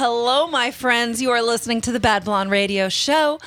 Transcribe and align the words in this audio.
All 0.00 0.06
right. 0.06 0.10
Hello, 0.10 0.44
hello, 0.44 0.46
my 0.50 0.70
friends. 0.70 1.20
You 1.20 1.30
are 1.30 1.42
listening 1.42 1.80
to 1.82 1.92
the 1.92 2.00
Bad 2.00 2.24
Blonde 2.24 2.50
Radio 2.50 2.88
Show 2.88 3.38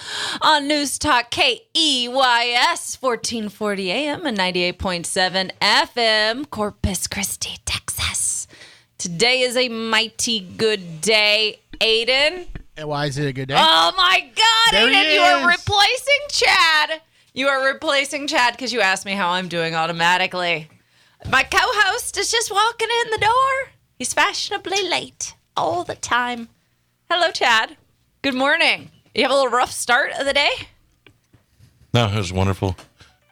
on 0.41 0.67
News 0.67 0.97
Talk 0.99 1.31
KEYS 1.31 3.01
1440 3.01 3.91
AM 3.91 4.25
and 4.25 4.37
98.7 4.37 5.51
FM, 5.61 6.49
Corpus 6.49 7.07
Christi, 7.07 7.57
Texas. 7.65 8.47
Today 8.97 9.41
is 9.41 9.57
a 9.57 9.69
mighty 9.69 10.39
good 10.41 11.01
day, 11.01 11.59
Aiden. 11.79 12.45
And 12.77 12.87
why 12.87 13.07
is 13.07 13.17
it 13.17 13.27
a 13.27 13.33
good 13.33 13.47
day? 13.47 13.55
Oh 13.57 13.93
my 13.97 14.19
God, 14.35 14.71
There 14.71 14.87
Aiden, 14.87 15.13
you 15.13 15.21
are 15.21 15.47
replacing 15.49 16.19
Chad. 16.29 17.01
You 17.33 17.47
are 17.47 17.65
replacing 17.65 18.27
Chad 18.27 18.53
because 18.53 18.71
you 18.71 18.81
asked 18.81 19.05
me 19.05 19.13
how 19.13 19.29
I'm 19.29 19.47
doing 19.47 19.75
automatically. 19.75 20.69
My 21.29 21.43
co 21.43 21.57
host 21.59 22.17
is 22.17 22.31
just 22.31 22.51
walking 22.51 22.89
in 23.05 23.11
the 23.11 23.25
door. 23.25 23.73
He's 23.97 24.13
fashionably 24.13 24.87
late 24.87 25.35
all 25.55 25.83
the 25.83 25.95
time. 25.95 26.49
Hello, 27.09 27.31
Chad. 27.31 27.77
Good 28.21 28.33
morning. 28.35 28.89
You 29.13 29.23
have 29.23 29.31
a 29.31 29.35
little 29.35 29.51
rough 29.51 29.71
start 29.71 30.11
of 30.19 30.25
the 30.25 30.33
day? 30.33 30.49
No, 31.93 32.07
it 32.07 32.15
was 32.15 32.31
a 32.31 32.35
wonderful 32.35 32.75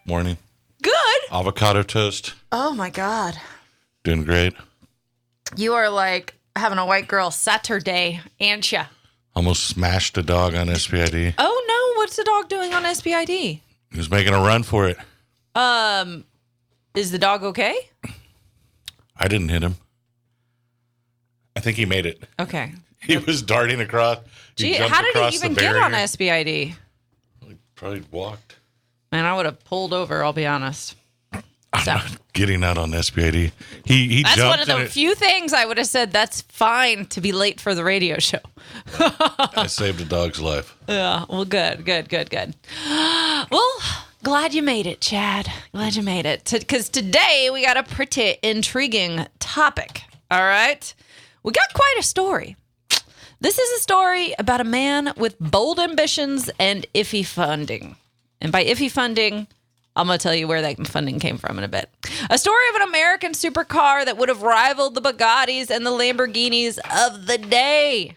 morning. 0.05 0.38
Good. 0.81 1.21
Avocado 1.31 1.84
toast, 1.84 2.34
Oh 2.52 2.73
my 2.73 2.89
God. 2.89 3.35
doing 4.03 4.23
great. 4.23 4.53
You 5.55 5.73
are 5.73 5.89
like 5.89 6.35
having 6.55 6.77
a 6.77 6.85
white 6.85 7.07
girl 7.07 7.31
Saturday, 7.31 8.20
ya? 8.40 8.85
Almost 9.35 9.63
smashed 9.63 10.18
a 10.18 10.24
dog 10.24 10.53
on 10.55 10.68
SPID. 10.76 11.35
Oh 11.37 11.65
no, 11.96 11.99
what's 12.01 12.15
the 12.18 12.24
dog 12.24 12.49
doing 12.49 12.74
on 12.74 12.84
SPID? 12.93 13.29
He 13.29 13.62
was 13.96 14.09
making 14.12 14.34
a 14.34 14.40
run 14.41 14.63
for 14.63 14.87
it. 14.87 14.98
Um, 15.55 16.26
is 16.96 17.12
the 17.12 17.20
dog 17.20 17.43
okay? 17.43 17.76
I 19.18 19.27
didn't 19.27 19.49
hit 19.49 19.63
him. 19.63 19.76
I 21.55 21.60
think 21.60 21.77
he 21.77 21.85
made 21.85 22.05
it. 22.05 22.24
Okay. 22.40 22.74
He 23.04 23.18
was 23.18 23.41
darting 23.41 23.82
across. 23.82 24.20
He 24.55 24.74
Gee, 24.74 24.77
jumped 24.77 24.94
how 24.96 25.02
did 25.02 25.10
across 25.16 25.34
he 25.34 25.40
the 25.40 25.46
even 25.46 25.58
get 25.58 25.76
on 25.76 25.90
barrier. 25.91 26.05
SPID? 26.05 26.76
Probably 27.74 28.04
walked. 28.12 28.58
Man, 29.12 29.26
I 29.26 29.35
would 29.35 29.48
have 29.48 29.63
pulled 29.66 29.91
over. 29.91 30.24
I'll 30.24 30.34
be 30.34 30.46
honest. 30.46 30.96
I'm 31.34 31.84
So- 31.84 31.93
not 31.96 32.18
getting 32.34 32.63
out 32.63 32.77
on 32.77 32.91
SPID. 32.93 33.34
He 33.34 34.08
he 34.08 34.21
That's 34.21 34.35
jumped 34.35 34.49
one 34.52 34.60
of 34.60 34.70
and 34.70 34.82
the 34.82 34.85
it- 34.85 34.91
few 34.91 35.16
things 35.16 35.52
I 35.52 35.66
would 35.66 35.80
have 35.80 35.88
said. 35.88 36.12
That's 36.12 36.41
fine 36.41 37.08
to 37.08 37.21
be 37.21 37.32
late 37.32 37.60
for 37.60 37.74
the 37.74 37.84
radio 37.84 38.20
show. 38.20 38.38
I 38.99 39.65
saved 39.68 39.99
a 40.02 40.05
dog's 40.05 40.40
life. 40.40 40.77
Yeah. 40.88 41.26
Well, 41.27 41.43
good, 41.46 41.84
good, 41.86 42.08
good, 42.08 42.30
good. 42.30 42.55
Well, 43.52 43.71
glad 44.24 44.54
you 44.54 44.62
made 44.62 44.86
it, 44.86 45.02
Chad. 45.02 45.52
Glad 45.74 45.96
you 45.96 46.04
made 46.04 46.27
it. 46.27 46.48
Because 46.52 46.88
today 46.90 47.49
we 47.52 47.65
got 47.65 47.77
a 47.77 47.84
pretty 47.84 48.36
intriguing 48.43 49.26
topic. 49.40 50.04
All 50.30 50.43
right. 50.43 50.93
We 51.43 51.51
got 51.51 51.73
quite 51.73 51.95
a 51.99 52.03
story. 52.03 52.55
This 53.39 53.57
is 53.57 53.79
a 53.79 53.81
story 53.81 54.35
about 54.37 54.61
a 54.61 54.65
man 54.65 55.13
with 55.17 55.39
bold 55.39 55.79
ambitions 55.79 56.51
and 56.59 56.85
iffy 56.93 57.25
funding. 57.25 57.95
And 58.39 58.51
by 58.51 58.63
iffy 58.63 58.91
funding, 58.91 59.47
I'm 59.95 60.05
going 60.05 60.19
to 60.19 60.23
tell 60.23 60.35
you 60.35 60.47
where 60.47 60.62
that 60.62 60.87
funding 60.87 61.19
came 61.19 61.37
from 61.37 61.57
in 61.57 61.63
a 61.63 61.67
bit. 61.67 61.89
A 62.29 62.37
story 62.37 62.69
of 62.69 62.75
an 62.75 62.81
American 62.84 63.31
supercar 63.31 64.06
that 64.06 64.17
would 64.17 64.29
have 64.29 64.44
rivaled 64.44 64.94
the 64.94 65.01
Bugattis 65.01 65.72
and 65.72 65.85
the 65.85 65.89
Lamborghinis 65.89 66.78
of 66.95 67.25
the 67.25 67.39
day. 67.39 68.16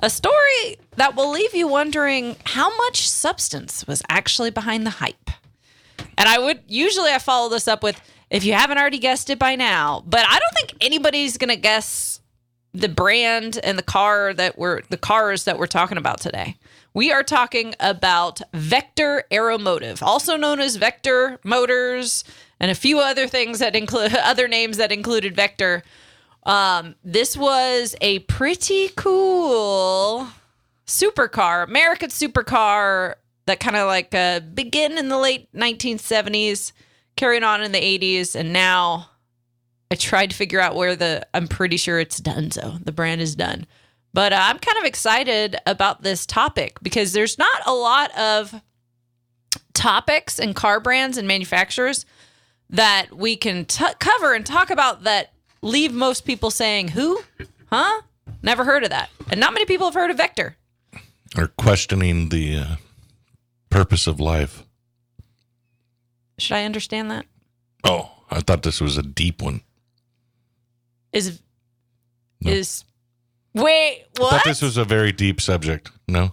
A 0.00 0.10
story 0.10 0.76
that 0.96 1.14
will 1.14 1.30
leave 1.30 1.54
you 1.54 1.68
wondering 1.68 2.36
how 2.44 2.76
much 2.76 3.08
substance 3.08 3.86
was 3.86 4.02
actually 4.08 4.50
behind 4.50 4.84
the 4.84 4.90
hype. 4.90 5.30
And 6.18 6.28
I 6.28 6.38
would 6.38 6.62
usually 6.66 7.12
I 7.12 7.18
follow 7.18 7.48
this 7.48 7.68
up 7.68 7.82
with 7.82 8.00
if 8.30 8.44
you 8.44 8.54
haven't 8.54 8.78
already 8.78 8.98
guessed 8.98 9.30
it 9.30 9.38
by 9.38 9.54
now, 9.54 10.02
but 10.06 10.24
I 10.26 10.38
don't 10.38 10.54
think 10.54 10.74
anybody's 10.80 11.38
going 11.38 11.50
to 11.50 11.56
guess 11.56 12.20
the 12.76 12.88
brand 12.88 13.58
and 13.64 13.78
the 13.78 13.82
car 13.82 14.34
that 14.34 14.58
we're 14.58 14.82
the 14.90 14.98
cars 14.98 15.44
that 15.44 15.58
we're 15.58 15.66
talking 15.66 15.98
about 15.98 16.20
today. 16.20 16.56
We 16.92 17.10
are 17.10 17.22
talking 17.22 17.74
about 17.80 18.40
Vector 18.52 19.24
Aeromotive, 19.30 20.02
also 20.02 20.36
known 20.36 20.60
as 20.60 20.76
Vector 20.76 21.38
Motors, 21.42 22.24
and 22.60 22.70
a 22.70 22.74
few 22.74 23.00
other 23.00 23.26
things 23.26 23.58
that 23.58 23.74
include 23.74 24.14
other 24.16 24.46
names 24.46 24.76
that 24.76 24.92
included 24.92 25.34
Vector. 25.34 25.82
Um, 26.44 26.94
this 27.02 27.36
was 27.36 27.96
a 28.00 28.20
pretty 28.20 28.90
cool 28.94 30.28
supercar, 30.86 31.64
American 31.64 32.10
supercar 32.10 33.14
that 33.46 33.60
kind 33.60 33.76
of 33.76 33.86
like 33.86 34.14
uh, 34.14 34.40
began 34.40 34.98
in 34.98 35.08
the 35.08 35.18
late 35.18 35.52
1970s, 35.52 36.72
carried 37.16 37.42
on 37.42 37.62
in 37.62 37.72
the 37.72 37.80
80s, 37.80 38.34
and 38.34 38.52
now 38.52 39.10
I 39.90 39.94
tried 39.94 40.30
to 40.30 40.36
figure 40.36 40.60
out 40.60 40.74
where 40.74 40.96
the. 40.96 41.26
I'm 41.32 41.48
pretty 41.48 41.76
sure 41.76 42.00
it's 42.00 42.18
done. 42.18 42.50
So 42.50 42.76
the 42.82 42.92
brand 42.92 43.20
is 43.20 43.36
done, 43.36 43.66
but 44.12 44.32
uh, 44.32 44.40
I'm 44.40 44.58
kind 44.58 44.78
of 44.78 44.84
excited 44.84 45.56
about 45.66 46.02
this 46.02 46.26
topic 46.26 46.78
because 46.82 47.12
there's 47.12 47.38
not 47.38 47.62
a 47.66 47.72
lot 47.72 48.16
of 48.18 48.60
topics 49.74 50.38
and 50.38 50.56
car 50.56 50.80
brands 50.80 51.18
and 51.18 51.28
manufacturers 51.28 52.04
that 52.70 53.06
we 53.12 53.36
can 53.36 53.64
t- 53.64 53.84
cover 54.00 54.34
and 54.34 54.44
talk 54.44 54.70
about 54.70 55.04
that 55.04 55.32
leave 55.62 55.92
most 55.92 56.24
people 56.24 56.50
saying, 56.50 56.88
"Who? 56.88 57.20
Huh? 57.70 58.02
Never 58.42 58.64
heard 58.64 58.82
of 58.82 58.90
that." 58.90 59.10
And 59.30 59.38
not 59.38 59.54
many 59.54 59.66
people 59.66 59.86
have 59.86 59.94
heard 59.94 60.10
of 60.10 60.16
Vector. 60.16 60.56
Or 61.36 61.48
questioning 61.48 62.30
the 62.30 62.56
uh, 62.56 62.76
purpose 63.70 64.06
of 64.06 64.18
life. 64.18 64.64
Should 66.38 66.56
I 66.56 66.64
understand 66.64 67.10
that? 67.10 67.26
Oh, 67.84 68.10
I 68.30 68.40
thought 68.40 68.62
this 68.62 68.80
was 68.80 68.96
a 68.98 69.02
deep 69.02 69.40
one. 69.42 69.60
Is 71.12 71.40
No. 72.40 72.52
is 72.52 72.84
wait 73.54 74.04
I 74.18 74.22
what? 74.22 74.30
thought 74.30 74.44
this 74.44 74.62
was 74.62 74.76
a 74.76 74.84
very 74.84 75.12
deep 75.12 75.40
subject. 75.40 75.90
No, 76.08 76.32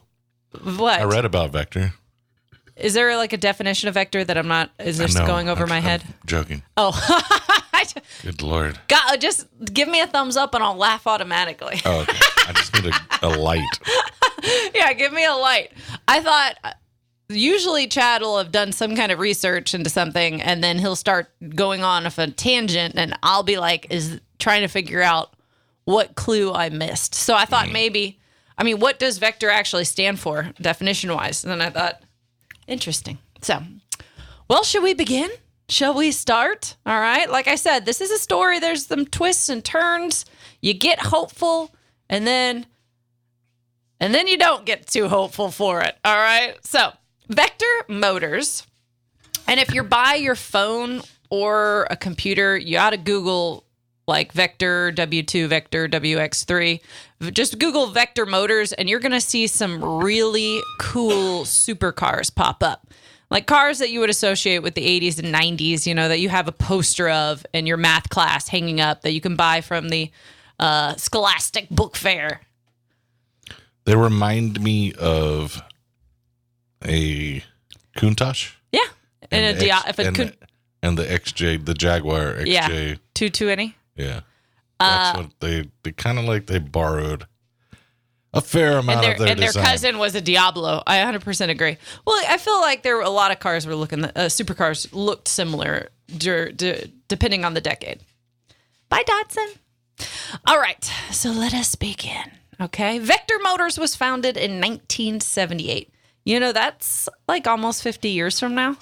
what? 0.64 1.00
I 1.00 1.04
read 1.04 1.26
about 1.26 1.52
Vector. 1.52 1.94
Is 2.76 2.96
there 2.96 3.16
like 3.18 3.34
a 3.34 3.38
definition 3.38 3.88
of 3.88 3.94
vector 3.94 4.24
that 4.24 4.36
I'm 4.36 4.48
not? 4.48 4.72
Is 4.80 4.98
this 4.98 5.14
No, 5.16 5.28
going 5.28 5.48
over 5.48 5.62
I'm- 5.62 5.70
my 5.70 5.78
I'm 5.78 5.84
head? 5.84 6.04
joking. 6.26 6.64
Oh, 6.76 6.92
Good 8.24 8.42
lord. 8.42 8.80
God, 8.88 9.02
uh, 9.12 9.18
just 9.18 9.46
give 9.72 9.88
me 9.90 10.00
a 10.02 10.08
thumbs 10.08 10.38
up 10.38 10.56
and 10.56 10.64
I'll 10.64 10.76
laugh 10.76 11.06
automatically. 11.06 11.82
Oh, 11.86 12.02
okay. 12.02 12.18
I 12.48 12.54
just 12.54 12.74
need 12.74 12.92
a, 13.22 13.28
a 13.28 13.30
light. 13.30 13.80
yeah, 14.74 14.94
give 14.94 15.12
me 15.14 15.26
a 15.26 15.34
light. 15.34 15.72
I 16.08 16.22
thought 16.22 16.56
usually 17.30 17.88
Chad 17.88 18.22
will 18.22 18.38
have 18.38 18.52
done 18.52 18.72
some 18.72 18.96
kind 18.96 19.12
of 19.12 19.20
research 19.20 19.74
into 19.74 19.90
something 19.90 20.42
and 20.42 20.64
then 20.64 20.80
he'll 20.80 20.96
start 20.96 21.30
going 21.56 21.84
on 21.84 22.06
of 22.06 22.18
a 22.20 22.30
tangent 22.30 22.96
and 22.96 23.18
I'll 23.24 23.44
be 23.44 23.58
like, 23.58 23.88
is 23.90 24.20
trying 24.40 24.62
to 24.62 24.68
figure 24.68 25.02
out 25.02 25.34
what 25.86 26.16
clue 26.16 26.54
I 26.54 26.70
missed. 26.70 27.16
So 27.16 27.36
I 27.36 27.46
thought 27.46 27.68
mm. 27.68 27.74
maybe, 27.74 28.20
I 28.58 28.64
mean, 28.64 28.80
what 28.80 29.00
does 29.00 29.18
vector 29.18 29.50
actually 29.50 29.86
stand 29.86 30.20
for 30.20 30.52
definition 30.62 31.14
wise? 31.14 31.44
And 31.44 31.52
then 31.52 31.62
I 31.62 31.70
thought, 31.70 32.02
interesting. 32.68 33.18
So, 33.42 33.62
well, 34.48 34.64
should 34.64 34.84
we 34.84 34.94
begin? 34.94 35.30
Shall 35.70 35.94
we 35.94 36.12
start? 36.12 36.76
All 36.86 37.00
right. 37.00 37.30
Like 37.30 37.48
I 37.48 37.56
said, 37.56 37.86
this 37.86 38.02
is 38.02 38.12
a 38.12 38.20
story. 38.20 38.60
There's 38.60 38.86
some 38.86 39.06
twists 39.06 39.50
and 39.50 39.64
turns. 39.64 40.26
You 40.62 40.74
get 40.74 41.00
hopeful 41.00 41.74
and 42.10 42.28
then 42.28 42.66
and 44.00 44.14
then 44.14 44.28
you 44.28 44.38
don't 44.38 44.66
get 44.66 44.88
too 44.88 45.08
hopeful 45.08 45.50
for 45.50 45.80
it. 45.80 45.98
All 46.04 46.18
right. 46.18 46.56
So, 46.66 46.92
Vector 47.28 47.86
Motors. 47.88 48.66
And 49.48 49.60
if 49.60 49.74
you're 49.74 49.84
by 49.84 50.16
your 50.16 50.36
phone 50.36 51.02
or 51.30 51.88
a 51.90 51.96
computer, 51.96 52.58
you 52.58 52.78
ought 52.78 52.92
to 52.92 52.98
Google 52.98 53.66
like 54.08 54.34
Vector 54.34 54.92
W2, 54.92 55.48
Vector 55.48 55.88
WX3. 55.88 56.82
Just 57.32 57.60
Google 57.60 57.88
Vector 57.88 58.26
Motors 58.26 58.74
and 58.74 58.90
you're 58.90 59.00
going 59.00 59.14
to 59.14 59.22
see 59.22 59.48
some 59.48 59.84
really 59.84 60.62
cool 60.80 61.44
supercars 61.44 62.34
pop 62.34 62.64
up. 62.64 62.88
Like 63.30 63.48
cars 63.48 63.80
that 63.80 63.90
you 63.90 64.00
would 64.00 64.10
associate 64.10 64.62
with 64.62 64.76
the 64.76 64.86
80s 64.86 65.18
and 65.18 65.34
90s, 65.34 65.88
you 65.88 65.96
know, 65.96 66.08
that 66.08 66.20
you 66.20 66.30
have 66.30 66.48
a 66.48 66.52
poster 66.52 67.10
of 67.10 67.46
in 67.54 67.66
your 67.66 67.78
math 67.78 68.10
class 68.10 68.48
hanging 68.48 68.80
up 68.80 69.02
that 69.02 69.14
you 69.14 69.22
can 69.22 69.36
buy 69.36 69.62
from 69.62 69.90
the 69.90 70.12
uh, 70.60 70.96
Scholastic 70.98 71.70
Book 71.70 71.96
Fair. 71.96 72.42
They 73.86 73.96
remind 73.96 74.62
me 74.62 74.94
of 74.94 75.62
a 76.86 77.44
Countach. 77.98 78.54
Yeah. 78.72 78.80
And, 79.32 79.56
a 79.56 79.60
the 79.60 79.66
Dia- 79.66 79.84
if 79.88 80.00
it 80.00 80.08
and, 80.08 80.16
the, 80.16 80.34
and 80.82 80.98
the 80.98 81.06
XJ, 81.06 81.66
the 81.66 81.74
Jaguar 81.74 82.36
XJ. 82.36 82.48
Yeah. 82.48 82.70
Yeah. 82.70 82.96
two 83.14 83.30
two 83.30 83.50
any. 83.50 83.76
That's 84.80 85.18
what 85.18 85.32
they 85.40 85.70
they 85.84 85.92
kind 85.92 86.20
of 86.20 86.26
like 86.26 86.48
they 86.48 86.60
borrowed 86.60 87.26
a 88.34 88.42
fair 88.42 88.72
And 88.72 88.80
amount 88.80 89.02
their 89.02 89.12
of 89.14 89.20
their 89.20 89.28
and 89.30 89.40
their 89.40 89.52
cousin 89.52 89.98
was 89.98 90.16
a 90.16 90.22
Diablo. 90.22 90.82
I 90.88 90.98
100% 90.98 91.50
agree. 91.50 91.78
Well, 92.06 92.22
I 92.28 92.38
feel 92.38 92.60
like 92.60 92.84
there 92.84 92.96
were 92.96 93.04
a 93.04 93.10
lot 93.10 93.32
of 93.32 93.40
cars 93.40 93.66
were 93.66 93.76
looking 93.76 94.04
uh, 94.04 94.12
supercars 94.16 94.90
looked 94.92 95.28
similar 95.28 95.90
depending 96.18 97.46
on 97.46 97.54
the 97.54 97.62
decade. 97.62 98.02
Bye 98.90 99.04
Dodson. 99.06 99.48
All 100.48 100.60
right, 100.60 100.84
so 101.12 101.30
let 101.32 101.54
us 101.54 101.76
begin. 101.76 102.32
Okay, 102.60 102.98
Vector 103.00 103.38
Motors 103.42 103.78
was 103.78 103.96
founded 103.96 104.38
in 104.38 104.60
1978. 104.60 105.93
You 106.26 106.40
know 106.40 106.52
that's 106.52 107.10
like 107.28 107.48
almost 107.48 107.84
50 107.84 108.10
years 108.10 108.40
from 108.40 108.56
now. 108.56 108.78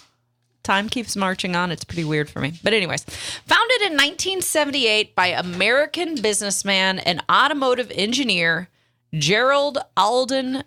Time 0.63 0.89
keeps 0.89 1.15
marching 1.15 1.55
on. 1.55 1.71
It's 1.71 1.83
pretty 1.83 2.03
weird 2.03 2.29
for 2.29 2.39
me. 2.39 2.53
But, 2.63 2.73
anyways, 2.73 3.03
founded 3.03 3.81
in 3.81 3.93
1978 3.93 5.15
by 5.15 5.27
American 5.27 6.21
businessman 6.21 6.99
and 6.99 7.23
automotive 7.31 7.91
engineer 7.95 8.69
Gerald 9.13 9.79
Alden, 9.97 10.63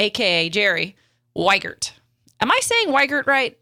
aka 0.00 0.48
Jerry 0.48 0.96
Wiegert. 1.36 1.92
Am 2.40 2.50
I 2.50 2.58
saying 2.62 2.88
Wiegert 2.88 3.26
right? 3.26 3.56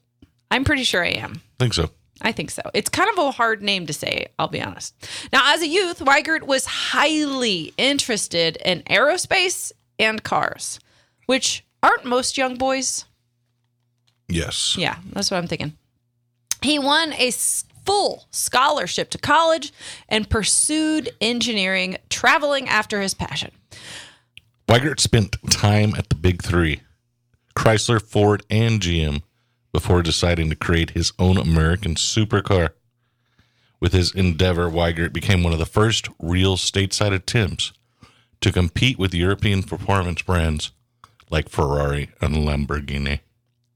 I'm 0.50 0.64
pretty 0.64 0.84
sure 0.84 1.05
I 1.05 1.10
am. 1.10 1.43
I 1.60 1.64
think 1.64 1.75
so. 1.75 1.90
I 2.22 2.32
think 2.32 2.50
so. 2.50 2.62
It's 2.75 2.88
kind 2.88 3.10
of 3.10 3.19
a 3.19 3.31
hard 3.31 3.62
name 3.62 3.87
to 3.87 3.93
say, 3.93 4.28
I'll 4.38 4.49
be 4.49 4.62
honest. 4.62 4.94
Now, 5.32 5.55
as 5.55 5.62
a 5.62 5.69
youth, 5.69 6.00
Wiegert 6.00 6.44
was 6.44 6.64
highly 6.64 7.75
interested 7.76 8.56
in 8.64 8.82
aerospace 8.84 9.72
and 9.99 10.22
cars, 10.22 10.81
which 11.26 11.64
aren't 11.82 12.04
most 12.04 12.36
young 12.36 12.56
boys. 12.56 13.04
Yes. 14.28 14.76
Yeah, 14.76 14.96
that's 15.12 15.30
what 15.30 15.38
I'm 15.38 15.46
thinking. 15.46 15.75
He 16.62 16.78
won 16.78 17.12
a 17.14 17.30
full 17.30 18.26
scholarship 18.30 19.10
to 19.10 19.19
college 19.19 19.72
and 20.08 20.28
pursued 20.28 21.10
engineering, 21.20 21.96
traveling 22.10 22.69
after 22.69 23.00
his 23.00 23.14
passion. 23.14 23.50
Wiegert 24.69 25.00
spent 25.00 25.36
time 25.50 25.94
at 25.96 26.10
the 26.10 26.14
big 26.14 26.42
three 26.42 26.82
Chrysler, 27.56 28.00
Ford, 28.00 28.44
and 28.50 28.81
GM 28.81 29.22
before 29.72 30.02
deciding 30.02 30.50
to 30.50 30.56
create 30.56 30.90
his 30.90 31.12
own 31.19 31.36
American 31.36 31.94
supercar. 31.94 32.70
With 33.81 33.92
his 33.92 34.12
endeavor, 34.14 34.69
Wiegert 34.69 35.12
became 35.12 35.42
one 35.42 35.52
of 35.52 35.58
the 35.58 35.66
first 35.66 36.08
real 36.20 36.56
stateside 36.56 37.14
attempts 37.14 37.72
to 38.40 38.52
compete 38.52 38.98
with 38.98 39.14
European 39.14 39.62
performance 39.62 40.22
brands 40.22 40.72
like 41.30 41.48
Ferrari 41.48 42.10
and 42.20 42.36
Lamborghini. 42.36 43.20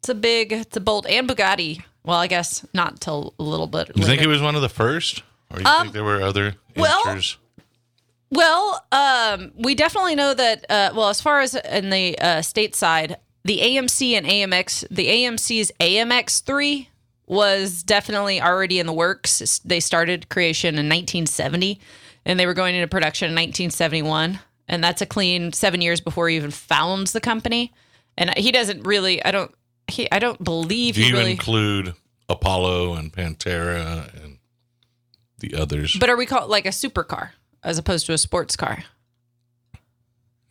It's 0.01 0.09
a 0.09 0.15
big, 0.15 0.53
it's 0.53 0.77
a 0.77 0.81
bold, 0.81 1.07
and 1.07 1.29
Bugatti. 1.29 1.83
Well, 2.05 2.19
I 2.19 2.27
guess 2.27 2.67
not 2.75 3.01
till 3.01 3.35
a 3.39 3.43
little 3.43 3.69
bit. 3.69 3.93
You 3.95 4.05
think 4.05 4.23
it 4.23 4.27
was 4.27 4.43
one 4.43 4.57
of 4.57 4.63
the 4.63 4.69
first? 4.69 5.23
Or 5.51 5.61
you 5.61 5.65
think 5.65 5.93
there 5.93 6.05
were 6.05 6.23
other 6.23 6.57
well? 6.77 7.21
Well, 8.31 8.85
um, 8.91 9.53
we 9.57 9.75
definitely 9.75 10.15
know 10.15 10.33
that. 10.33 10.65
Uh, 10.69 10.91
well, 10.95 11.11
as 11.11 11.21
far 11.21 11.41
as 11.41 11.55
in 11.55 11.91
the 11.91 12.19
uh, 12.19 12.39
stateside, 12.39 13.17
the 13.45 13.59
AMC 13.59 14.13
and 14.13 14.27
AMX, 14.27 14.87
the 14.91 15.07
AMC's 15.07 15.71
AMX 15.79 16.43
three 16.43 16.89
was 17.27 17.83
definitely 17.83 18.41
already 18.41 18.79
in 18.79 18.87
the 18.87 18.93
works. 18.93 19.61
They 19.65 19.81
started 19.81 20.29
creation 20.31 20.71
in 20.71 20.87
1970, 20.87 21.79
and 22.25 22.41
they 22.41 22.47
were 22.47 22.55
going 22.55 22.75
into 22.75 22.89
production 22.89 23.27
in 23.27 23.35
1971, 23.35 24.41
and 24.69 24.83
that's 24.83 25.03
a 25.03 25.07
clean 25.07 25.53
seven 25.53 25.81
years 25.81 26.01
before 26.01 26.29
he 26.29 26.37
even 26.37 26.51
founds 26.51 27.13
the 27.13 27.21
company. 27.21 27.73
And 28.17 28.37
he 28.37 28.53
doesn't 28.53 28.83
really. 28.87 29.25
I 29.25 29.31
don't. 29.31 29.53
He. 29.89 30.11
I 30.13 30.19
don't 30.19 30.43
believe 30.43 30.95
Do 30.95 31.01
he 31.03 31.09
you 31.09 31.15
really. 31.17 31.31
include 31.33 31.95
Apollo 32.29 32.95
and 32.95 33.13
Pantera 33.13 34.15
and 34.23 34.39
the 35.39 35.55
others? 35.57 35.97
but 35.99 36.09
are 36.11 36.17
we 36.17 36.27
call 36.27 36.45
it 36.45 36.51
like 36.51 36.67
a 36.67 36.71
supercar 36.71 37.31
as 37.65 37.79
opposed 37.79 38.07
to 38.07 38.13
a 38.13 38.19
sports 38.19 38.57
car? 38.57 38.85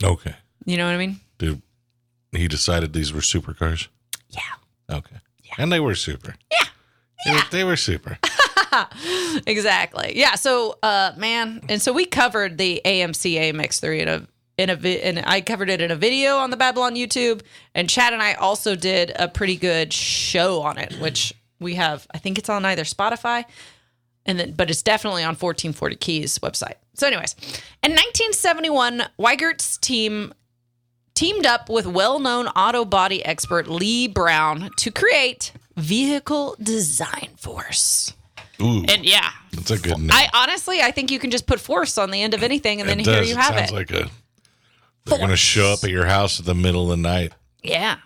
okay. 0.03 0.35
You 0.65 0.77
know 0.77 0.85
what 0.85 0.93
I 0.93 0.97
mean? 0.97 1.19
Dude, 1.37 1.61
he 2.31 2.47
decided 2.47 2.93
these 2.93 3.11
were 3.13 3.21
supercars? 3.21 3.87
Yeah. 4.29 4.41
Okay. 4.97 5.15
Yeah. 5.43 5.53
And 5.57 5.71
they 5.71 5.79
were 5.79 5.95
super. 5.95 6.35
Yeah. 6.51 6.67
They, 7.25 7.31
were, 7.33 7.41
they 7.51 7.63
were 7.63 7.75
super. 7.77 8.17
exactly. 9.47 10.13
Yeah. 10.15 10.35
So, 10.35 10.77
uh, 10.83 11.13
man, 11.17 11.61
and 11.69 11.81
so 11.81 11.93
we 11.93 12.05
covered 12.05 12.57
the 12.57 12.81
AMC 12.85 13.35
AMX3 13.35 13.99
in 13.99 14.07
a 14.07 14.27
in 14.57 14.69
a 14.69 14.75
vi- 14.75 15.01
and 15.01 15.23
I 15.25 15.41
covered 15.41 15.69
it 15.69 15.81
in 15.81 15.91
a 15.91 15.95
video 15.95 16.37
on 16.37 16.49
the 16.51 16.57
Bad 16.57 16.75
Blonde 16.75 16.95
YouTube, 16.97 17.41
and 17.73 17.89
Chad 17.89 18.13
and 18.13 18.21
I 18.21 18.33
also 18.33 18.75
did 18.75 19.11
a 19.15 19.27
pretty 19.27 19.55
good 19.55 19.91
show 19.93 20.61
on 20.61 20.77
it, 20.77 20.93
which 20.99 21.33
we 21.59 21.75
have. 21.75 22.07
I 22.13 22.17
think 22.17 22.37
it's 22.37 22.49
on 22.49 22.65
either 22.65 22.83
Spotify, 22.83 23.45
and 24.25 24.39
then 24.39 24.53
but 24.53 24.69
it's 24.69 24.81
definitely 24.81 25.23
on 25.23 25.35
1440 25.35 25.95
Keys 25.95 26.39
website. 26.39 26.75
So, 26.93 27.07
anyways, 27.07 27.35
in 27.83 27.91
1971, 27.91 29.03
Wiegert's 29.17 29.77
team 29.77 30.33
teamed 31.13 31.45
up 31.45 31.69
with 31.69 31.85
well-known 31.85 32.47
auto 32.47 32.85
body 32.85 33.23
expert 33.25 33.67
Lee 33.67 34.07
Brown 34.07 34.69
to 34.77 34.91
create 34.91 35.51
Vehicle 35.75 36.55
Design 36.61 37.29
Force. 37.37 38.13
Ooh, 38.61 38.83
And 38.87 39.03
yeah, 39.05 39.29
that's 39.51 39.71
a 39.71 39.77
good 39.79 39.97
name. 39.97 40.09
I 40.11 40.27
honestly, 40.33 40.81
I 40.81 40.91
think 40.91 41.11
you 41.11 41.19
can 41.19 41.31
just 41.31 41.47
put 41.47 41.59
force 41.59 41.97
on 41.97 42.11
the 42.11 42.21
end 42.21 42.33
of 42.33 42.43
anything, 42.43 42.79
and 42.79 42.89
then 42.89 42.99
it 42.99 43.05
here 43.05 43.15
does. 43.15 43.27
you 43.29 43.35
it 43.35 43.39
have 43.41 43.55
sounds 43.57 43.71
it. 43.71 43.75
like 43.75 43.91
a. 43.91 44.09
They're 45.05 45.17
going 45.17 45.29
to 45.31 45.35
show 45.37 45.73
up 45.73 45.83
at 45.83 45.89
your 45.89 46.05
house 46.05 46.39
in 46.39 46.45
the 46.45 46.53
middle 46.53 46.83
of 46.83 46.89
the 46.89 47.01
night, 47.01 47.33
yeah, 47.63 47.97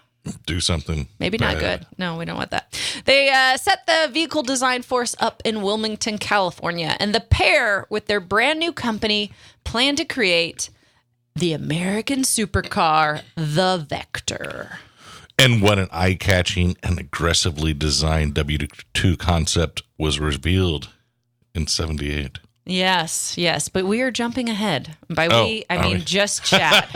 do 0.45 0.61
something. 0.61 1.07
maybe 1.19 1.37
not 1.37 1.55
bad. 1.59 1.79
good. 1.81 1.87
No, 1.97 2.15
we 2.17 2.23
don't 2.23 2.37
want 2.37 2.51
that. 2.51 2.79
They 3.03 3.29
uh, 3.29 3.57
set 3.57 3.85
the 3.85 4.09
vehicle 4.11 4.43
design 4.43 4.81
force 4.81 5.13
up 5.19 5.41
in 5.43 5.61
Wilmington, 5.61 6.17
California, 6.17 6.95
and 6.99 7.13
the 7.13 7.19
pair, 7.19 7.85
with 7.89 8.05
their 8.05 8.21
brand 8.21 8.59
new 8.59 8.71
company, 8.71 9.33
plan 9.65 9.97
to 9.97 10.05
create 10.05 10.69
the 11.35 11.51
American 11.51 12.21
supercar, 12.21 13.21
the 13.35 13.85
Vector. 13.89 14.79
And 15.37 15.61
what 15.61 15.77
an 15.77 15.89
eye 15.91 16.13
catching 16.13 16.77
and 16.81 16.97
aggressively 16.97 17.73
designed 17.73 18.35
W2 18.35 19.17
concept 19.19 19.83
was 19.97 20.19
revealed 20.19 20.89
in 21.53 21.67
78. 21.67 22.39
Yes, 22.65 23.37
yes, 23.37 23.69
but 23.69 23.85
we 23.85 24.01
are 24.01 24.11
jumping 24.11 24.49
ahead. 24.49 24.97
By 25.07 25.27
Oh, 25.27 25.45
we, 25.45 25.65
I 25.69 25.81
mean 25.81 25.97
we? 25.97 26.03
just 26.03 26.43
Chad. 26.43 26.87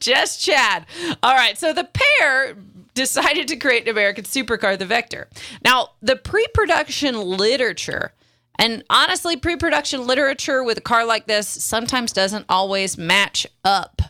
just 0.00 0.42
Chad. 0.42 0.86
All 1.22 1.34
right, 1.34 1.56
so 1.56 1.72
the 1.72 1.88
pair 1.92 2.56
decided 2.94 3.46
to 3.48 3.56
create 3.56 3.84
an 3.84 3.90
American 3.90 4.24
supercar, 4.24 4.76
the 4.76 4.86
Vector. 4.86 5.28
Now, 5.64 5.90
the 6.02 6.16
pre-production 6.16 7.20
literature, 7.20 8.12
and 8.58 8.82
honestly, 8.90 9.36
pre-production 9.36 10.06
literature 10.06 10.64
with 10.64 10.78
a 10.78 10.82
car 10.82 11.04
like 11.04 11.26
this 11.26 11.46
sometimes 11.46 12.12
doesn't 12.12 12.46
always 12.48 12.98
match 12.98 13.46
up 13.64 14.02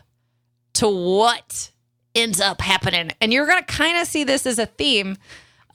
to 0.73 0.87
what 0.87 1.71
ends 2.15 2.41
up 2.41 2.61
happening. 2.61 3.11
And 3.21 3.31
you're 3.31 3.45
going 3.45 3.63
to 3.63 3.71
kind 3.71 3.97
of 3.97 4.07
see 4.07 4.23
this 4.23 4.47
as 4.47 4.57
a 4.57 4.65
theme 4.65 5.17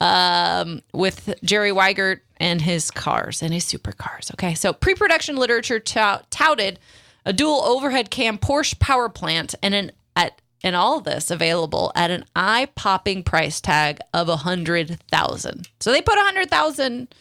um, 0.02 0.82
with 0.92 1.32
Jerry 1.44 1.70
Wiegert 1.70 2.20
and 2.38 2.60
his 2.60 2.90
cars 2.90 3.40
and 3.40 3.54
his 3.54 3.64
supercars. 3.64 4.32
Okay, 4.34 4.54
so 4.54 4.72
pre-production 4.72 5.36
literature 5.36 5.78
tout- 5.78 6.28
touted 6.30 6.80
a 7.24 7.32
dual 7.32 7.60
overhead 7.62 8.10
cam 8.10 8.36
Porsche 8.36 8.78
power 8.80 9.08
plant 9.08 9.54
and 9.62 9.74
an 9.74 9.92
at 10.16 10.42
and 10.64 10.74
all 10.76 11.00
this 11.00 11.30
available 11.30 11.92
at 11.94 12.10
an 12.10 12.24
eye-popping 12.34 13.22
price 13.22 13.60
tag 13.60 14.00
of 14.12 14.28
a 14.28 14.38
hundred 14.38 14.98
thousand. 15.10 15.68
So 15.80 15.92
they 15.92 16.02
put 16.02 16.18
a 16.18 16.22
hundred 16.22 16.50
thousand 16.50 17.14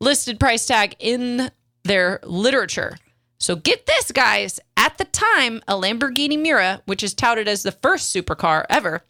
listed 0.00 0.38
price 0.38 0.66
tag 0.66 0.96
in 0.98 1.50
their 1.84 2.20
literature. 2.24 2.98
So 3.38 3.56
get 3.56 3.86
this, 3.86 4.12
guys. 4.12 4.60
At 4.76 4.98
the 4.98 5.04
time, 5.06 5.62
a 5.66 5.74
Lamborghini 5.74 6.38
Miura, 6.38 6.82
which 6.84 7.02
is 7.02 7.14
touted 7.14 7.48
as 7.48 7.62
the 7.62 7.72
first 7.72 8.14
supercar 8.14 8.66
ever, 8.68 9.02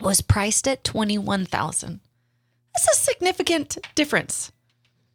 was 0.00 0.20
priced 0.20 0.68
at 0.68 0.84
twenty-one 0.84 1.46
thousand. 1.46 2.00
That's 2.76 2.98
a 2.98 3.02
significant 3.02 3.78
difference. 3.94 4.52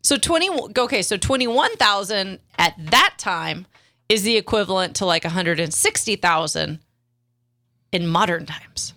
So 0.02 0.18
twenty 0.18 0.50
okay, 0.50 1.02
so 1.04 1.16
twenty 1.18 1.48
one 1.48 1.76
thousand 1.78 2.40
at 2.58 2.74
that 2.78 3.16
time 3.18 3.68
is 4.10 4.24
the 4.24 4.36
equivalent 4.36 4.96
to 4.98 5.06
like 5.06 5.24
one 5.24 5.34
hundred 5.34 5.60
and 5.60 5.74
sixty 5.74 6.16
thousand 6.16 6.80
in 7.92 8.08
modern 8.08 8.46
times. 8.46 8.94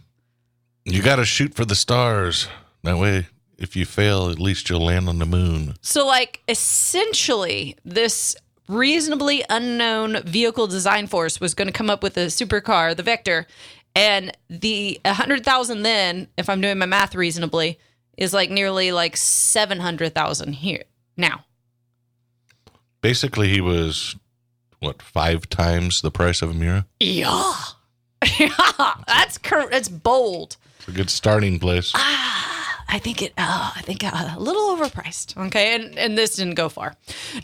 You 0.85 1.02
got 1.02 1.16
to 1.16 1.25
shoot 1.25 1.54
for 1.54 1.64
the 1.64 1.75
stars. 1.75 2.49
That 2.83 2.99
way, 2.99 3.26
if 3.59 3.76
you 3.76 3.85
fail, 3.85 4.30
at 4.30 4.38
least 4.38 4.68
you'll 4.71 4.85
land 4.85 5.09
on 5.09 5.18
the 5.18 5.26
moon. 5.26 5.75
So 5.83 6.06
like 6.06 6.42
essentially 6.49 7.76
this 7.85 8.37
reasonably 8.66 9.44
unknown 9.50 10.23
vehicle 10.23 10.66
design 10.66 11.06
force 11.06 11.38
was 11.38 11.54
going 11.54 11.68
to 11.68 11.73
come 11.73 11.90
up 11.90 12.02
with 12.02 12.16
a 12.16 12.26
supercar, 12.26 12.97
the 12.97 13.02
Vector, 13.02 13.47
and 13.94 14.33
the 14.49 14.99
100,000 15.04 15.83
then, 15.83 16.28
if 16.37 16.49
I'm 16.49 16.61
doing 16.61 16.78
my 16.78 16.87
math 16.87 17.14
reasonably, 17.14 17.78
is 18.16 18.33
like 18.35 18.50
nearly 18.50 18.92
like 18.92 19.16
700,000 19.16 20.52
here. 20.54 20.85
Now, 21.16 21.44
Basically, 23.00 23.49
he 23.50 23.61
was, 23.61 24.16
what, 24.80 25.02
five 25.02 25.49
times 25.50 26.00
the 26.00 26.11
price 26.11 26.40
of 26.40 26.50
a 26.50 26.54
Miura? 26.54 26.87
yeah. 27.00 27.52
yeah, 28.40 28.94
that's 29.06 29.37
cor- 29.37 29.68
that's 29.71 29.90
bold. 29.90 30.56
It's 30.78 30.88
a 30.88 30.92
good 30.92 31.11
starting 31.11 31.59
place. 31.59 31.92
Ah, 31.94 32.85
I 32.88 32.99
think 32.99 33.21
it. 33.21 33.35
Uh, 33.37 33.73
I 33.76 33.83
think 33.83 34.02
uh, 34.02 34.35
a 34.35 34.40
little 34.40 34.75
overpriced. 34.75 35.37
Okay, 35.49 35.75
and 35.75 35.99
and 35.99 36.16
this 36.16 36.37
didn't 36.37 36.54
go 36.54 36.71
far. 36.71 36.94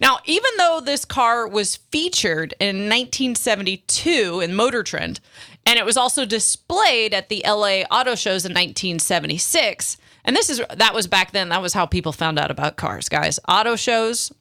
Now, 0.00 0.20
even 0.24 0.50
though 0.56 0.80
this 0.82 1.04
car 1.04 1.46
was 1.46 1.76
featured 1.76 2.54
in 2.58 2.88
1972 2.88 4.40
in 4.40 4.54
Motor 4.54 4.82
Trend, 4.82 5.20
and 5.66 5.78
it 5.78 5.84
was 5.84 5.98
also 5.98 6.24
displayed 6.24 7.12
at 7.12 7.28
the 7.28 7.42
LA 7.46 7.82
Auto 7.90 8.14
Shows 8.14 8.46
in 8.46 8.52
1976, 8.52 9.98
and 10.24 10.34
this 10.36 10.50
is 10.50 10.62
that 10.74 10.94
was 10.94 11.06
back 11.06 11.32
then. 11.32 11.48
That 11.50 11.62
was 11.62 11.72
how 11.74 11.86
people 11.86 12.12
found 12.12 12.38
out 12.38 12.50
about 12.50 12.76
cars, 12.76 13.08
guys. 13.08 13.38
Auto 13.48 13.76
shows. 13.76 14.32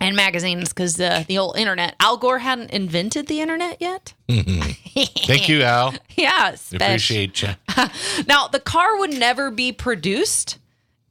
and 0.00 0.16
magazines 0.16 0.70
because 0.70 0.98
uh, 0.98 1.24
the 1.28 1.36
old 1.38 1.56
internet. 1.58 1.94
Al 2.00 2.16
Gore 2.16 2.38
hadn't 2.38 2.70
invented 2.70 3.26
the 3.26 3.40
internet 3.40 3.76
yet. 3.80 4.14
Thank 4.28 5.48
you, 5.48 5.62
Al. 5.62 5.94
Yeah, 6.16 6.54
Appreciate 6.74 7.42
you. 7.42 7.48
Now, 8.26 8.48
the 8.48 8.60
car 8.60 8.98
would 8.98 9.12
never 9.12 9.50
be 9.50 9.72
produced, 9.72 10.58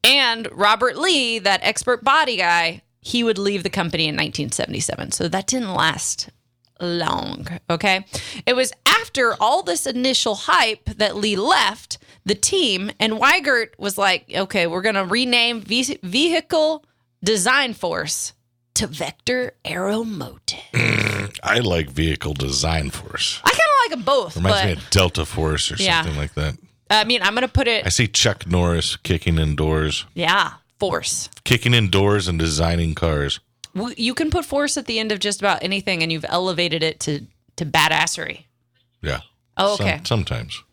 and 0.03 0.47
Robert 0.51 0.97
Lee, 0.97 1.39
that 1.39 1.59
expert 1.63 2.03
body 2.03 2.37
guy, 2.37 2.81
he 3.01 3.23
would 3.23 3.37
leave 3.37 3.63
the 3.63 3.69
company 3.69 4.03
in 4.03 4.15
1977. 4.15 5.11
So 5.11 5.27
that 5.27 5.47
didn't 5.47 5.73
last 5.73 6.29
long. 6.79 7.47
Okay. 7.69 8.05
It 8.45 8.55
was 8.55 8.71
after 8.85 9.35
all 9.39 9.63
this 9.63 9.85
initial 9.85 10.35
hype 10.35 10.85
that 10.85 11.15
Lee 11.15 11.35
left 11.35 11.97
the 12.29 12.35
team, 12.35 12.91
and 12.99 13.13
Wiegert 13.13 13.69
was 13.77 13.97
like, 13.97 14.31
okay, 14.33 14.65
we're 14.67 14.81
going 14.81 14.95
to 14.95 15.03
rename 15.05 15.59
Ve- 15.61 15.99
Vehicle 16.01 16.85
Design 17.23 17.73
Force 17.73 18.33
to 18.75 18.87
Vector 18.87 19.53
Aeromotive. 19.65 20.61
Mm, 20.73 21.37
I 21.43 21.59
like 21.59 21.89
Vehicle 21.89 22.33
Design 22.33 22.89
Force. 22.91 23.41
I 23.43 23.49
kind 23.49 23.59
of 23.59 23.75
like 23.83 23.91
them 23.91 24.03
both, 24.03 24.35
Reminds 24.37 24.57
but 24.59 24.65
me 24.65 24.71
of 24.73 24.89
Delta 24.89 25.25
Force 25.25 25.71
or 25.71 25.75
Yeah. 25.75 26.01
something 26.03 26.17
like 26.17 26.33
that. 26.35 26.55
I 26.89 27.03
mean, 27.03 27.21
I'm 27.21 27.33
going 27.33 27.45
to 27.45 27.51
put 27.51 27.67
it, 27.67 27.85
I 27.85 27.89
see 27.89 28.07
Chuck 28.07 28.47
Norris 28.47 28.95
kicking 28.95 29.37
indoors, 29.37 30.05
yeah, 30.15 30.53
Force. 30.79 31.29
kicking 31.43 31.73
indoors 31.73 32.27
and 32.27 32.39
designing 32.39 32.95
cars. 32.95 33.39
You 33.97 34.13
can 34.15 34.31
put 34.31 34.45
force 34.45 34.77
at 34.77 34.85
the 34.87 34.97
end 34.97 35.11
of 35.11 35.19
just 35.19 35.39
about 35.41 35.61
anything 35.63 36.01
and 36.01 36.11
you've 36.11 36.25
elevated 36.27 36.81
it 36.83 36.99
to 37.01 37.27
to 37.57 37.65
badassery 37.65 38.45
Yeah. 39.01 39.19
Oh, 39.57 39.75
Some- 39.75 39.85
okay. 39.87 40.01
sometimes. 40.05 40.63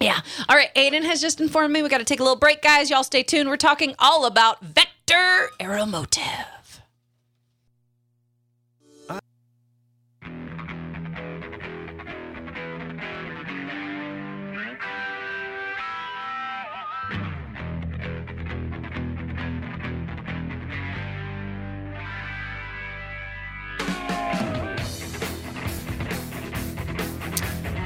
Yeah. 0.00 0.20
All 0.48 0.56
right 0.56 0.74
aiden 0.74 1.02
has 1.04 1.20
just 1.20 1.40
informed 1.40 1.72
me 1.72 1.82
we 1.82 1.88
got 1.88 1.98
to 1.98 2.04
take 2.04 2.20
a 2.20 2.22
little 2.22 2.38
break 2.38 2.62
guys. 2.62 2.90
Y'all 2.90 3.04
stay 3.04 3.22
tuned. 3.22 3.48
We're 3.48 3.56
talking 3.56 3.94
all 3.98 4.26
about 4.26 4.60
vector 4.62 5.50
aeromotive. 5.60 6.46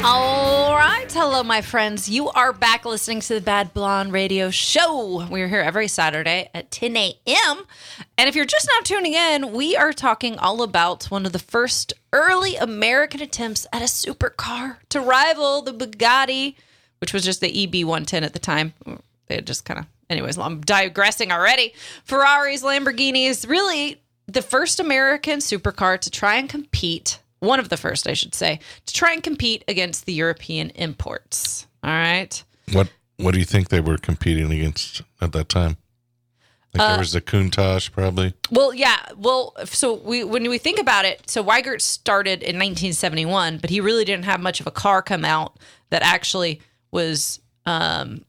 All 0.00 0.57
right. 0.78 1.12
Hello, 1.12 1.42
my 1.42 1.60
friends. 1.60 2.08
You 2.08 2.28
are 2.28 2.52
back 2.52 2.84
listening 2.84 3.18
to 3.22 3.34
the 3.34 3.40
Bad 3.40 3.74
Blonde 3.74 4.12
Radio 4.12 4.48
Show. 4.48 5.26
We're 5.28 5.48
here 5.48 5.60
every 5.60 5.88
Saturday 5.88 6.50
at 6.54 6.70
10 6.70 6.96
a.m. 6.96 7.64
And 8.16 8.28
if 8.28 8.36
you're 8.36 8.44
just 8.44 8.68
now 8.72 8.80
tuning 8.84 9.14
in, 9.14 9.50
we 9.50 9.74
are 9.74 9.92
talking 9.92 10.38
all 10.38 10.62
about 10.62 11.06
one 11.06 11.26
of 11.26 11.32
the 11.32 11.40
first 11.40 11.94
early 12.12 12.54
American 12.54 13.20
attempts 13.20 13.66
at 13.72 13.82
a 13.82 13.86
supercar 13.86 14.76
to 14.90 15.00
rival 15.00 15.62
the 15.62 15.72
Bugatti, 15.72 16.54
which 17.00 17.12
was 17.12 17.24
just 17.24 17.40
the 17.40 17.64
EB 17.64 17.84
110 17.84 18.22
at 18.22 18.32
the 18.32 18.38
time. 18.38 18.72
They 19.26 19.34
had 19.34 19.48
just 19.48 19.64
kind 19.64 19.80
of, 19.80 19.86
anyways, 20.08 20.38
I'm 20.38 20.60
digressing 20.60 21.32
already. 21.32 21.74
Ferraris, 22.04 22.62
Lamborghinis, 22.62 23.48
really 23.48 24.00
the 24.28 24.42
first 24.42 24.78
American 24.78 25.40
supercar 25.40 25.98
to 25.98 26.08
try 26.08 26.36
and 26.36 26.48
compete 26.48 27.18
one 27.40 27.60
of 27.60 27.68
the 27.68 27.76
first, 27.76 28.06
I 28.08 28.14
should 28.14 28.34
say, 28.34 28.60
to 28.86 28.94
try 28.94 29.12
and 29.12 29.22
compete 29.22 29.64
against 29.68 30.06
the 30.06 30.12
European 30.12 30.70
imports. 30.70 31.66
All 31.82 31.90
right. 31.90 32.42
What 32.72 32.88
What 33.16 33.32
do 33.32 33.38
you 33.38 33.44
think 33.44 33.68
they 33.68 33.80
were 33.80 33.98
competing 33.98 34.50
against 34.52 35.02
at 35.20 35.32
that 35.32 35.48
time? 35.48 35.76
Like 36.74 36.82
Uh, 36.82 36.88
there 36.90 36.98
was 36.98 37.12
the 37.12 37.20
Countach, 37.20 37.92
probably. 37.92 38.34
Well, 38.50 38.74
yeah. 38.74 38.98
Well, 39.16 39.54
so 39.64 39.94
we 39.94 40.22
when 40.22 40.48
we 40.48 40.58
think 40.58 40.78
about 40.78 41.04
it, 41.04 41.28
so 41.30 41.42
Wiegert 41.42 41.80
started 41.80 42.42
in 42.42 42.56
1971, 42.56 43.58
but 43.58 43.70
he 43.70 43.80
really 43.80 44.04
didn't 44.04 44.26
have 44.26 44.40
much 44.40 44.60
of 44.60 44.66
a 44.66 44.70
car 44.70 45.00
come 45.02 45.24
out 45.24 45.56
that 45.90 46.02
actually 46.02 46.60
was, 46.90 47.40
um, 47.64 48.24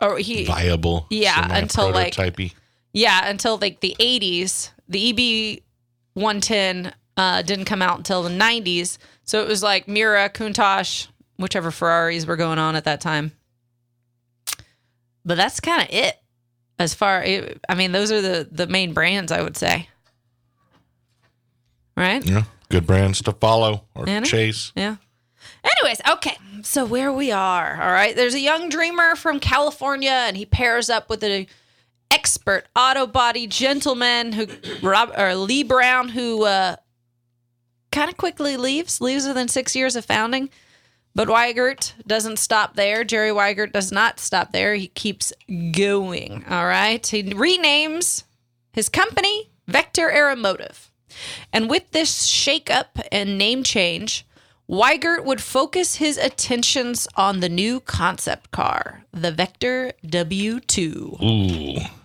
or 0.00 0.18
he, 0.18 0.44
Viable. 0.44 1.06
Yeah, 1.10 1.56
until, 1.56 1.90
like- 1.92 2.16
yeah, 2.92 3.28
until 3.28 3.56
like 3.58 3.80
the 3.80 3.94
80s. 4.00 4.70
The 4.88 5.10
EB 5.10 5.62
110 6.14 6.92
uh, 7.16 7.42
didn't 7.42 7.66
come 7.66 7.82
out 7.82 7.98
until 7.98 8.22
the 8.22 8.30
90s. 8.30 8.98
So 9.24 9.42
it 9.42 9.48
was 9.48 9.62
like 9.62 9.88
Miura, 9.88 10.28
Countach, 10.30 11.08
whichever 11.38 11.70
Ferraris 11.70 12.26
were 12.26 12.36
going 12.36 12.58
on 12.58 12.76
at 12.76 12.84
that 12.84 13.00
time. 13.00 13.32
But 15.24 15.36
that's 15.36 15.60
kind 15.60 15.82
of 15.82 15.94
it. 15.94 16.16
As 16.78 16.94
far, 16.94 17.22
I 17.22 17.74
mean, 17.76 17.92
those 17.92 18.10
are 18.10 18.20
the 18.20 18.48
the 18.50 18.66
main 18.66 18.92
brands 18.92 19.30
I 19.30 19.40
would 19.42 19.56
say. 19.56 19.88
Right? 21.96 22.24
Yeah. 22.24 22.44
Good 22.70 22.86
brands 22.86 23.20
to 23.22 23.32
follow 23.32 23.84
or 23.94 24.06
know. 24.06 24.22
chase. 24.22 24.72
Yeah. 24.74 24.96
Anyways, 25.62 26.00
okay. 26.10 26.36
So 26.62 26.84
where 26.84 27.12
we 27.12 27.30
are, 27.30 27.80
all 27.80 27.92
right. 27.92 28.16
There's 28.16 28.34
a 28.34 28.40
young 28.40 28.68
dreamer 28.68 29.14
from 29.14 29.38
California, 29.38 30.10
and 30.10 30.36
he 30.36 30.46
pairs 30.46 30.88
up 30.88 31.10
with 31.10 31.22
a 31.22 31.46
expert 32.10 32.64
auto 32.74 33.06
body 33.06 33.46
gentleman 33.46 34.32
who 34.32 34.46
Rob 34.82 35.12
or 35.16 35.34
Lee 35.34 35.62
Brown, 35.62 36.08
who 36.08 36.44
uh, 36.44 36.76
kind 37.92 38.10
of 38.10 38.16
quickly 38.16 38.56
leaves, 38.56 39.00
leaves 39.00 39.26
within 39.26 39.48
six 39.48 39.76
years 39.76 39.94
of 39.94 40.04
founding. 40.04 40.50
But 41.14 41.28
Wiegert 41.28 41.92
doesn't 42.06 42.38
stop 42.38 42.74
there. 42.74 43.04
Jerry 43.04 43.30
Wiegert 43.30 43.72
does 43.72 43.92
not 43.92 44.18
stop 44.18 44.52
there. 44.52 44.74
He 44.74 44.88
keeps 44.88 45.32
going. 45.72 46.44
All 46.48 46.66
right. 46.66 47.06
He 47.06 47.22
renames 47.22 48.24
his 48.72 48.88
company 48.88 49.50
Vector 49.68 50.10
Aeromotive. 50.10 50.88
And 51.52 51.68
with 51.68 51.90
this 51.90 52.26
shakeup 52.26 53.06
and 53.12 53.36
name 53.36 53.62
change, 53.62 54.26
Wiegert 54.68 55.24
would 55.24 55.42
focus 55.42 55.96
his 55.96 56.16
attentions 56.16 57.06
on 57.14 57.40
the 57.40 57.48
new 57.50 57.80
concept 57.80 58.50
car, 58.50 59.04
the 59.12 59.30
Vector 59.30 59.92
W2. 60.06 61.22
Ooh. 61.22 62.01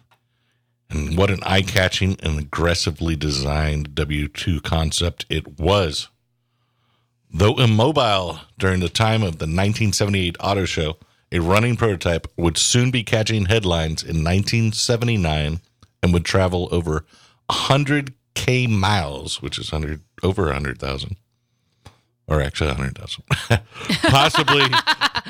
And 0.89 1.17
what 1.17 1.29
an 1.29 1.39
eye 1.43 1.63
catching 1.63 2.17
and 2.23 2.39
aggressively 2.39 3.15
designed 3.15 3.91
W2 3.91 4.63
concept 4.63 5.25
it 5.29 5.59
was. 5.59 6.07
Though 7.29 7.59
immobile 7.59 8.39
during 8.57 8.79
the 8.79 8.89
time 8.89 9.21
of 9.21 9.39
the 9.39 9.45
1978 9.45 10.37
auto 10.39 10.65
show, 10.65 10.97
a 11.31 11.39
running 11.39 11.75
prototype 11.75 12.27
would 12.37 12.57
soon 12.57 12.89
be 12.89 13.03
catching 13.03 13.45
headlines 13.45 14.01
in 14.01 14.23
1979 14.23 15.59
and 16.01 16.13
would 16.13 16.23
travel 16.23 16.69
over 16.71 17.05
100k 17.49 18.69
miles, 18.69 19.41
which 19.41 19.59
is 19.59 19.71
100 19.71 20.01
over 20.23 20.45
100,000 20.45 21.17
or 22.27 22.41
actually 22.41 22.67
100,000. 22.67 23.23
Possibly 24.03 24.63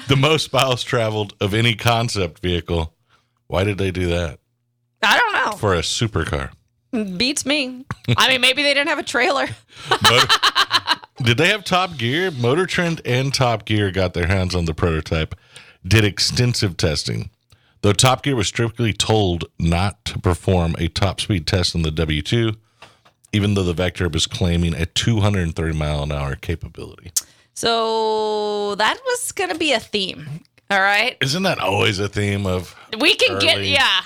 the 0.07 0.15
most 0.15 0.51
miles 0.53 0.83
traveled 0.83 1.33
of 1.39 1.53
any 1.53 1.75
concept 1.75 2.41
vehicle. 2.41 2.93
Why 3.47 3.63
did 3.63 3.77
they 3.77 3.91
do 3.91 4.07
that? 4.07 4.39
I 5.03 5.17
don't 5.17 5.33
know. 5.33 5.57
For 5.57 5.73
a 5.75 5.79
supercar. 5.79 6.51
Beats 7.17 7.45
me. 7.45 7.85
I 8.17 8.29
mean, 8.29 8.41
maybe 8.41 8.63
they 8.63 8.73
didn't 8.73 8.87
have 8.89 8.99
a 8.99 9.03
trailer. 9.03 9.47
Motor- 10.09 10.27
did 11.23 11.37
they 11.37 11.49
have 11.49 11.63
Top 11.63 11.97
Gear? 11.97 12.31
Motor 12.31 12.65
Trend 12.65 13.01
and 13.05 13.33
Top 13.33 13.65
Gear 13.65 13.91
got 13.91 14.13
their 14.13 14.27
hands 14.27 14.55
on 14.55 14.65
the 14.65 14.73
prototype, 14.73 15.35
did 15.85 16.03
extensive 16.05 16.77
testing. 16.77 17.29
Though 17.81 17.93
Top 17.93 18.23
Gear 18.23 18.35
was 18.35 18.47
strictly 18.47 18.93
told 18.93 19.45
not 19.59 20.03
to 20.05 20.19
perform 20.19 20.75
a 20.79 20.87
top 20.87 21.21
speed 21.21 21.45
test 21.45 21.75
on 21.75 21.83
the 21.83 21.91
W2, 21.91 22.55
even 23.33 23.53
though 23.53 23.63
the 23.63 23.73
Vector 23.73 24.09
was 24.09 24.25
claiming 24.25 24.73
a 24.73 24.85
230 24.87 25.77
mile 25.77 26.01
an 26.03 26.11
hour 26.11 26.35
capability. 26.35 27.11
So 27.53 28.75
that 28.75 28.97
was 29.05 29.31
going 29.33 29.49
to 29.51 29.57
be 29.57 29.73
a 29.73 29.79
theme. 29.79 30.27
All 30.71 30.79
right. 30.81 31.17
Isn't 31.21 31.43
that 31.43 31.59
always 31.59 31.99
a 31.99 32.07
theme 32.07 32.45
of 32.45 32.75
We 32.99 33.15
can 33.15 33.37
get, 33.39 33.57
Early. 33.57 33.73
yeah. 33.73 34.01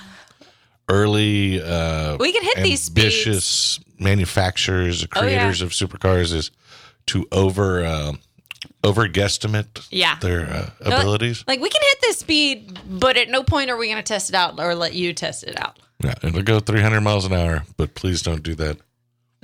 Early 0.91 1.61
uh 1.61 2.17
We 2.19 2.31
can 2.33 2.43
hit 2.43 2.57
these 2.57 2.81
speeds. 2.83 3.05
ambitious 3.05 3.79
manufacturers, 3.99 5.03
Oh, 5.15 5.23
yeah. 5.23 5.37
creators 5.39 5.61
of 5.61 5.69
supercars 5.71 6.33
is 6.33 6.51
to 7.07 7.25
over 7.31 7.83
uh, 7.83 8.13
over 8.83 9.07
guesstimate 9.07 9.87
Yeah. 9.89 10.17
their 10.19 10.41
uh, 10.49 10.69
abilities. 10.81 11.43
Like 11.47 11.59
we 11.61 11.69
can 11.69 11.81
hit 11.81 11.97
this 12.01 12.17
speed, 12.19 12.79
but 12.87 13.17
at 13.17 13.29
no 13.29 13.43
point 13.43 13.69
are 13.71 13.77
we 13.77 13.87
going 13.87 13.97
to 13.97 14.03
test 14.03 14.29
it 14.29 14.35
out 14.35 14.59
or 14.59 14.75
let 14.75 14.93
you 14.93 15.13
test 15.13 15.43
it 15.43 15.59
out. 15.59 15.79
Yeah, 16.03 16.13
it'll 16.23 16.41
go 16.43 16.59
300 16.59 17.01
miles 17.01 17.25
an 17.25 17.33
hour, 17.33 17.63
but 17.77 17.93
please 17.95 18.21
don't 18.23 18.41
do 18.43 18.55
that. 18.55 18.77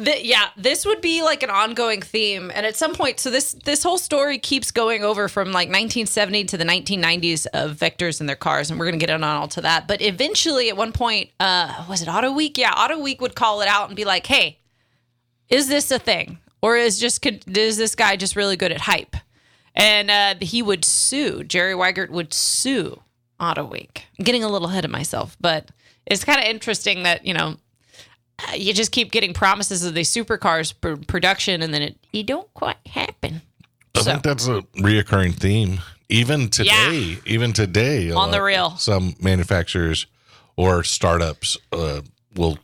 Th- 0.03 0.23
yeah, 0.23 0.49
this 0.55 0.85
would 0.85 1.01
be 1.01 1.23
like 1.23 1.41
an 1.41 1.49
ongoing 1.49 2.01
theme, 2.03 2.51
and 2.53 2.65
at 2.67 2.75
some 2.75 2.93
point, 2.93 3.19
so 3.19 3.31
this 3.31 3.53
this 3.65 3.81
whole 3.81 3.97
story 3.97 4.37
keeps 4.37 4.69
going 4.69 5.03
over 5.03 5.27
from 5.27 5.47
like 5.47 5.69
1970 5.69 6.45
to 6.45 6.57
the 6.57 6.63
1990s 6.65 7.47
of 7.47 7.77
vectors 7.77 8.19
and 8.19 8.29
their 8.29 8.35
cars, 8.35 8.69
and 8.69 8.79
we're 8.79 8.85
gonna 8.85 8.97
get 8.97 9.09
on 9.09 9.23
all 9.23 9.47
to 9.47 9.61
that. 9.61 9.87
But 9.87 10.01
eventually, 10.03 10.69
at 10.69 10.77
one 10.77 10.91
point, 10.91 11.31
uh, 11.39 11.85
was 11.89 12.03
it 12.03 12.07
Auto 12.07 12.31
Week? 12.31 12.59
Yeah, 12.59 12.73
Auto 12.73 12.99
Week 12.99 13.19
would 13.21 13.33
call 13.33 13.61
it 13.61 13.67
out 13.67 13.87
and 13.89 13.95
be 13.95 14.05
like, 14.05 14.27
"Hey, 14.27 14.59
is 15.49 15.67
this 15.67 15.89
a 15.89 15.97
thing, 15.97 16.37
or 16.61 16.77
is 16.77 16.99
just 16.99 17.23
could- 17.23 17.57
is 17.57 17.77
this 17.77 17.95
guy 17.95 18.15
just 18.17 18.35
really 18.35 18.55
good 18.55 18.71
at 18.71 18.81
hype?" 18.81 19.15
And 19.73 20.11
uh, 20.11 20.35
he 20.41 20.61
would 20.61 20.85
sue. 20.85 21.43
Jerry 21.43 21.73
Wiegert 21.73 22.09
would 22.11 22.33
sue 22.35 23.01
Auto 23.39 23.63
Week. 23.65 24.05
I'm 24.19 24.25
getting 24.25 24.43
a 24.43 24.49
little 24.49 24.69
ahead 24.69 24.85
of 24.85 24.91
myself, 24.91 25.35
but 25.41 25.69
it's 26.05 26.23
kind 26.23 26.39
of 26.39 26.45
interesting 26.45 27.01
that 27.01 27.25
you 27.25 27.33
know 27.33 27.57
you 28.55 28.73
just 28.73 28.91
keep 28.91 29.11
getting 29.11 29.33
promises 29.33 29.83
of 29.83 29.93
these 29.93 30.09
supercars 30.09 30.73
pr- 30.79 30.95
production, 31.07 31.61
and 31.61 31.73
then 31.73 31.81
it 31.81 31.97
you 32.11 32.23
don't 32.23 32.51
quite 32.53 32.77
happen. 32.85 33.41
I 33.95 33.99
So- 34.01 34.11
think 34.11 34.23
that's 34.23 34.47
a 34.47 34.61
reoccurring 34.77 35.35
theme. 35.35 35.81
Even 36.09 36.47
today, 36.49 37.17
even 37.25 37.51
today, 37.51 38.07
a 38.09 38.15
On 38.15 38.31
the 38.31 38.41
real. 38.41 38.77
some 38.77 39.15
manufacturers 39.19 40.05
or 40.55 40.81
startups 40.85 41.57
uh, 41.73 41.99
will 42.35 42.57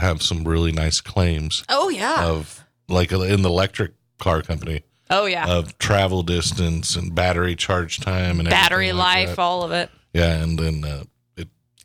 have 0.00 0.22
some 0.22 0.44
really 0.44 0.72
nice 0.72 1.00
claims 1.02 1.62
Oh 1.68 1.90
yeah. 1.90 2.24
of, 2.24 2.64
like 2.88 3.12
in 3.12 3.42
the 3.42 3.50
electric 3.50 3.92
car 4.18 4.40
company, 4.40 4.82
oh 5.10 5.26
yeah. 5.26 5.46
of 5.46 5.76
travel 5.76 6.22
distance 6.22 6.96
and 6.96 7.14
battery 7.14 7.54
charge 7.54 8.00
time 8.00 8.40
and 8.40 8.48
Battery 8.48 8.86
everything 8.88 8.96
like 8.98 9.26
life, 9.26 9.36
that. 9.36 9.42
all 9.42 9.62
of 9.62 9.72
it. 9.72 9.90
Yeah, 10.14 10.40
and 10.42 10.58
then 10.58 10.82
uh, 10.84 11.02
it 11.02 11.08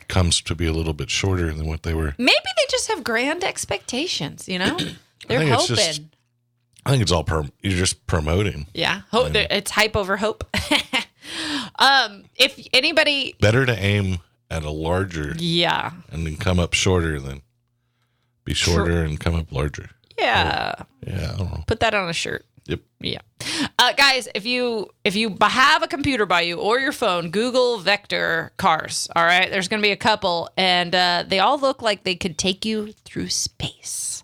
comes 0.08 0.42
to 0.42 0.56
be 0.56 0.66
a 0.68 0.74
little 0.74 0.94
bit 0.94 1.10
shorter 1.10 1.54
than 1.54 1.68
what 1.68 1.84
they 1.84 1.94
were. 1.94 2.14
Maybe 2.18 2.36
they 2.58 2.64
just 2.70 2.88
have 2.90 3.04
grand 3.04 3.44
expectations. 3.44 4.48
You 4.48 4.60
know, 4.60 4.78
they're 5.28 5.48
hoping. 5.48 5.76
just- 5.76 6.02
I 6.88 6.92
think 6.92 7.02
it's 7.02 7.12
all 7.12 7.24
prom- 7.24 7.52
you're 7.62 7.78
just 7.80 8.06
promoting. 8.06 8.68
yeah, 8.74 9.02
hope. 9.10 9.32
It's 9.34 9.72
hype 9.72 9.96
over 9.96 10.18
hope. 10.18 10.44
um, 11.80 12.26
if 12.36 12.60
anybody, 12.74 13.36
Better 13.40 13.66
to 13.66 13.76
aim 13.78 14.20
at 14.52 14.64
a 14.64 14.70
larger 14.70 15.34
yeah, 15.40 15.92
and 16.12 16.26
then 16.28 16.38
come 16.38 16.60
up 16.60 16.74
shorter 16.74 17.20
than 17.20 17.42
be 18.44 18.54
shorter 18.54 19.02
and 19.04 19.20
come 19.20 19.34
up 19.34 19.52
larger. 19.52 19.90
yeah, 20.20 20.76
Yeah, 21.06 21.32
I 21.34 21.38
don't 21.38 21.52
know. 21.52 21.64
put 21.66 21.80
that 21.80 21.96
on 21.96 22.08
a 22.08 22.14
shirt. 22.14 22.46
Yep. 22.68 22.80
Yeah, 23.00 23.20
uh, 23.78 23.94
guys, 23.94 24.28
if 24.34 24.44
you 24.46 24.90
if 25.04 25.16
you 25.16 25.38
have 25.40 25.84
a 25.84 25.88
computer 25.88 26.26
by 26.26 26.42
you 26.42 26.58
or 26.58 26.80
your 26.80 26.92
phone, 26.92 27.30
Google 27.30 27.78
vector 27.78 28.52
cars. 28.58 29.08
All 29.16 29.24
right, 29.24 29.50
there's 29.52 29.68
going 29.68 29.80
to 29.82 29.86
be 29.86 29.92
a 29.92 29.96
couple, 29.98 30.50
and 30.58 30.96
uh, 30.96 31.24
they 31.28 31.38
all 31.40 31.60
look 31.60 31.84
like 31.84 32.04
they 32.04 32.16
could 32.16 32.40
take 32.40 32.66
you 32.66 32.94
through 33.04 33.30
space. 33.30 34.24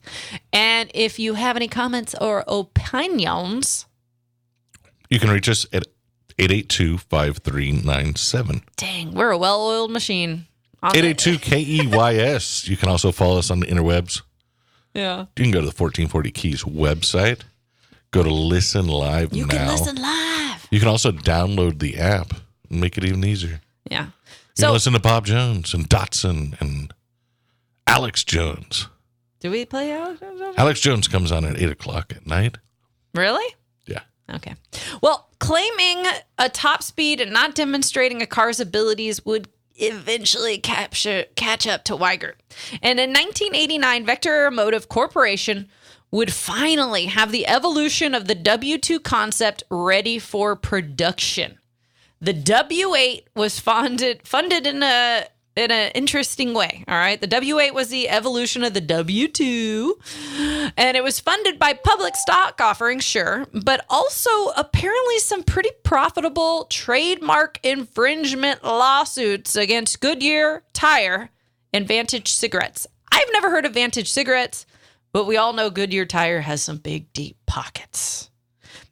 And 0.51 0.89
if 0.95 1.19
you 1.19 1.35
have 1.35 1.55
any 1.55 1.67
comments 1.67 2.15
or 2.19 2.43
opinions, 2.47 3.85
You 5.09 5.19
can 5.19 5.29
reach 5.29 5.47
us 5.47 5.67
at 5.71 5.83
882-5397. 6.39 8.61
dang, 8.77 9.13
we're 9.13 9.29
a 9.31 9.37
well-oiled 9.37 9.91
machine. 9.91 10.47
882 10.83 11.37
KEYS. 11.37 12.67
You 12.67 12.75
can 12.77 12.89
also 12.89 13.11
follow 13.11 13.37
us 13.37 13.51
on 13.51 13.59
the 13.59 13.67
interwebs. 13.67 14.23
yeah, 14.95 15.25
You 15.37 15.43
can 15.43 15.51
go 15.51 15.59
to 15.59 15.67
the 15.67 15.75
1440 15.77 16.31
Keys 16.31 16.63
website. 16.63 17.41
Go 18.11 18.23
to 18.23 18.33
listen 18.33 18.87
live 18.87 19.33
you 19.33 19.45
now. 19.45 19.53
can 19.55 19.67
listen 19.67 19.95
live. 19.95 20.67
You 20.69 20.79
can 20.79 20.89
also 20.89 21.11
download 21.11 21.79
the 21.79 21.97
app 21.97 22.33
and 22.69 22.81
make 22.81 22.97
it 22.97 23.03
even 23.05 23.23
easier. 23.23 23.61
Yeah. 23.89 24.05
You 24.05 24.11
So, 24.55 24.65
can 24.67 24.73
listen 24.73 24.93
to 24.93 24.99
Bob 24.99 25.25
Jones 25.25 25.73
and 25.73 25.89
Dotson 25.89 26.59
and 26.59 26.93
Alex 27.87 28.23
Jones. 28.23 28.87
do 29.39 29.49
we 29.49 29.65
play 29.65 29.91
out? 29.91 30.17
Alex 30.57 30.79
Jones 30.81 31.07
comes 31.07 31.31
on 31.31 31.45
at 31.45 31.57
8 31.59 31.69
o'clock 31.71 32.13
at 32.15 32.27
night. 32.27 32.57
Really? 33.15 33.55
Yeah. 33.85 34.01
Okay. 34.33 34.55
Well, 35.01 35.29
claiming 35.39 36.05
a 36.37 36.47
top 36.49 36.83
speed 36.83 37.19
and 37.21 37.31
not 37.31 37.55
demonstrating 37.55 38.21
a 38.21 38.27
car's 38.27 38.59
abilities 38.59 39.25
would 39.25 39.47
eventually 39.75 40.57
capture 40.59 41.25
catch 41.35 41.65
up 41.65 41.83
to 41.85 41.93
Wiegert. 41.95 42.35
And 42.83 42.99
in 42.99 43.09
1989, 43.11 44.05
Vector 44.05 44.29
Aeromotive 44.31 44.87
Corporation 44.89 45.69
would 46.11 46.33
finally 46.33 47.05
have 47.05 47.31
the 47.31 47.47
evolution 47.47 48.13
of 48.13 48.27
the 48.27 48.35
W2 48.35 49.01
concept 49.01 49.63
ready 49.69 50.19
for 50.19 50.55
production. 50.55 51.57
The 52.19 52.33
W8 52.33 53.23
was 53.35 53.59
funded 53.59 54.27
funded 54.27 54.67
in 54.67 54.83
a 54.83 55.25
in 55.55 55.71
an 55.71 55.91
interesting 55.91 56.53
way. 56.53 56.83
All 56.87 56.95
right, 56.95 57.19
the 57.19 57.27
W8 57.27 57.73
was 57.73 57.89
the 57.89 58.09
evolution 58.09 58.63
of 58.63 58.73
the 58.73 58.81
W2, 58.81 60.71
and 60.77 60.95
it 60.95 61.03
was 61.03 61.19
funded 61.19 61.59
by 61.59 61.73
public 61.73 62.15
stock 62.15 62.61
offerings, 62.61 63.03
sure, 63.03 63.47
but 63.53 63.85
also 63.89 64.47
apparently 64.55 65.19
some 65.19 65.43
pretty 65.43 65.71
profitable 65.83 66.65
trademark 66.69 67.59
infringement 67.63 68.63
lawsuits 68.63 69.55
against 69.55 69.99
Goodyear 69.99 70.63
Tire 70.73 71.31
and 71.73 71.87
Vantage 71.87 72.31
Cigarettes. 72.31 72.87
I've 73.11 73.31
never 73.33 73.49
heard 73.49 73.65
of 73.65 73.73
Vantage 73.73 74.09
Cigarettes, 74.09 74.65
but 75.11 75.25
we 75.25 75.37
all 75.37 75.53
know 75.53 75.69
Goodyear 75.69 76.05
Tire 76.05 76.41
has 76.41 76.61
some 76.61 76.77
big, 76.77 77.11
deep 77.13 77.37
pockets. 77.45 78.29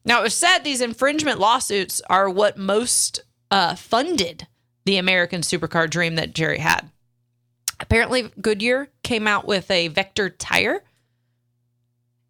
Now, 0.05 0.19
it 0.19 0.23
was 0.23 0.35
said 0.35 0.59
these 0.59 0.81
infringement 0.81 1.39
lawsuits 1.39 2.01
are 2.09 2.29
what 2.29 2.57
most 2.57 3.21
uh, 3.51 3.75
funded 3.75 4.47
the 4.85 4.97
American 4.97 5.41
supercar 5.41 5.89
dream 5.89 6.15
that 6.15 6.33
Jerry 6.33 6.57
had. 6.57 6.89
Apparently, 7.79 8.31
Goodyear 8.41 8.89
came 9.03 9.27
out 9.27 9.45
with 9.45 9.69
a 9.71 9.87
Vector 9.87 10.29
tire, 10.29 10.83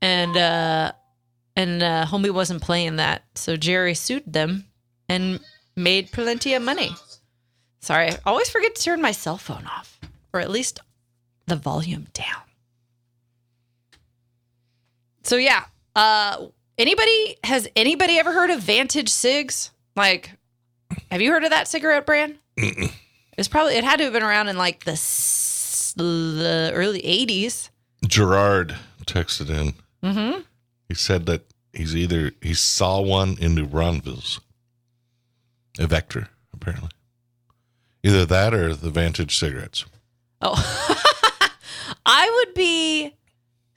and 0.02 0.38
uh, 0.38 0.92
and 1.56 1.82
uh, 1.82 2.06
homie 2.06 2.32
wasn't 2.32 2.62
playing 2.62 2.98
that, 2.98 3.24
so 3.36 3.58
Jerry 3.58 3.94
sued 3.94 4.32
them 4.32 4.66
and 5.08 5.40
made 5.76 6.12
plenty 6.12 6.54
of 6.54 6.62
money. 6.62 6.92
Sorry, 7.82 8.10
I 8.10 8.18
always 8.26 8.50
forget 8.50 8.76
to 8.76 8.84
turn 8.84 9.02
my 9.02 9.12
cell 9.12 9.38
phone 9.38 9.66
off, 9.66 10.00
or 10.34 10.40
at 10.40 10.52
least 10.52 10.80
the 11.48 11.56
volume 11.56 12.08
down. 12.14 12.49
So 15.30 15.36
yeah, 15.36 15.66
uh, 15.96 16.48
anybody 16.80 17.38
has 17.44 17.68
anybody 17.76 18.18
ever 18.18 18.34
heard 18.34 18.50
of 18.50 18.62
Vantage 18.62 19.10
Cigs? 19.10 19.70
Like, 19.96 20.32
have 21.12 21.22
you 21.22 21.32
heard 21.32 21.44
of 21.44 21.52
that 21.52 21.68
cigarette 21.68 22.08
brand? 22.08 22.40
It's 23.38 23.48
probably 23.48 23.76
it 23.76 23.84
had 23.84 23.98
to 23.98 24.06
have 24.06 24.14
been 24.14 24.24
around 24.24 24.48
in 24.48 24.58
like 24.58 24.86
the 24.86 24.94
the 25.96 26.72
early 26.74 27.00
'80s. 27.02 27.70
Gerard 28.08 28.76
texted 29.06 29.52
in. 29.52 29.76
Mm-hmm. 30.02 30.40
He 30.88 30.96
said 30.96 31.28
that 31.28 31.44
he's 31.74 31.96
either 31.96 32.32
he 32.42 32.56
saw 32.56 33.00
one 33.00 33.38
in 33.40 33.54
New 33.54 33.68
Braunfels, 33.68 34.40
a 35.78 35.86
Vector, 35.86 36.30
apparently. 36.52 36.90
Either 38.02 38.26
that 38.26 38.56
or 38.56 38.74
the 38.74 38.90
Vantage 38.90 39.38
cigarettes. 39.38 39.86
Oh, 40.42 40.58
I 42.08 42.32
would 42.34 42.56
be 42.56 43.14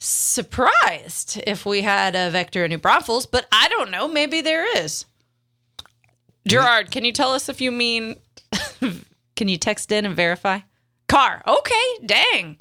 surprised 0.05 1.43
if 1.47 1.65
we 1.65 1.83
had 1.83 2.15
a 2.15 2.31
Vector 2.31 2.65
in 2.65 2.71
New 2.71 2.79
Braunfels, 2.79 3.27
but 3.27 3.47
I 3.53 3.69
don't 3.69 3.91
know. 3.91 4.09
Maybe 4.09 4.41
there 4.41 4.67
is. 4.79 5.05
Gerard, 6.47 6.91
can 6.91 7.05
you 7.05 7.13
tell 7.13 7.33
us 7.33 7.49
if 7.49 7.61
you 7.61 7.71
mean? 7.71 8.17
can 9.37 9.49
you 9.49 9.57
text 9.57 9.93
in 9.93 10.05
and 10.05 10.17
verify? 10.17 10.61
Car. 11.09 11.43
Okay. 11.47 11.99
Dang. 12.05 12.59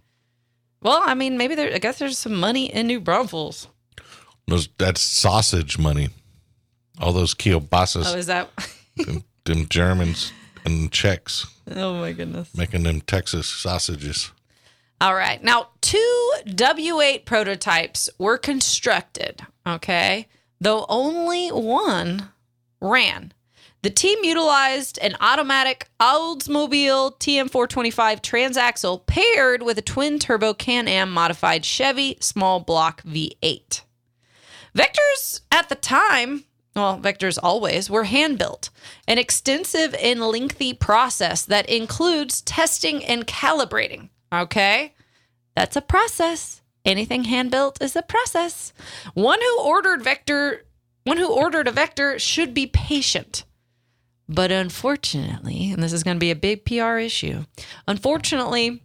Well, 0.81 1.01
I 1.03 1.13
mean, 1.13 1.37
maybe 1.37 1.55
there. 1.55 1.73
I 1.73 1.77
guess 1.77 1.99
there's 1.99 2.17
some 2.17 2.35
money 2.35 2.65
in 2.73 2.87
New 2.87 2.99
Braunfels. 2.99 3.67
That's 4.77 5.01
sausage 5.01 5.77
money. 5.77 6.09
All 6.99 7.13
those 7.13 7.33
kielbasa's, 7.33 8.13
Oh, 8.13 8.17
is 8.17 8.27
that? 8.27 8.49
them, 8.97 9.23
them 9.45 9.67
Germans 9.69 10.33
and 10.65 10.91
Czechs 10.91 11.47
oh 11.75 11.95
my 11.99 12.11
goodness. 12.11 12.55
making 12.55 12.83
them 12.83 13.01
Texas 13.01 13.47
sausages. 13.47 14.31
All 15.01 15.15
right. 15.15 15.43
Now, 15.43 15.69
two 15.81 16.31
W8 16.45 17.25
prototypes 17.25 18.07
were 18.19 18.37
constructed, 18.37 19.41
okay, 19.65 20.27
though 20.59 20.85
only 20.87 21.49
one 21.49 22.29
ran. 22.79 23.33
The 23.81 23.89
team 23.89 24.19
utilized 24.23 24.99
an 24.99 25.15
automatic 25.19 25.89
Oldsmobile 25.99 27.17
TM425 27.17 28.21
transaxle 28.21 29.07
paired 29.07 29.63
with 29.63 29.79
a 29.79 29.81
twin 29.81 30.19
turbo 30.19 30.53
Can 30.53 30.87
Am 30.87 31.11
modified 31.11 31.65
Chevy 31.65 32.15
small 32.21 32.59
block 32.59 33.01
V8. 33.01 33.81
Vectors 34.77 35.41
at 35.51 35.67
the 35.67 35.75
time, 35.75 36.45
well, 36.75 36.99
Vectors 36.99 37.39
always, 37.41 37.89
were 37.89 38.03
hand 38.03 38.37
built, 38.37 38.69
an 39.07 39.17
extensive 39.17 39.95
and 39.95 40.21
lengthy 40.21 40.75
process 40.75 41.43
that 41.43 41.67
includes 41.67 42.41
testing 42.41 43.03
and 43.03 43.25
calibrating. 43.25 44.09
Okay? 44.31 44.93
That's 45.55 45.75
a 45.75 45.81
process. 45.81 46.61
Anything 46.83 47.25
hand 47.25 47.51
built 47.51 47.81
is 47.81 47.95
a 47.95 48.01
process. 48.01 48.73
One 49.13 49.39
who 49.39 49.61
ordered 49.61 50.01
Vector, 50.01 50.65
one 51.03 51.17
who 51.17 51.31
ordered 51.31 51.67
a 51.67 51.71
Vector 51.71 52.17
should 52.17 52.53
be 52.53 52.67
patient. 52.67 53.43
But 54.27 54.51
unfortunately, 54.51 55.71
and 55.71 55.83
this 55.83 55.93
is 55.93 56.03
going 56.03 56.15
to 56.15 56.21
be 56.21 56.31
a 56.31 56.35
big 56.35 56.65
PR 56.65 56.97
issue, 56.97 57.43
unfortunately, 57.87 58.81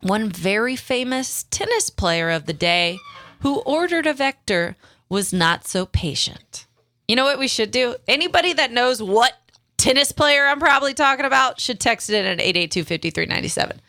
one 0.00 0.30
very 0.30 0.74
famous 0.74 1.44
tennis 1.50 1.90
player 1.90 2.30
of 2.30 2.46
the 2.46 2.52
day 2.52 2.98
who 3.40 3.60
ordered 3.60 4.06
a 4.06 4.14
Vector 4.14 4.76
was 5.08 5.32
not 5.32 5.66
so 5.66 5.86
patient. 5.86 6.66
You 7.06 7.16
know 7.16 7.24
what 7.24 7.38
we 7.38 7.48
should 7.48 7.70
do? 7.70 7.96
Anybody 8.06 8.52
that 8.52 8.72
knows 8.72 9.02
what 9.02 9.34
tennis 9.76 10.12
player 10.12 10.46
I'm 10.46 10.58
probably 10.58 10.94
talking 10.94 11.24
about 11.24 11.60
should 11.60 11.80
text 11.80 12.10
it 12.10 12.16
in 12.16 12.26
at 12.26 12.40
882 12.40 12.84
5397. 12.84 13.80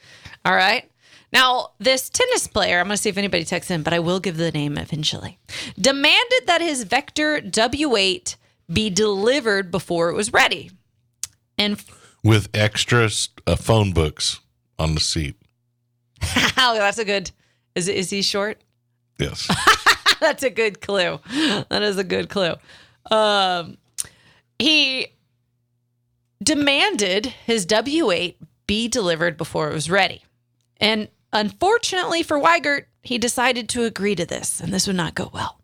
All 0.46 0.56
right. 0.56 0.90
Now, 1.32 1.72
this 1.80 2.10
tennis 2.10 2.48
player, 2.48 2.80
I'm 2.80 2.88
going 2.88 2.96
to 2.96 3.02
see 3.02 3.10
if 3.10 3.18
anybody 3.18 3.44
texts 3.44 3.70
in, 3.70 3.84
but 3.84 3.94
I 3.94 4.00
will 4.00 4.20
give 4.20 4.38
the 4.38 4.52
name 4.52 4.78
eventually, 4.78 5.38
demanded 5.80 6.48
that 6.48 6.62
his 6.62 6.84
Vector 6.84 7.40
W8 7.40 8.36
be 8.72 8.90
delivered 8.90 9.70
before 9.70 10.10
it 10.10 10.16
was 10.16 10.34
ready. 10.34 10.72
And 11.58 11.84
With 12.24 12.50
extra 12.54 13.10
uh, 13.46 13.56
phone 13.56 13.92
books 13.92 14.40
on 14.80 14.96
the 14.96 15.00
seat. 15.00 15.36
oh, 16.58 16.76
that's 16.78 16.98
a 16.98 17.06
good 17.06 17.32
Is 17.76 17.88
is 17.88 18.10
he 18.10 18.22
short? 18.22 18.60
Yes. 19.20 19.50
That's 20.20 20.44
a 20.44 20.50
good 20.50 20.82
clue. 20.82 21.20
That 21.70 21.82
is 21.82 21.98
a 21.98 22.04
good 22.04 22.30
clue. 22.30 22.56
Um, 23.10 23.78
he 24.58 25.08
demanded 26.44 27.26
his 27.26 27.66
W8 27.66 28.36
be 28.68 28.88
delivered 28.88 29.38
before 29.38 29.70
it 29.70 29.74
was 29.74 29.90
ready. 29.90 30.24
And 30.80 31.10
unfortunately 31.34 32.24
for 32.24 32.40
Wiegert, 32.40 32.86
he 33.02 33.18
decided 33.18 33.70
to 33.70 33.84
agree 33.84 34.16
to 34.16 34.26
this, 34.26 34.60
and 34.60 34.74
this 34.74 34.88
would 34.88 34.96
not 34.96 35.16
go 35.16 35.30
well. 35.34 35.60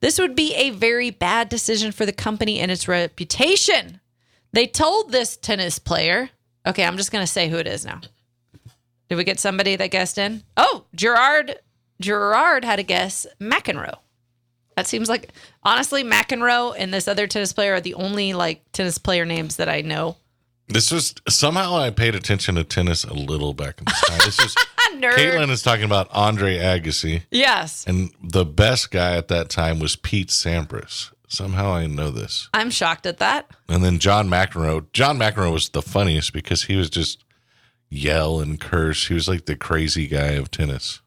This 0.00 0.18
would 0.18 0.34
be 0.34 0.54
a 0.54 0.70
very 0.70 1.10
bad 1.10 1.48
decision 1.48 1.92
for 1.92 2.04
the 2.04 2.12
company 2.12 2.58
and 2.58 2.70
its 2.70 2.88
reputation. 2.88 4.00
They 4.52 4.66
told 4.66 5.10
this 5.10 5.36
tennis 5.36 5.78
player, 5.78 6.30
okay, 6.66 6.84
I'm 6.84 6.96
just 6.96 7.12
going 7.12 7.22
to 7.24 7.32
say 7.32 7.48
who 7.48 7.56
it 7.56 7.66
is 7.66 7.84
now. 7.84 8.00
Did 9.08 9.16
we 9.16 9.24
get 9.24 9.40
somebody 9.40 9.76
that 9.76 9.90
guessed 9.90 10.18
in? 10.18 10.42
Oh, 10.56 10.86
Gerard 10.94 11.58
Gerard 12.00 12.64
had 12.64 12.78
a 12.78 12.82
guess 12.82 13.26
McEnroe. 13.40 13.98
That 14.76 14.86
seems 14.86 15.08
like 15.08 15.32
honestly 15.62 16.02
McEnroe 16.02 16.74
and 16.76 16.92
this 16.92 17.08
other 17.08 17.26
tennis 17.26 17.52
player 17.52 17.74
are 17.74 17.80
the 17.80 17.94
only 17.94 18.32
like 18.32 18.62
tennis 18.72 18.98
player 18.98 19.24
names 19.24 19.56
that 19.56 19.68
I 19.68 19.82
know. 19.82 20.16
This 20.68 20.90
was 20.90 21.14
somehow 21.28 21.76
I 21.76 21.90
paid 21.90 22.14
attention 22.14 22.54
to 22.54 22.64
tennis 22.64 23.04
a 23.04 23.12
little 23.12 23.52
back 23.52 23.78
in 23.78 23.84
this 23.86 24.00
time. 24.02 24.18
This 24.24 24.54
Nerd. 24.96 25.14
Caitlin 25.14 25.50
is 25.50 25.62
talking 25.62 25.84
about 25.84 26.08
Andre 26.12 26.58
Agassi, 26.58 27.22
Yes. 27.30 27.84
and 27.86 28.10
the 28.22 28.44
best 28.44 28.90
guy 28.90 29.16
at 29.16 29.28
that 29.28 29.48
time 29.48 29.78
was 29.80 29.96
Pete 29.96 30.28
Sampras. 30.28 31.10
Somehow 31.28 31.72
I 31.72 31.86
know 31.86 32.10
this. 32.10 32.48
I'm 32.52 32.70
shocked 32.70 33.06
at 33.06 33.18
that. 33.18 33.50
And 33.68 33.82
then 33.82 33.98
John 33.98 34.28
McEnroe. 34.28 34.86
John 34.92 35.18
McEnroe 35.18 35.52
was 35.52 35.70
the 35.70 35.80
funniest 35.82 36.32
because 36.34 36.64
he 36.64 36.76
was 36.76 36.90
just 36.90 37.24
yell 37.88 38.38
and 38.40 38.60
curse. 38.60 39.08
He 39.08 39.14
was 39.14 39.28
like 39.28 39.46
the 39.46 39.56
crazy 39.56 40.06
guy 40.06 40.32
of 40.32 40.50
tennis, 40.50 41.00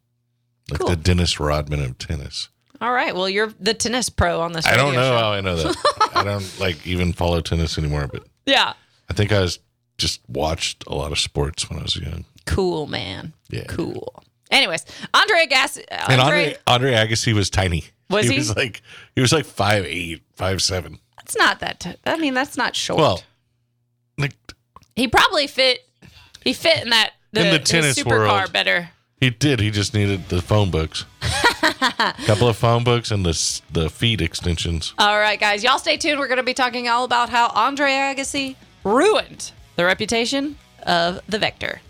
like 0.72 0.80
Cool. 0.80 0.89
the 0.89 0.96
Dennis 0.96 1.39
Rodman 1.39 1.84
of 1.84 1.98
tennis. 2.00 2.50
All 2.82 2.91
right. 2.91 3.15
Well, 3.15 3.30
you're 3.30 3.54
the 3.60 3.76
tennis 3.76 4.10
pro 4.10 4.41
on 4.41 4.52
this. 4.54 4.65
I 4.65 4.76
don't 4.76 4.96
know 4.96 5.02
show. 5.12 5.18
how 5.18 5.32
I 5.32 5.41
know 5.41 5.56
that. 5.58 6.10
I 6.15 6.24
don't 6.24 6.60
like 6.60 6.86
even 6.88 7.13
follow 7.13 7.39
tennis 7.41 7.78
anymore, 7.78 8.10
but 8.12 8.24
Yeah. 8.48 8.74
I 9.10 9.13
think 9.13 9.32
I 9.32 9.41
was 9.41 9.60
just 9.98 10.22
watched 10.28 10.84
a 10.88 10.96
lot 10.96 11.12
of 11.12 11.20
sports 11.20 11.70
when 11.70 11.80
I 11.80 11.84
was 11.84 11.96
young. 11.96 12.26
Cool, 12.46 12.88
man. 12.88 13.34
Yeah. 13.50 13.63
Cool. 13.68 14.24
Anyways, 14.52 14.86
Andre 15.13 15.48
Agassi. 15.48 15.84
And 15.89 16.22
Andre, 16.22 16.56
Andre, 16.68 16.94
Agassi 16.94 17.34
was 17.34 17.50
tiny. 17.50 17.86
Was 18.10 18.28
he? 18.28 18.38
was 18.38 18.56
like 18.56 18.82
he 19.15 19.22
was 19.22 19.32
like 19.34 19.46
five 19.46 19.84
eight, 19.86 20.22
five 20.36 20.62
seven. 20.62 21.00
that's 21.18 21.36
not 21.36 21.60
that. 21.62 21.80
T- 21.80 21.96
I 22.06 22.18
mean, 22.18 22.34
that's 22.36 22.56
not 22.56 22.76
short. 22.76 23.00
Well, 23.00 23.24
like 24.18 24.36
he 24.96 25.08
probably 25.08 25.48
fit. 25.48 25.80
He 26.44 26.54
fit 26.54 26.84
in 26.84 26.89
that 26.91 27.13
the, 27.32 27.46
In 27.46 27.52
the 27.52 27.60
tennis 27.60 27.98
supercar 27.98 28.39
world. 28.41 28.54
better. 28.54 28.89
he 29.20 29.32
did. 29.32 29.60
He 29.60 29.72
just 29.72 29.96
needed 29.96 30.30
the 30.30 30.41
phone 30.44 30.70
books, 30.70 31.06
a 31.24 32.13
couple 32.28 32.48
of 32.48 32.56
phone 32.56 32.84
books, 32.84 33.10
and 33.10 33.26
the 33.26 33.62
the 33.72 33.89
feet 33.89 34.22
extensions. 34.22 34.94
All 35.00 35.18
right, 35.18 35.39
guys, 35.39 35.63
y'all 35.63 35.80
stay 35.80 35.98
tuned. 35.98 36.20
We're 36.20 36.28
going 36.28 36.38
to 36.38 36.44
be 36.44 36.54
talking 36.54 36.88
all 36.88 37.04
about 37.06 37.30
how 37.32 37.48
Andre 37.50 37.89
Agassi 37.89 38.56
ruined 38.86 39.52
the 39.76 39.84
reputation 39.84 40.58
of 40.84 41.19
the 41.28 41.39
Vector. 41.39 41.82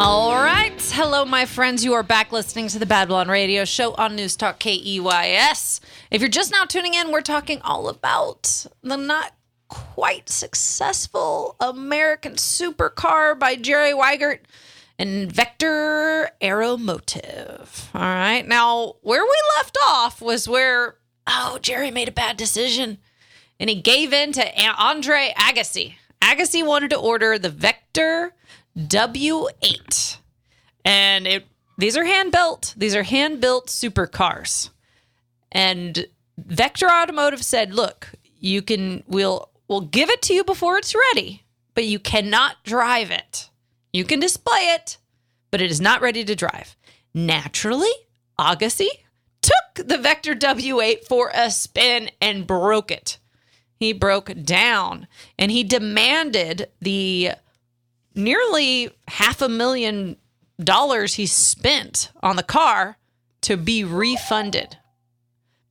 All 0.00 0.34
right. 0.34 0.72
Hello, 0.92 1.24
my 1.24 1.44
friends. 1.44 1.84
You 1.84 1.94
are 1.94 2.02
back 2.02 2.32
listening 2.32 2.68
to 2.68 2.78
the 2.78 2.86
Bad 2.86 3.08
Blonde 3.08 3.30
Radio 3.30 3.64
Show 3.64 3.94
on 3.94 4.16
News 4.16 4.36
Talk 4.36 4.58
KEYS. 4.58 5.80
If 6.10 6.20
you're 6.20 6.28
just 6.28 6.52
now 6.52 6.64
tuning 6.64 6.94
in, 6.94 7.12
we're 7.12 7.20
talking 7.20 7.60
all 7.62 7.88
about 7.88 8.66
the 8.82 8.96
not 8.96 9.32
quite 9.68 10.28
successful 10.28 11.56
American 11.60 12.34
supercar 12.34 13.38
by 13.38 13.54
Jerry 13.54 13.92
Wiegert 13.92 14.40
and 14.98 15.30
Vector 15.30 16.30
Aeromotive. 16.42 17.94
All 17.94 18.00
right. 18.00 18.46
Now, 18.46 18.94
where 19.02 19.22
we 19.22 19.36
left 19.56 19.78
off 19.82 20.20
was 20.20 20.48
where, 20.48 20.96
oh, 21.26 21.58
Jerry 21.62 21.90
made 21.90 22.08
a 22.08 22.12
bad 22.12 22.36
decision 22.36 22.98
and 23.60 23.70
he 23.70 23.76
gave 23.80 24.12
in 24.12 24.32
to 24.32 24.60
Andre 24.76 25.32
Agassi. 25.36 25.94
Agassi 26.20 26.64
wanted 26.66 26.90
to 26.90 26.98
order 26.98 27.38
the 27.38 27.50
Vector 27.50 28.34
W8. 28.76 30.18
And 30.84 31.26
it 31.26 31.44
these 31.76 31.96
are 31.96 32.04
hand 32.04 32.32
built. 32.32 32.74
These 32.76 32.96
are 32.96 33.04
hand 33.04 33.40
built 33.40 33.68
supercars. 33.68 34.70
And 35.52 36.06
Vector 36.36 36.90
Automotive 36.90 37.44
said, 37.44 37.72
"Look, 37.72 38.10
you 38.40 38.62
can 38.62 39.04
we'll 39.06 39.50
we'll 39.68 39.82
give 39.82 40.10
it 40.10 40.22
to 40.22 40.34
you 40.34 40.44
before 40.44 40.76
it's 40.76 40.94
ready, 40.94 41.44
but 41.74 41.84
you 41.84 41.98
cannot 41.98 42.64
drive 42.64 43.10
it. 43.10 43.47
You 43.98 44.04
can 44.04 44.20
display 44.20 44.70
it, 44.76 44.96
but 45.50 45.60
it 45.60 45.72
is 45.72 45.80
not 45.80 46.00
ready 46.00 46.24
to 46.24 46.36
drive." 46.36 46.76
Naturally, 47.12 47.90
Agassi 48.38 48.86
took 49.42 49.88
the 49.88 49.98
Vector 49.98 50.36
W8 50.36 51.04
for 51.04 51.32
a 51.34 51.50
spin 51.50 52.08
and 52.20 52.46
broke 52.46 52.92
it. 52.92 53.18
He 53.74 53.92
broke 53.92 54.30
down 54.44 55.08
and 55.36 55.50
he 55.50 55.64
demanded 55.64 56.70
the 56.80 57.32
nearly 58.14 58.90
half 59.08 59.42
a 59.42 59.48
million 59.48 60.16
dollars 60.62 61.14
he 61.14 61.26
spent 61.26 62.12
on 62.22 62.36
the 62.36 62.44
car 62.44 62.98
to 63.40 63.56
be 63.56 63.82
refunded 63.82 64.76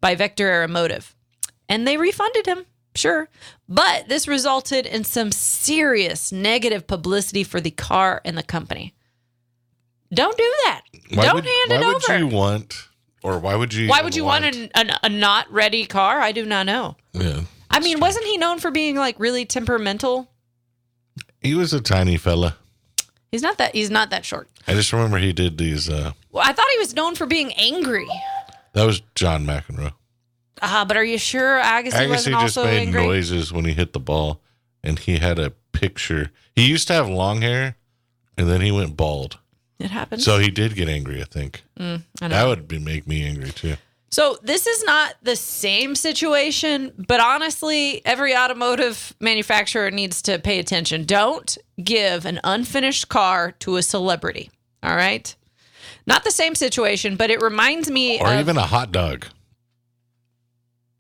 by 0.02 0.16
Vector 0.16 0.50
Aeromotive. 0.50 1.14
And 1.70 1.88
they 1.88 1.96
refunded 1.96 2.46
him, 2.46 2.66
sure. 2.98 3.30
But 3.70 4.08
this 4.10 4.28
resulted 4.28 4.86
in 4.86 5.04
some 5.04 5.32
serious 5.32 6.32
negative 6.32 6.88
publicity 6.88 7.44
for 7.44 7.62
the 7.62 7.72
car 7.72 8.22
and 8.26 8.38
the 8.38 8.44
company. 8.44 8.94
Don't 10.14 10.38
do 10.38 10.54
that. 10.66 10.82
Don't 11.12 11.36
would, 11.36 11.46
hand 11.46 11.72
it 11.72 11.84
over. 11.84 11.84
why 11.84 11.94
would 11.94 12.20
you 12.20 12.28
want, 12.28 12.88
or 13.24 13.40
why 13.40 13.56
would 13.56 13.74
you? 13.74 13.90
why 13.90 14.02
would 14.02 14.16
you 14.16 14.24
want 14.24 14.46
an, 14.46 14.70
an, 14.74 14.92
a 15.04 15.10
not 15.10 15.52
ready 15.52 15.86
car? 15.86 16.20
I 16.22 16.32
do 16.32 16.46
not 16.46 16.66
know. 16.66 16.96
Yeah, 17.14 17.42
I 17.70 17.80
mean, 17.80 18.00
wasn't 18.00 18.26
he 18.26 18.38
known 18.38 18.60
for 18.60 18.72
being 18.72 18.96
like 18.96 19.20
really 19.20 19.46
temperamental? 19.46 20.30
he 21.42 21.56
was 21.56 21.74
a 21.74 21.82
tiny 21.82 22.18
fella. 22.18 22.58
He's 23.32 23.42
not 23.42 23.58
that. 23.58 23.76
He's 23.76 23.90
not 23.90 24.10
that 24.10 24.26
short. 24.26 24.50
I 24.68 24.74
just 24.74 24.92
remember 24.94 25.18
he 25.18 25.34
did 25.34 25.58
these. 25.58 25.90
uh 25.90 26.14
Well, 26.32 26.44
I 26.46 26.54
thought 26.54 26.66
he 26.72 26.80
was 26.80 26.96
known 26.96 27.16
for 27.16 27.26
being 27.26 27.52
angry. 27.54 28.08
That 28.74 28.86
was 28.86 29.02
John 29.16 29.46
McEnroe. 29.46 29.94
Uh, 30.62 30.86
but 30.86 30.98
are 30.98 31.04
you 31.04 31.18
sure 31.18 31.60
Agassi, 31.60 31.92
Agassi 31.92 32.10
wasn't 32.10 32.36
just 32.40 32.58
also 32.58 32.64
made 32.66 32.80
angry? 32.80 33.04
noises 33.06 33.54
when 33.54 33.66
he 33.66 33.74
hit 33.74 33.94
the 33.94 34.00
ball, 34.00 34.42
and 34.84 35.00
he 35.00 35.18
had 35.18 35.40
a 35.40 35.52
picture. 35.72 36.32
He 36.56 36.68
used 36.68 36.88
to 36.88 36.94
have 36.94 37.08
long 37.10 37.42
hair, 37.42 37.76
and 38.38 38.50
then 38.50 38.62
he 38.62 38.72
went 38.72 38.98
bald. 38.98 39.40
It 39.80 39.92
happens. 39.92 40.24
So 40.24 40.40
he 40.40 40.50
did 40.50 40.76
get 40.76 40.90
angry. 40.90 41.22
I 41.22 41.26
think 41.26 41.64
I 41.80 42.02
know. 42.22 42.28
that 42.30 42.48
would 42.48 42.68
be, 42.68 42.80
make 42.80 43.08
me 43.08 43.24
angry 43.24 43.52
too. 43.52 43.76
So 44.10 44.38
this 44.42 44.66
is 44.66 44.84
not 44.86 45.16
the 45.22 45.36
same 45.36 45.94
situation, 45.94 46.94
but 47.08 47.20
honestly, 47.20 48.02
every 48.06 48.36
automotive 48.36 49.14
manufacturer 49.20 49.92
needs 49.92 50.22
to 50.24 50.40
pay 50.40 50.60
attention. 50.60 51.04
Don't 51.04 51.58
give 51.84 52.26
an 52.26 52.40
unfinished 52.44 53.10
car 53.10 53.52
to 53.60 53.76
a 53.76 53.84
celebrity. 53.84 54.50
All 54.82 54.96
right. 54.96 55.36
Not 56.08 56.24
the 56.24 56.32
same 56.32 56.56
situation, 56.56 57.18
but 57.18 57.30
it 57.30 57.42
reminds 57.42 57.92
me 57.92 58.20
Or 58.20 58.28
of 58.34 58.40
even 58.40 58.58
a 58.58 58.62
hot 58.66 58.92
dog. 58.94 59.26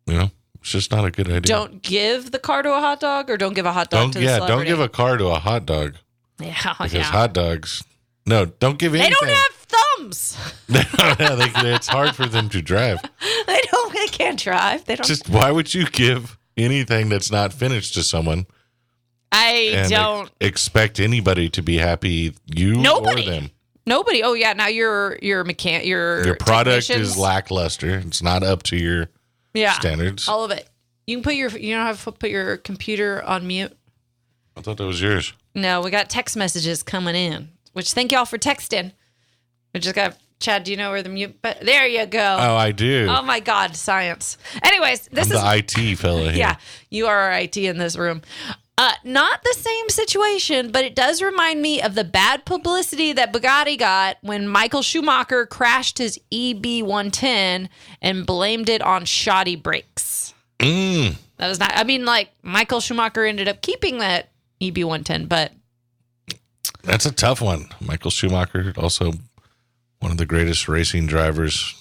You 0.07 0.17
know, 0.17 0.31
it's 0.61 0.71
just 0.71 0.91
not 0.91 1.05
a 1.05 1.11
good 1.11 1.27
idea. 1.27 1.41
don't 1.41 1.81
give 1.81 2.31
the 2.31 2.39
car 2.39 2.63
to 2.63 2.73
a 2.73 2.79
hot 2.79 2.99
dog 2.99 3.29
or 3.29 3.37
don't 3.37 3.53
give 3.53 3.65
a 3.65 3.73
hot 3.73 3.89
dog 3.89 4.01
don't 4.03 4.11
to 4.13 4.19
the 4.19 4.25
yeah, 4.25 4.37
don't 4.39 4.47
celebrity. 4.47 4.69
give 4.71 4.79
a 4.79 4.89
car 4.89 5.17
to 5.17 5.27
a 5.27 5.39
hot 5.39 5.65
dog 5.65 5.95
Yeah, 6.39 6.53
because 6.77 6.93
yeah. 6.93 7.03
hot 7.03 7.33
dogs. 7.33 7.83
No, 8.25 8.45
don't 8.45 8.77
give 8.79 8.93
anything. 8.95 9.13
they 9.21 9.27
anything. 9.27 9.27
don't 9.27 9.37
have 9.37 9.53
thumbs. 9.97 10.37
No, 11.19 11.35
they, 11.35 11.49
it's 11.73 11.87
hard 11.87 12.15
for 12.15 12.25
them 12.25 12.49
to 12.49 12.61
drive. 12.61 13.01
they 13.47 13.61
don't 13.71 13.93
they 13.93 14.07
can't 14.07 14.39
drive. 14.39 14.83
They 14.85 14.95
don't 14.95 15.05
Just 15.07 15.29
why 15.29 15.51
would 15.51 15.73
you 15.73 15.85
give 15.85 16.37
anything 16.57 17.09
that's 17.09 17.31
not 17.31 17.53
finished 17.53 17.93
to 17.95 18.03
someone 18.03 18.45
I 19.31 19.71
and 19.75 19.89
don't 19.89 20.31
ex- 20.41 20.49
expect 20.51 20.99
anybody 20.99 21.49
to 21.49 21.61
be 21.61 21.77
happy? 21.77 22.33
You 22.53 22.75
Nobody. 22.75 23.27
or 23.27 23.31
them. 23.31 23.51
Nobody. 23.85 24.23
Oh 24.23 24.33
yeah, 24.33 24.53
now 24.53 24.67
your 24.67 25.17
your 25.21 25.43
mechan 25.45 25.85
your 25.85 26.25
Your 26.25 26.35
product 26.35 26.87
technicians- 26.87 27.11
is 27.11 27.17
lackluster. 27.17 27.99
It's 28.05 28.21
not 28.21 28.43
up 28.43 28.63
to 28.63 28.75
your 28.77 29.09
yeah 29.57 29.73
standards. 29.73 30.27
all 30.27 30.43
of 30.43 30.51
it. 30.51 30.67
You 31.05 31.17
can 31.17 31.23
put 31.23 31.35
your 31.35 31.49
you 31.51 31.75
don't 31.75 31.85
have 31.85 32.03
to 32.03 32.11
put 32.11 32.29
your 32.29 32.57
computer 32.57 33.21
on 33.23 33.47
mute. 33.47 33.75
I 34.55 34.61
thought 34.61 34.77
that 34.77 34.85
was 34.85 35.01
yours. 35.01 35.33
No, 35.55 35.81
we 35.81 35.89
got 35.91 36.09
text 36.09 36.35
messages 36.35 36.83
coming 36.83 37.15
in. 37.15 37.49
Which 37.73 37.93
thank 37.93 38.11
y'all 38.11 38.25
for 38.25 38.37
texting. 38.37 38.91
We 39.73 39.79
just 39.79 39.95
got 39.95 40.17
Chad. 40.39 40.63
Do 40.63 40.71
you 40.71 40.77
know 40.77 40.89
where 40.91 41.03
the 41.03 41.09
mute? 41.09 41.37
But 41.41 41.61
there 41.61 41.87
you 41.87 42.05
go. 42.07 42.37
Oh, 42.39 42.55
I 42.55 42.71
do. 42.71 43.07
oh 43.09 43.21
my 43.21 43.39
God, 43.39 43.75
science. 43.75 44.37
Anyways, 44.63 45.07
this 45.11 45.31
I'm 45.31 45.37
is 45.37 45.75
the 45.75 45.91
IT 45.91 45.95
fella 45.97 46.21
here. 46.31 46.33
yeah. 46.33 46.55
You 46.89 47.07
are 47.07 47.17
our 47.17 47.33
IT 47.39 47.57
in 47.57 47.77
this 47.77 47.95
room. 47.95 48.21
Uh, 48.79 48.93
not 49.03 49.41
the 49.43 49.55
same 49.57 49.89
situation, 49.89 50.71
but 50.71 50.85
it 50.85 50.95
does 50.95 51.19
remind 51.21 51.61
me 51.63 51.81
of 51.81 51.95
the 51.95 52.03
bad 52.03 52.45
publicity 52.45 53.11
that 53.11 53.33
Bugatti 53.33 53.77
got 53.77 54.17
when 54.21 54.47
Michael 54.47 54.83
Schumacher 54.83 55.47
crashed 55.47 55.97
his 55.97 56.19
EB 56.31 56.83
110 56.83 57.69
and 58.03 58.25
blamed 58.27 58.69
it 58.69 58.83
on 58.83 59.05
shoddy 59.05 59.55
brakes. 59.55 60.35
Mm, 60.59 61.15
That 61.37 61.47
was 61.47 61.59
not. 61.59 61.71
I 61.75 61.83
mean, 61.85 62.05
like 62.05 62.29
Michael 62.43 62.79
Schumacher 62.79 63.25
ended 63.25 63.47
up 63.47 63.63
keeping 63.63 63.97
that 63.97 64.29
EB 64.61 64.77
110, 64.83 65.25
but 65.25 65.53
that's 66.83 67.05
a 67.07 67.11
tough 67.11 67.41
one. 67.41 67.69
Michael 67.81 68.11
Schumacher, 68.11 68.73
also 68.77 69.13
one 69.99 70.11
of 70.11 70.17
the 70.17 70.25
greatest 70.27 70.67
racing 70.67 71.07
drivers 71.07 71.73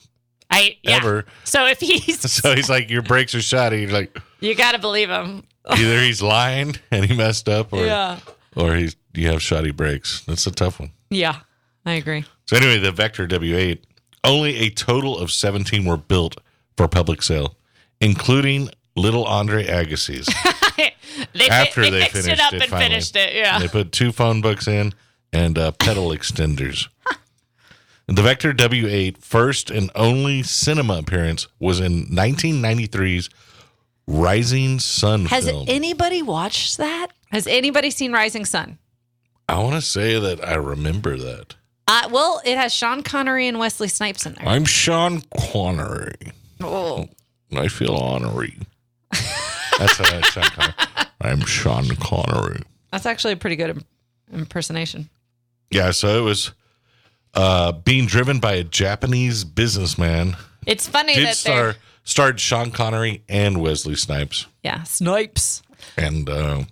I 0.51 0.77
yeah. 0.83 0.97
ever. 0.97 1.27
So 1.45 1.67
if 1.67 1.81
he's, 1.81 2.21
So 2.33 2.55
he's 2.55 2.71
like, 2.71 2.89
your 2.91 3.03
brakes 3.03 3.35
are 3.35 3.43
shoddy. 3.43 3.83
You're 3.83 3.91
like, 3.91 4.19
you 4.41 4.55
got 4.55 4.73
to 4.73 4.79
believe 4.79 5.11
him. 5.11 5.45
Either 5.69 6.01
he's 6.01 6.23
lying 6.23 6.77
and 6.91 7.05
he 7.05 7.17
messed 7.17 7.49
up, 7.49 7.73
or 7.73 7.85
Yeah. 7.85 8.19
or 8.55 8.75
he's 8.75 8.97
you 9.15 9.29
have 9.29 9.43
shoddy 9.43 9.71
brakes. 9.71 10.23
That's 10.27 10.47
a 10.47 10.51
tough 10.51 10.79
one. 10.81 10.93
Yeah, 11.11 11.41
I 11.85 11.95
agree. 11.95 12.25
So 12.47 12.57
anyway, 12.57 12.79
the 12.79 12.93
Vector 12.93 13.27
W8, 13.27 13.79
only 14.25 14.57
a 14.57 14.71
total 14.71 15.19
of 15.19 15.31
17 15.33 15.85
were 15.85 15.97
built 15.97 16.37
for 16.77 16.87
public 16.87 17.23
sale, 17.23 17.57
including 18.01 18.69
little 18.95 19.25
Andre 19.25 19.65
Agassi's. 19.67 20.27
they, 21.35 21.49
After 21.49 21.83
they, 21.83 21.91
they 21.91 22.01
fixed 22.03 22.13
finished 22.27 22.29
it 22.33 22.41
up 22.41 22.53
it 22.53 22.63
and 22.63 22.71
finally. 22.71 22.89
finished 22.91 23.17
it. 23.17 23.35
Yeah. 23.35 23.59
they 23.59 23.69
put 23.69 23.91
two 23.93 24.13
phone 24.13 24.41
books 24.41 24.69
in 24.69 24.93
and 25.33 25.59
uh, 25.59 25.73
pedal 25.73 26.09
extenders. 26.11 26.89
The 28.09 28.23
Vector 28.23 28.53
W8 28.55 29.19
first 29.19 29.69
and 29.69 29.91
only 29.97 30.45
cinema 30.45 30.99
appearance 30.99 31.49
was 31.59 31.81
in 31.81 32.07
1993's 32.07 33.29
Rising 34.07 34.79
Sun 34.79 35.27
Has 35.27 35.47
film. 35.49 35.65
anybody 35.69 36.23
watched 36.23 36.79
that? 36.79 37.09
Has 37.31 37.47
anybody 37.47 37.91
seen 37.91 38.13
Rising 38.13 38.45
Sun? 38.45 38.79
I 39.49 39.59
want 39.59 39.75
to 39.75 39.81
say 39.83 40.19
that 40.19 40.47
I 40.47 40.55
remember 40.55 41.17
that. 41.17 41.57
Uh, 41.89 42.09
well, 42.11 42.41
it 42.45 42.57
has 42.57 42.73
Sean 42.73 43.03
Connery 43.03 43.47
and 43.47 43.59
Wesley 43.59 43.89
Snipes 43.89 44.27
in 44.27 44.35
there. 44.35 44.47
I'm 44.49 44.65
Sean 44.65 45.23
Connery. 45.53 46.33
Oh, 46.61 47.09
I 47.55 47.69
feel 47.69 47.95
honorary. 47.95 48.59
That's 49.13 49.99
how 49.99 50.17
I 50.17 50.21
sound. 50.23 50.53
Connery. 50.53 50.75
I'm 51.21 51.41
Sean 51.41 51.87
Connery. 51.97 52.63
that's 52.91 53.07
actually 53.07 53.35
a 53.35 53.37
pretty 53.37 53.57
good 53.57 53.71
im- 53.71 53.85
impersonation. 54.33 55.09
Yeah, 55.71 55.91
so 55.93 56.19
it 56.19 56.23
was 56.23 56.53
uh, 57.35 57.73
being 57.73 58.07
driven 58.07 58.39
by 58.41 58.55
a 58.55 58.65
Japanese 58.65 59.45
businessman. 59.45 60.37
It's 60.67 60.89
funny 60.89 61.15
Did 61.15 61.27
that 61.27 61.43
they're 61.45 61.73
star 61.73 61.75
starred 62.07 62.41
Sean 62.41 62.71
Connery 62.71 63.23
and 63.29 63.61
Wesley 63.61 63.95
Snipes, 63.97 64.47
yeah 64.63 64.83
Snipes. 64.85 65.63
and 65.99 66.31
uh, 66.31 66.63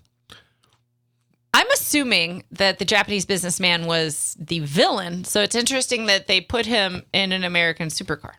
I'm 1.53 1.71
assuming 1.75 2.45
that 2.53 2.79
the 2.79 2.85
Japanese 2.87 3.27
businessman 3.27 3.85
was 3.85 4.37
the 4.41 4.61
villain, 4.61 5.25
so 5.25 5.43
it's 5.43 5.55
interesting 5.55 6.07
that 6.07 6.27
they 6.27 6.41
put 6.41 6.65
him 6.65 7.03
in 7.13 7.33
an 7.33 7.45
American 7.45 7.89
supercar, 7.89 8.33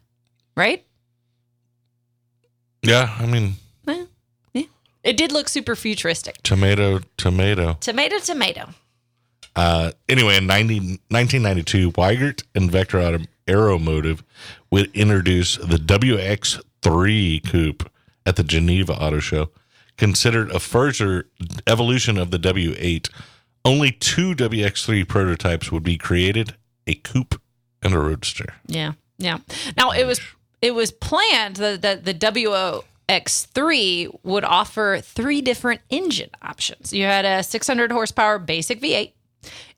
right? 0.57 0.83
yeah, 2.81 3.15
I 3.19 3.25
mean 3.27 3.53
yeah. 3.87 4.05
It 5.03 5.17
did 5.17 5.31
look 5.31 5.47
super 5.49 5.75
futuristic. 5.75 6.41
tomato, 6.41 6.99
tomato. 7.15 7.73
Tomato, 7.79 8.17
tomato. 8.17 8.69
Uh, 9.55 9.91
anyway, 10.09 10.37
in 10.37 10.47
90, 10.47 10.79
1992, 11.09 11.91
Wiegert 11.91 12.43
and 12.55 12.71
Vector 12.71 12.99
Auto 12.99 13.19
Aeromotive 13.47 14.21
would 14.71 14.89
introduce 14.95 15.57
the 15.57 15.77
WX3 16.85 17.49
coupe 17.49 17.89
at 18.25 18.35
the 18.35 18.43
Geneva 18.43 18.93
Auto 18.93 19.19
Show. 19.19 19.49
Considered 19.97 20.51
a 20.51 20.59
further 20.59 21.27
evolution 21.65 22.17
of 22.17 22.31
the 22.31 22.37
W8, 22.37 23.09
only 23.63 23.91
two 23.91 24.35
WX3 24.35 25.07
prototypes 25.07 25.71
would 25.71 25.83
be 25.83 25.97
created: 25.97 26.55
a 26.85 26.95
coupe 26.95 27.41
and 27.81 27.93
a 27.93 27.99
roadster. 27.99 28.55
Yeah, 28.67 28.93
yeah. 29.17 29.37
Now 29.77 29.91
it 29.91 30.05
was 30.05 30.19
it 30.61 30.75
was 30.75 30.91
planned 30.91 31.55
that 31.57 31.81
the, 31.81 32.01
the 32.03 32.13
WX3 33.09 34.19
would 34.23 34.43
offer 34.43 34.99
three 35.01 35.41
different 35.41 35.79
engine 35.89 36.31
options. 36.41 36.91
You 36.91 37.05
had 37.05 37.23
a 37.23 37.41
600 37.41 37.91
horsepower 37.91 38.37
basic 38.37 38.81
V8, 38.81 39.13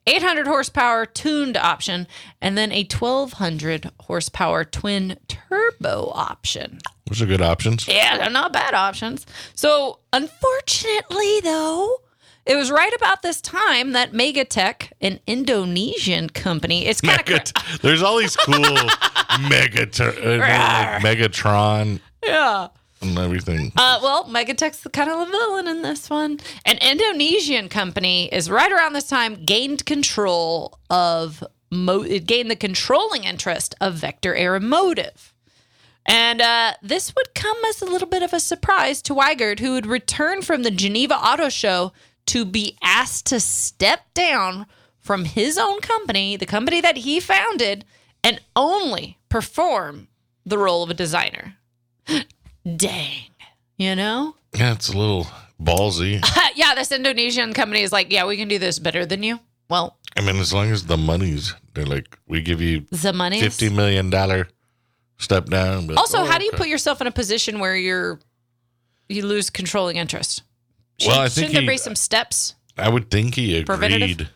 800 0.08 0.46
horsepower 0.46 1.06
tuned 1.06 1.56
option, 1.56 2.06
and 2.40 2.56
then 2.56 2.72
a 2.72 2.84
1200 2.84 3.90
horsepower 4.00 4.64
twin 4.64 5.18
turbo 5.28 6.10
option. 6.14 6.78
Those 7.06 7.22
are 7.22 7.26
good 7.26 7.42
options. 7.42 7.86
Yeah, 7.88 8.18
they're 8.18 8.30
not 8.30 8.52
bad 8.52 8.74
options. 8.74 9.26
So, 9.54 10.00
unfortunately, 10.12 11.40
though, 11.40 12.00
it 12.46 12.56
was 12.56 12.70
right 12.70 12.92
about 12.94 13.22
this 13.22 13.40
time 13.40 13.92
that 13.92 14.12
Megatech, 14.12 14.92
an 15.00 15.20
Indonesian 15.26 16.30
company, 16.30 16.86
it's 16.86 17.00
kind 17.00 17.20
of 17.20 17.26
Megat- 17.26 17.80
There's 17.82 18.02
all 18.02 18.18
these 18.18 18.36
cool 18.36 18.54
Megat- 18.56 20.00
uh, 20.00 20.38
like 20.38 21.02
Megatron 21.18 22.00
yeah. 22.24 22.68
And 23.00 23.18
everything. 23.18 23.72
Uh, 23.76 24.00
well, 24.02 24.24
Megatech's 24.24 24.80
the 24.80 24.90
kind 24.90 25.10
of 25.10 25.26
the 25.26 25.32
villain 25.32 25.68
in 25.68 25.82
this 25.82 26.10
one. 26.10 26.40
An 26.64 26.78
Indonesian 26.78 27.68
company 27.68 28.28
is 28.32 28.50
right 28.50 28.72
around 28.72 28.92
this 28.92 29.08
time 29.08 29.44
gained 29.44 29.86
control 29.86 30.78
of 30.90 31.44
mo- 31.70 32.02
it 32.02 32.26
gained 32.26 32.50
the 32.50 32.56
controlling 32.56 33.24
interest 33.24 33.74
of 33.80 33.94
Vector 33.94 34.34
Aeromotive. 34.34 35.32
And 36.06 36.40
uh, 36.40 36.72
this 36.82 37.14
would 37.14 37.34
come 37.34 37.58
as 37.68 37.82
a 37.82 37.86
little 37.86 38.08
bit 38.08 38.22
of 38.22 38.32
a 38.32 38.40
surprise 38.40 39.02
to 39.02 39.14
Wiegert, 39.14 39.60
who 39.60 39.72
would 39.72 39.86
return 39.86 40.40
from 40.42 40.62
the 40.62 40.70
Geneva 40.70 41.14
Auto 41.14 41.50
Show 41.50 41.92
to 42.26 42.44
be 42.44 42.76
asked 42.82 43.26
to 43.26 43.40
step 43.40 44.00
down 44.14 44.66
from 44.98 45.24
his 45.24 45.58
own 45.58 45.80
company, 45.80 46.36
the 46.36 46.46
company 46.46 46.80
that 46.80 46.98
he 46.98 47.20
founded, 47.20 47.84
and 48.24 48.40
only 48.56 49.18
perform 49.28 50.08
the 50.44 50.58
role 50.58 50.82
of 50.82 50.90
a 50.90 50.94
designer. 50.94 51.56
Dang. 52.76 53.24
You 53.76 53.94
know? 53.96 54.34
Yeah, 54.54 54.72
it's 54.72 54.88
a 54.88 54.96
little 54.96 55.26
ballsy. 55.62 56.24
yeah, 56.56 56.74
this 56.74 56.90
Indonesian 56.92 57.52
company 57.54 57.82
is 57.82 57.92
like, 57.92 58.12
yeah, 58.12 58.26
we 58.26 58.36
can 58.36 58.48
do 58.48 58.58
this 58.58 58.78
better 58.78 59.06
than 59.06 59.22
you. 59.22 59.40
Well, 59.70 59.96
I 60.16 60.20
mean, 60.22 60.36
as 60.36 60.52
long 60.52 60.70
as 60.70 60.86
the 60.86 60.96
money's, 60.96 61.54
they're 61.74 61.84
like, 61.86 62.18
we 62.26 62.40
give 62.42 62.60
you 62.60 62.86
the 62.90 63.12
money. 63.12 63.40
fifty 63.40 63.68
million 63.68 64.08
dollar 64.10 64.48
step 65.18 65.46
down. 65.46 65.86
But, 65.86 65.98
Also, 65.98 66.18
oh, 66.20 66.24
how 66.24 66.38
do 66.38 66.44
you 66.44 66.50
okay. 66.50 66.58
put 66.58 66.68
yourself 66.68 67.00
in 67.00 67.06
a 67.06 67.10
position 67.12 67.58
where 67.60 67.76
you're 67.76 68.18
you 69.08 69.24
lose 69.26 69.50
controlling 69.50 69.96
interest? 69.96 70.42
Well, 71.06 71.20
I 71.20 71.28
think 71.28 71.32
shouldn't 71.48 71.52
there 71.52 71.62
he- 71.62 71.68
be 71.68 71.76
some 71.76 71.94
steps? 71.94 72.54
I 72.76 72.88
would 72.88 73.10
think 73.10 73.34
he 73.34 73.56
agreed. 73.58 74.28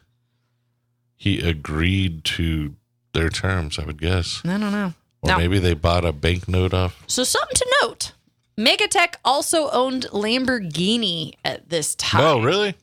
He 1.16 1.40
agreed 1.40 2.24
to 2.24 2.74
their 3.14 3.28
terms. 3.30 3.78
I 3.78 3.84
would 3.84 4.00
guess, 4.00 4.42
I 4.44 4.48
don't 4.58 4.60
know. 4.72 4.92
or 5.22 5.30
No. 5.30 5.38
maybe 5.38 5.58
they 5.60 5.74
bought 5.74 6.04
a 6.04 6.12
banknote 6.12 6.74
off. 6.74 7.02
So 7.06 7.24
something 7.24 7.54
to 7.56 7.76
note. 7.82 8.12
Megatech 8.58 9.14
also 9.24 9.70
owned 9.70 10.06
Lamborghini 10.12 11.34
at 11.44 11.68
this 11.68 11.94
time. 11.94 12.20
Oh, 12.22 12.42
really? 12.42 12.74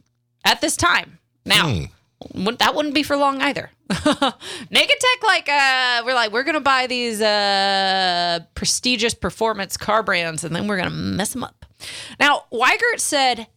At 0.46 0.62
this 0.62 0.76
time. 0.76 1.20
Now, 1.46 1.86
wouldn't- 2.34 2.60
that 2.60 2.76
wouldn't 2.76 2.94
be 2.96 3.04
for 3.04 3.16
long 3.18 3.42
either. 3.42 3.70
Megatech, 3.90 5.24
like, 5.24 5.50
uh, 5.50 6.04
we're 6.06 6.14
like, 6.14 6.32
we're 6.32 6.44
gonna 6.44 6.60
buy 6.60 6.86
these 6.88 7.22
uh, 7.22 8.40
prestigious 8.56 9.14
performance 9.14 9.78
car 9.78 10.04
brands, 10.04 10.44
and 10.44 10.56
then 10.56 10.68
we're 10.68 10.78
gonna 10.78 10.90
mess 10.90 11.34
them 11.34 11.44
up. 11.44 11.66
Now, 12.20 12.44
Wiegert 12.52 13.00
said, 13.00 13.48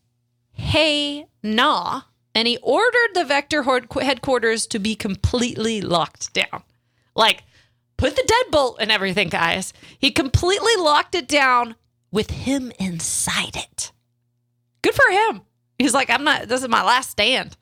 "Hey, 0.53 1.27
nah," 1.43 2.03
and 2.35 2.49
he 2.49 2.57
ordered 2.63 3.11
the 3.15 3.25
Vector 3.25 3.63
headquarters 4.01 4.67
to 4.69 4.79
be 4.79 4.95
completely 4.95 5.81
locked 5.83 6.33
down. 6.33 6.63
Like, 7.15 7.43
put 7.99 8.17
the 8.17 8.23
deadbolt 8.51 8.77
and 8.81 8.91
everything, 8.91 9.29
guys. 9.29 9.75
He 9.99 10.11
completely 10.11 10.77
locked 10.77 11.15
it 11.15 11.29
down 11.29 11.75
with 12.13 12.31
him 12.31 12.71
inside 12.79 13.57
it. 13.57 13.91
Good 14.83 14.95
for 14.95 15.11
him. 15.11 15.41
He's 15.79 15.95
like, 15.95 16.11
I'm 16.11 16.23
not, 16.23 16.47
this 16.49 16.63
is 16.63 16.69
my 16.69 16.85
last 16.85 17.11
stand. 17.11 17.57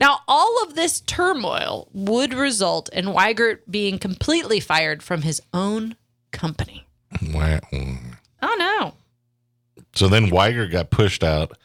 Now, 0.00 0.18
all 0.28 0.62
of 0.62 0.74
this 0.74 1.00
turmoil 1.00 1.88
would 1.94 2.34
result 2.34 2.90
in 2.92 3.06
Wiegert 3.06 3.60
being 3.70 3.98
completely 3.98 4.60
fired 4.60 5.02
from 5.02 5.22
his 5.22 5.40
own 5.54 5.96
company. 6.32 6.86
Wah. 7.32 7.60
Oh, 8.42 8.56
no. 8.58 8.94
So 9.94 10.08
then 10.08 10.26
Weiger 10.26 10.70
got 10.70 10.90
pushed 10.90 11.22
out. 11.24 11.56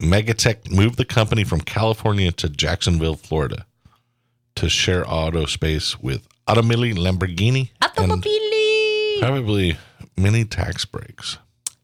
Megatech 0.00 0.70
moved 0.70 0.96
the 0.96 1.04
company 1.04 1.44
from 1.44 1.60
California 1.60 2.30
to 2.32 2.48
Jacksonville, 2.48 3.16
Florida, 3.16 3.66
to 4.54 4.68
share 4.68 5.04
auto 5.06 5.46
space 5.46 5.98
with 5.98 6.26
Automili 6.46 6.94
Lamborghini 6.94 7.70
Automobili. 7.82 9.18
probably 9.20 9.76
many 10.16 10.44
tax 10.44 10.84
breaks. 10.84 11.38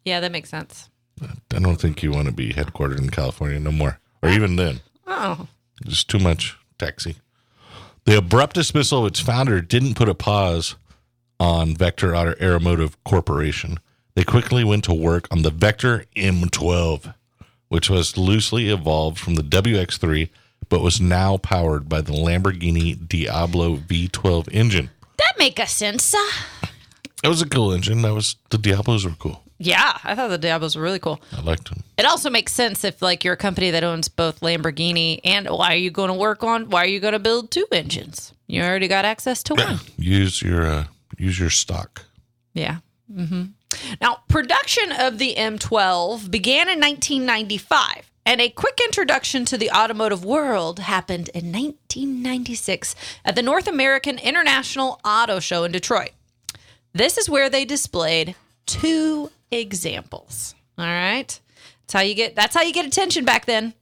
Yeah, 0.05 0.21
that 0.21 0.33
makes 0.33 0.51
sense. 0.51 0.88
I 1.21 1.59
don't 1.59 1.77
think 1.81 2.03
you 2.03 2.11
want 2.11 2.27
to 2.27 2.33
be 2.33 2.53
headquartered 2.53 2.99
in 2.99 3.11
California 3.11 3.59
no 3.61 3.71
more, 3.73 3.99
or 4.23 4.29
even 4.31 4.57
then. 4.57 4.81
Oh, 5.07 5.47
Just 5.87 6.09
too 6.11 6.19
much 6.19 6.57
taxi. 6.79 7.17
The 8.05 8.19
abrupt 8.19 8.55
dismissal 8.55 9.01
of 9.01 9.07
its 9.12 9.21
founder 9.21 9.61
didn't 9.61 9.95
put 9.95 10.09
a 10.09 10.15
pause 10.15 10.75
on 11.38 11.77
Vector 11.77 12.17
Auto 12.17 12.33
Aeromotive 12.35 12.95
Corporation. 13.05 13.79
They 14.15 14.25
quickly 14.25 14.65
went 14.65 14.85
to 14.85 14.95
work 14.95 15.29
on 15.31 15.43
the 15.43 15.51
Vector 15.51 16.05
M12, 16.17 17.15
which 17.69 17.88
was 17.88 18.17
loosely 18.19 18.69
evolved 18.71 19.19
from 19.19 19.37
the 19.37 19.43
WX3, 19.43 20.29
but 20.69 20.83
was 20.83 21.01
now 21.01 21.37
powered 21.37 21.88
by 21.88 22.01
the 22.01 22.12
Lamborghini 22.12 23.09
Diablo 23.09 23.77
V12 23.77 24.49
engine. 24.53 24.91
that 25.19 25.35
make 25.38 25.59
a 25.61 25.67
sense. 25.67 26.15
It 27.23 27.29
was 27.29 27.41
a 27.43 27.49
cool 27.49 27.73
engine. 27.73 28.03
That 28.03 28.15
was 28.15 28.37
the 28.51 28.59
Diablos 28.59 29.05
were 29.05 29.12
cool. 29.19 29.43
Yeah, 29.64 29.96
I 30.03 30.16
thought 30.16 30.29
the 30.29 30.38
Diablos 30.38 30.75
were 30.75 30.83
really 30.83 30.98
cool. 30.98 31.20
I 31.33 31.40
liked 31.40 31.70
them. 31.70 31.85
It 31.96 32.05
also 32.05 32.31
makes 32.31 32.53
sense 32.53 32.83
if 32.83 33.01
like 33.01 33.22
you're 33.22 33.35
a 33.35 33.37
company 33.37 33.70
that 33.70 33.85
owns 33.85 34.09
both 34.09 34.40
Lamborghini 34.40 35.20
and 35.22 35.48
why 35.48 35.72
are 35.72 35.77
you 35.77 35.92
going 35.92 36.09
to 36.09 36.14
work 36.14 36.42
on 36.42 36.68
why 36.68 36.83
are 36.83 36.88
you 36.88 36.98
going 36.98 37.12
to 37.12 37.20
build 37.20 37.53
two 37.53 37.66
engines? 37.70 38.33
You 38.48 38.62
already 38.62 38.88
got 38.88 39.05
access 39.05 39.40
to 39.44 39.55
one. 39.55 39.79
Use 39.98 40.42
your 40.42 40.66
uh, 40.66 40.85
use 41.16 41.38
your 41.38 41.48
stock. 41.48 42.03
Yeah. 42.55 42.79
Mm-hmm. 43.12 43.44
Now, 44.01 44.18
production 44.29 44.90
of 44.98 45.18
the 45.18 45.37
M12 45.37 46.31
began 46.31 46.68
in 46.68 46.81
1995, 46.81 48.11
and 48.27 48.40
a 48.40 48.48
quick 48.51 48.81
introduction 48.85 49.44
to 49.46 49.57
the 49.57 49.70
automotive 49.70 50.25
world 50.25 50.81
happened 50.81 51.29
in 51.29 51.53
1996 51.53 52.96
at 53.25 53.37
the 53.37 53.42
North 53.42 53.68
American 53.68 54.18
International 54.18 55.01
Auto 55.05 55.38
Show 55.38 55.64
in 55.64 55.72
Detroit. 55.72 56.11
This 56.92 57.16
is 57.16 57.31
where 57.31 57.48
they 57.48 57.64
displayed 57.64 58.35
two 58.66 59.31
examples. 59.53 60.55
All 60.79 60.85
right. 60.87 61.38
That's 61.83 61.93
how 61.93 62.01
you 62.01 62.15
get 62.15 62.35
that's 62.35 62.55
how 62.55 62.62
you 62.62 62.73
get 62.73 62.87
attention 62.87 63.25
back 63.25 63.47
then. 63.47 63.75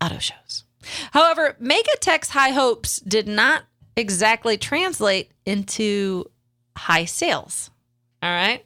Auto 0.00 0.18
shows. 0.18 0.64
However, 1.12 1.56
Megatech's 1.60 2.30
high 2.30 2.50
hopes 2.50 3.00
did 3.00 3.26
not 3.26 3.64
exactly 3.96 4.56
translate 4.56 5.32
into 5.44 6.30
high 6.76 7.04
sales. 7.06 7.70
All 8.22 8.30
right. 8.30 8.64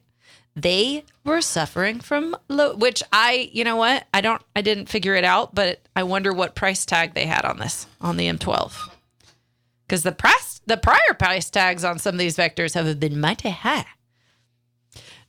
They 0.57 1.05
were 1.25 1.41
suffering 1.41 2.01
from 2.01 2.37
low, 2.49 2.75
which 2.75 3.03
I, 3.13 3.49
you 3.53 3.65
know 3.65 3.77
what? 3.77 4.07
I 4.13 4.21
don't, 4.21 4.43
I 4.55 4.63
didn't 4.63 4.89
figure 4.89 5.15
it 5.15 5.25
out, 5.25 5.55
but 5.55 5.81
I 5.95 6.03
wonder 6.03 6.33
what 6.33 6.55
price 6.55 6.85
tag 6.85 7.15
they 7.15 7.27
had 7.27 7.45
on 7.45 7.59
this, 7.59 7.87
on 8.01 8.17
the 8.17 8.27
M12. 8.27 8.91
Because 9.87 10.03
the 10.03 10.13
price, 10.13 10.61
the 10.67 10.77
prior 10.77 11.15
price 11.19 11.49
tags 11.49 11.85
on 11.85 11.99
some 11.99 12.17
of 12.17 12.19
these 12.19 12.37
vectors 12.37 12.75
have 12.75 12.99
been 12.99 13.21
mighty 13.21 13.51
high. 13.51 13.87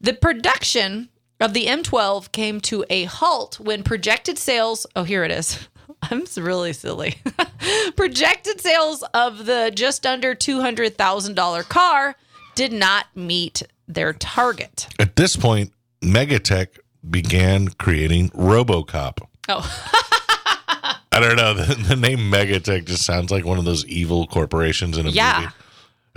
The 0.01 0.13
production 0.13 1.09
of 1.39 1.53
the 1.53 1.67
M12 1.67 2.31
came 2.31 2.59
to 2.61 2.83
a 2.89 3.03
halt 3.05 3.59
when 3.59 3.83
projected 3.83 4.37
sales, 4.37 4.85
oh, 4.95 5.03
here 5.03 5.23
it 5.23 5.31
is. 5.31 5.67
I'm 6.03 6.23
really 6.37 6.73
silly. 6.73 7.15
projected 7.95 8.59
sales 8.61 9.03
of 9.13 9.45
the 9.45 9.71
just 9.73 10.05
under 10.05 10.33
$200,000 10.33 11.69
car 11.69 12.15
did 12.55 12.73
not 12.73 13.05
meet 13.15 13.61
their 13.87 14.13
target. 14.13 14.87
At 14.99 15.15
this 15.15 15.35
point, 15.35 15.71
Megatech 16.01 16.79
began 17.07 17.67
creating 17.69 18.29
RoboCop. 18.31 19.19
Oh, 19.49 19.61
I 21.11 21.19
don't 21.19 21.35
know. 21.35 21.53
The, 21.53 21.75
the 21.89 21.95
name 21.95 22.31
Megatech 22.31 22.85
just 22.85 23.03
sounds 23.05 23.29
like 23.31 23.45
one 23.45 23.59
of 23.59 23.65
those 23.65 23.85
evil 23.85 24.25
corporations 24.25 24.97
in 24.97 25.05
a 25.05 25.09
Yeah. 25.09 25.39
movie. 25.41 25.53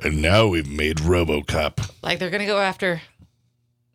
And 0.03 0.23
now 0.23 0.47
we've 0.49 0.69
made 0.69 0.97
RoboCop, 0.99 1.91
like 2.03 2.19
they're 2.19 2.31
going 2.31 2.41
to 2.41 2.47
go 2.47 2.59
after 2.59 3.01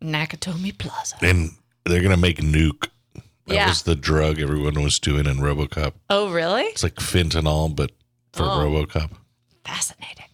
Nakatomi 0.02 0.76
Plaza. 0.76 1.16
and 1.22 1.50
they're 1.84 2.02
gonna 2.02 2.16
make 2.16 2.38
Nuke. 2.38 2.88
That 3.46 3.54
Yeah. 3.54 3.68
was 3.68 3.82
the 3.82 3.96
drug 3.96 4.40
everyone 4.40 4.82
was 4.82 4.98
doing 4.98 5.26
in 5.26 5.38
RoboCop. 5.38 5.94
Oh, 6.08 6.30
really? 6.30 6.62
It's 6.64 6.82
like 6.82 6.94
fentanyl, 6.96 7.74
but 7.74 7.90
for 8.32 8.44
Oh. 8.44 8.58
RoboCop. 8.60 9.10
Fascinating. 9.64 10.26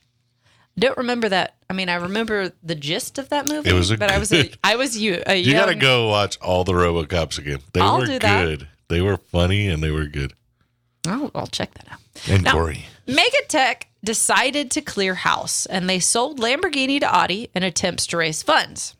Don't 0.78 0.98
remember 0.98 1.28
that. 1.30 1.54
I 1.70 1.72
mean, 1.72 1.88
I 1.88 1.94
remember 1.94 2.52
the 2.62 2.74
gist 2.74 3.18
of 3.18 3.30
that 3.30 3.48
movie. 3.48 3.70
It 3.70 3.72
was 3.72 3.90
a 3.90 3.96
but 3.96 4.10
I 4.10 4.18
was 4.18 4.30
a, 4.32 4.42
good- 4.42 4.58
I 4.62 4.76
was 4.76 4.98
you. 4.98 5.22
A 5.26 5.34
You 5.36 5.52
got 5.54 5.66
to 5.66 5.74
go 5.74 6.08
watch 6.08 6.36
all 6.42 6.64
the 6.64 6.72
RoboCops 6.74 7.38
again. 7.38 7.60
They 7.72 7.80
I'll 7.80 8.00
were 8.00 8.06
do 8.06 8.18
that. 8.18 8.44
good. 8.44 8.68
They 8.88 9.00
were 9.00 9.16
funny 9.16 9.68
and 9.68 9.82
they 9.82 9.90
were 9.90 10.04
good 10.04 10.32
Oh, 11.08 11.30
I'll 11.34 11.46
check 11.46 11.72
that 11.74 11.90
out. 11.92 12.00
and 12.28 12.42
Now- 12.44 12.52
gory. 12.52 12.86
Megatech 13.08 13.82
decided 14.04 14.70
to 14.72 14.80
clear 14.82 15.14
house 15.14 15.64
and 15.66 15.88
they 15.88 16.00
sold 16.00 16.38
Lamborghini 16.40 16.98
to 17.00 17.06
Audi 17.16 17.48
in 17.54 17.62
attempts 17.62 18.06
to 18.08 18.16
raise 18.18 18.42
funds. 18.42 18.94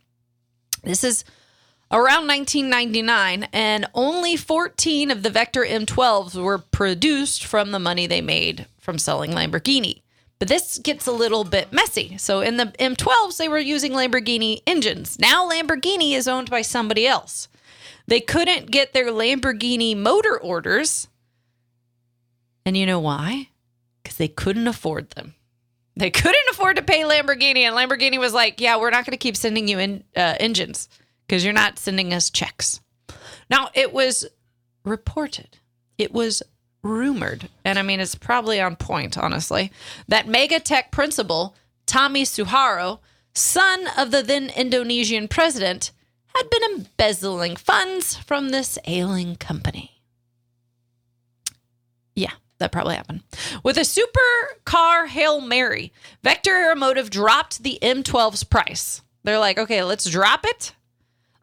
This 0.86 1.04
is 1.04 1.24
around 1.90 2.26
1999, 2.26 3.48
and 3.52 3.86
only 3.94 4.36
14 4.36 5.10
of 5.10 5.22
the 5.22 5.30
Vector 5.30 5.64
M12s 5.64 6.34
were 6.42 6.58
produced 6.58 7.44
from 7.44 7.70
the 7.70 7.78
money 7.78 8.06
they 8.06 8.20
made 8.20 8.66
from 8.78 8.98
selling 8.98 9.32
Lamborghini. 9.32 10.02
But 10.38 10.48
this 10.48 10.78
gets 10.78 11.06
a 11.06 11.12
little 11.12 11.44
bit 11.44 11.72
messy. 11.72 12.18
So 12.18 12.40
in 12.40 12.56
the 12.56 12.66
M12s, 12.78 13.38
they 13.38 13.48
were 13.48 13.58
using 13.58 13.92
Lamborghini 13.92 14.60
engines. 14.66 15.18
Now 15.18 15.48
Lamborghini 15.48 16.12
is 16.12 16.28
owned 16.28 16.50
by 16.50 16.62
somebody 16.62 17.06
else. 17.06 17.48
They 18.06 18.20
couldn't 18.20 18.70
get 18.70 18.92
their 18.92 19.06
Lamborghini 19.06 19.96
motor 19.96 20.38
orders. 20.38 21.08
And 22.64 22.76
you 22.76 22.84
know 22.84 23.00
why? 23.00 23.48
because 24.06 24.18
they 24.18 24.28
couldn't 24.28 24.68
afford 24.68 25.10
them. 25.10 25.34
They 25.96 26.10
couldn't 26.10 26.48
afford 26.50 26.76
to 26.76 26.82
pay 26.82 27.02
Lamborghini, 27.02 27.60
and 27.60 27.74
Lamborghini 27.74 28.18
was 28.18 28.34
like, 28.34 28.60
"Yeah, 28.60 28.76
we're 28.76 28.90
not 28.90 29.06
going 29.06 29.12
to 29.12 29.16
keep 29.16 29.36
sending 29.36 29.66
you 29.66 29.78
in 29.78 30.04
uh, 30.14 30.34
engines 30.38 30.88
because 31.26 31.42
you're 31.42 31.54
not 31.54 31.78
sending 31.78 32.12
us 32.12 32.30
checks." 32.30 32.80
Now 33.48 33.70
it 33.74 33.92
was 33.92 34.26
reported, 34.84 35.58
it 35.98 36.12
was 36.12 36.42
rumored, 36.82 37.48
and 37.64 37.78
I 37.78 37.82
mean 37.82 38.00
it's 38.00 38.14
probably 38.14 38.60
on 38.60 38.76
point, 38.76 39.16
honestly, 39.16 39.72
that 40.08 40.28
mega 40.28 40.60
tech 40.60 40.92
principal 40.92 41.54
Tommy 41.86 42.24
Suharto, 42.24 42.98
son 43.34 43.88
of 43.96 44.10
the 44.10 44.22
then 44.22 44.50
Indonesian 44.50 45.28
president, 45.28 45.92
had 46.34 46.50
been 46.50 46.62
embezzling 46.74 47.56
funds 47.56 48.16
from 48.16 48.50
this 48.50 48.78
ailing 48.86 49.36
company. 49.36 49.95
That 52.58 52.72
probably 52.72 52.96
happened. 52.96 53.22
With 53.62 53.76
a 53.76 53.82
supercar 53.82 55.08
Hail 55.08 55.40
Mary, 55.40 55.92
Vector 56.22 56.52
Aeromotive 56.52 57.10
dropped 57.10 57.62
the 57.62 57.78
M12's 57.82 58.44
price. 58.44 59.02
They're 59.24 59.38
like, 59.38 59.58
okay, 59.58 59.82
let's 59.82 60.08
drop 60.08 60.44
it. 60.44 60.72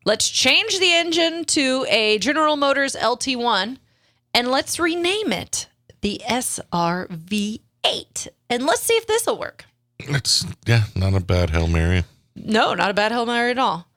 Let's 0.05 0.29
change 0.29 0.79
the 0.79 0.93
engine 0.93 1.45
to 1.45 1.85
a 1.87 2.17
General 2.17 2.55
Motors 2.55 2.95
LT1 2.95 3.77
and 4.33 4.47
let's 4.49 4.79
rename 4.79 5.31
it 5.31 5.67
the 6.01 6.21
SRV8. 6.25 8.27
And 8.49 8.65
let's 8.65 8.81
see 8.81 8.95
if 8.95 9.07
this 9.07 9.25
will 9.25 9.39
work. 9.39 9.65
It's 9.99 10.45
yeah, 10.65 10.85
not 10.95 11.13
a 11.13 11.19
bad 11.19 11.51
Hail 11.51 11.67
Mary. 11.67 12.03
No, 12.35 12.73
not 12.73 12.91
a 12.91 12.93
bad 12.93 13.11
Hail 13.11 13.25
Mary 13.25 13.51
at 13.51 13.57
all. 13.57 13.87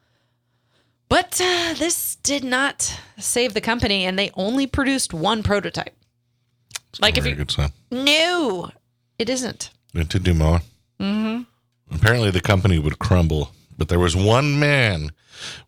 But 1.08 1.40
uh, 1.42 1.74
this 1.74 2.16
did 2.16 2.44
not 2.44 3.00
save 3.18 3.54
the 3.54 3.60
company, 3.60 4.04
and 4.04 4.18
they 4.18 4.30
only 4.34 4.66
produced 4.66 5.14
one 5.14 5.42
prototype. 5.42 5.94
It's 6.96 7.02
Like 7.02 7.18
if 7.18 7.26
you- 7.26 7.34
good 7.34 7.50
sign. 7.50 7.72
No, 7.90 8.70
it 9.18 9.28
isn't. 9.28 9.68
Into 9.94 10.18
do 10.18 10.32
more. 10.32 10.60
Mm-hmm. 10.98 11.42
Apparently, 11.94 12.30
the 12.30 12.40
company 12.40 12.78
would 12.78 12.98
crumble, 12.98 13.50
but 13.76 13.88
there 13.88 13.98
was 13.98 14.16
one 14.16 14.58
man 14.58 15.10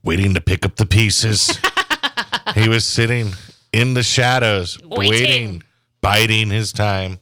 waiting 0.02 0.32
to 0.34 0.40
pick 0.40 0.64
up 0.64 0.76
the 0.76 0.86
pieces. 0.86 1.58
he 2.54 2.68
was 2.68 2.86
sitting 2.86 3.32
in 3.72 3.92
the 3.94 4.02
shadows, 4.02 4.78
Waiting. 4.82 5.10
waiting, 5.10 5.62
biding 6.00 6.48
his 6.50 6.72
time. 6.72 7.20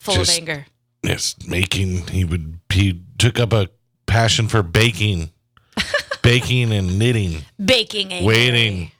Full 0.00 0.16
Just- 0.16 0.32
of 0.32 0.38
anger. 0.38 0.66
Yes, 1.04 1.34
making. 1.46 2.08
He 2.08 2.24
would. 2.24 2.58
He 2.72 3.02
took 3.18 3.38
up 3.40 3.52
a 3.52 3.68
passion 4.06 4.46
for 4.48 4.62
baking, 4.62 5.30
baking 6.22 6.72
and 6.72 6.98
knitting, 6.98 7.42
Baking 7.64 8.24
waiting, 8.24 8.90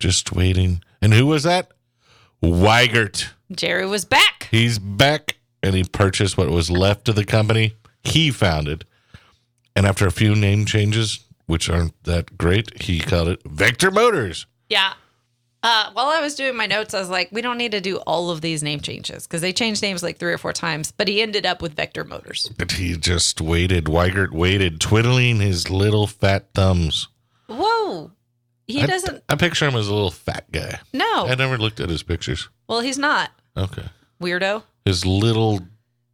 just 0.00 0.32
waiting. 0.32 0.82
And 1.02 1.12
who 1.14 1.26
was 1.26 1.42
that? 1.44 1.70
Wiegert. 2.42 3.28
Jerry 3.50 3.86
was 3.86 4.04
back. 4.04 4.48
He's 4.50 4.78
back 4.78 5.36
and 5.62 5.74
he 5.74 5.84
purchased 5.84 6.36
what 6.36 6.50
was 6.50 6.70
left 6.70 7.08
of 7.08 7.16
the 7.16 7.24
company 7.24 7.74
he 8.02 8.30
founded. 8.30 8.84
And 9.74 9.86
after 9.86 10.06
a 10.06 10.12
few 10.12 10.34
name 10.34 10.64
changes, 10.64 11.24
which 11.46 11.70
aren't 11.70 12.02
that 12.04 12.36
great, 12.36 12.82
he 12.82 13.00
called 13.00 13.28
it 13.28 13.40
Vector 13.44 13.90
Motors. 13.90 14.46
Yeah. 14.68 14.94
Uh, 15.62 15.90
while 15.92 16.06
I 16.06 16.20
was 16.20 16.36
doing 16.36 16.56
my 16.56 16.66
notes, 16.66 16.94
I 16.94 17.00
was 17.00 17.10
like, 17.10 17.30
we 17.32 17.42
don't 17.42 17.58
need 17.58 17.72
to 17.72 17.80
do 17.80 17.96
all 17.98 18.30
of 18.30 18.40
these 18.40 18.62
name 18.62 18.80
changes 18.80 19.26
because 19.26 19.40
they 19.40 19.52
changed 19.52 19.82
names 19.82 20.02
like 20.02 20.18
three 20.18 20.32
or 20.32 20.38
four 20.38 20.52
times. 20.52 20.92
But 20.92 21.08
he 21.08 21.20
ended 21.20 21.46
up 21.46 21.60
with 21.60 21.74
Vector 21.74 22.04
Motors. 22.04 22.48
But 22.56 22.72
he 22.72 22.96
just 22.96 23.40
waited. 23.40 23.86
Wiegert 23.86 24.30
waited, 24.30 24.80
twiddling 24.80 25.40
his 25.40 25.68
little 25.68 26.06
fat 26.06 26.46
thumbs. 26.54 27.08
He 28.68 28.82
I- 28.82 28.86
doesn't. 28.86 29.24
I 29.28 29.34
picture 29.34 29.66
him 29.66 29.74
as 29.74 29.88
a 29.88 29.94
little 29.94 30.10
fat 30.10 30.44
guy. 30.52 30.78
No. 30.92 31.26
I 31.26 31.34
never 31.34 31.58
looked 31.58 31.80
at 31.80 31.88
his 31.88 32.02
pictures. 32.02 32.48
Well, 32.68 32.80
he's 32.80 32.98
not. 32.98 33.30
Okay. 33.56 33.86
Weirdo. 34.22 34.62
His 34.84 35.04
little 35.04 35.60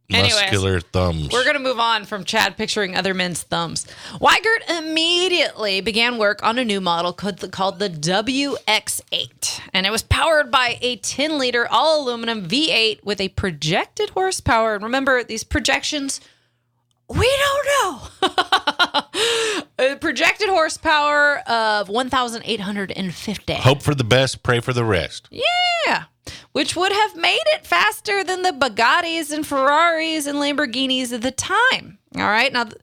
Anyways, 0.09 0.35
muscular 0.35 0.79
thumbs. 0.79 1.29
We're 1.33 1.43
going 1.43 1.55
to 1.55 1.59
move 1.61 1.79
on 1.79 2.05
from 2.05 2.23
Chad 2.25 2.55
picturing 2.57 2.95
other 2.95 3.13
men's 3.15 3.41
thumbs. 3.41 3.87
Wiegert 4.21 4.69
immediately 4.69 5.81
began 5.81 6.17
work 6.17 6.43
on 6.43 6.59
a 6.59 6.63
new 6.63 6.79
model 6.79 7.11
called 7.11 7.39
the, 7.39 7.49
called 7.49 7.79
the 7.79 7.89
WX8. 7.89 9.61
And 9.73 9.85
it 9.85 9.91
was 9.91 10.03
powered 10.03 10.51
by 10.51 10.77
a 10.81 10.97
10 10.97 11.37
liter 11.39 11.67
all 11.69 12.03
aluminum 12.03 12.47
V8 12.47 13.03
with 13.03 13.19
a 13.19 13.29
projected 13.29 14.11
horsepower. 14.11 14.75
And 14.75 14.83
remember, 14.83 15.23
these 15.23 15.43
projections, 15.43 16.21
we 17.09 17.37
don't 17.37 17.65
know. 17.67 18.01
projected 20.05 20.49
horsepower 20.49 21.39
of 21.47 21.89
1,850. 21.89 23.53
Hope 23.53 23.81
for 23.81 23.95
the 23.95 24.03
best, 24.03 24.43
pray 24.43 24.59
for 24.59 24.71
the 24.71 24.85
rest. 24.85 25.27
Yeah. 25.31 26.03
Which 26.51 26.75
would 26.75 26.91
have 26.91 27.15
made 27.15 27.41
it 27.47 27.65
faster 27.65 28.23
than 28.23 28.41
the 28.41 28.51
Bugattis 28.51 29.31
and 29.31 29.45
Ferraris 29.45 30.25
and 30.25 30.37
Lamborghinis 30.37 31.11
at 31.11 31.21
the 31.21 31.31
time. 31.31 31.97
All 32.15 32.23
right. 32.23 32.53
Now, 32.53 32.65
th- 32.65 32.77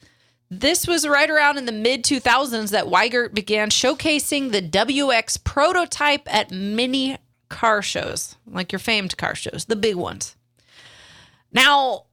this 0.51 0.87
was 0.87 1.09
right 1.09 1.31
around 1.31 1.59
in 1.59 1.64
the 1.64 1.73
mid 1.73 2.05
2000s 2.05 2.70
that 2.70 2.87
Wiegert 2.87 3.33
began 3.35 3.70
showcasing 3.70 4.53
the 4.53 4.61
WX 4.61 5.43
prototype 5.43 6.23
at 6.27 6.51
many 6.51 7.16
car 7.49 7.83
shows, 7.83 8.37
like 8.47 8.73
your 8.73 8.79
famed 8.79 9.16
car 9.16 9.35
shows, 9.35 9.64
the 9.66 9.77
big 9.77 9.97
ones. 9.97 10.37
Now, 11.53 12.07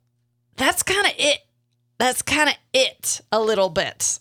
that's 0.55 0.83
kind 0.83 1.05
of 1.05 1.13
it. 1.17 1.39
That's 1.99 2.21
kind 2.21 2.49
of 2.49 2.55
it 2.73 3.21
a 3.31 3.39
little 3.39 3.69
bit 3.69 4.19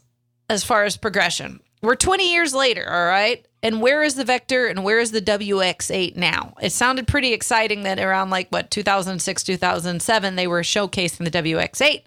as 0.51 0.65
far 0.65 0.85
as 0.85 0.97
progression. 0.97 1.61
We're 1.81 1.95
20 1.95 2.33
years 2.33 2.53
later, 2.53 2.85
all 2.91 3.07
right? 3.07 3.47
And 3.63 3.81
where 3.81 4.03
is 4.03 4.17
the 4.17 4.25
Vector 4.25 4.67
and 4.67 4.85
where 4.85 4.99
is 4.99 5.13
the 5.13 5.21
WX8 5.23 6.17
now? 6.17 6.55
It 6.61 6.71
sounded 6.71 7.07
pretty 7.07 7.33
exciting 7.33 7.85
that 7.85 8.01
around 8.01 8.31
like 8.31 8.49
what 8.51 8.71
2006, 8.71 9.43
2007 9.45 10.37
they 10.37 10.47
were 10.47 10.63
showcasing 10.63 11.25
the 11.25 11.31
WX8. 11.31 12.03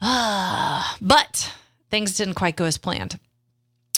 but 1.00 1.52
things 1.90 2.16
didn't 2.16 2.34
quite 2.34 2.56
go 2.56 2.64
as 2.64 2.78
planned. 2.78 3.18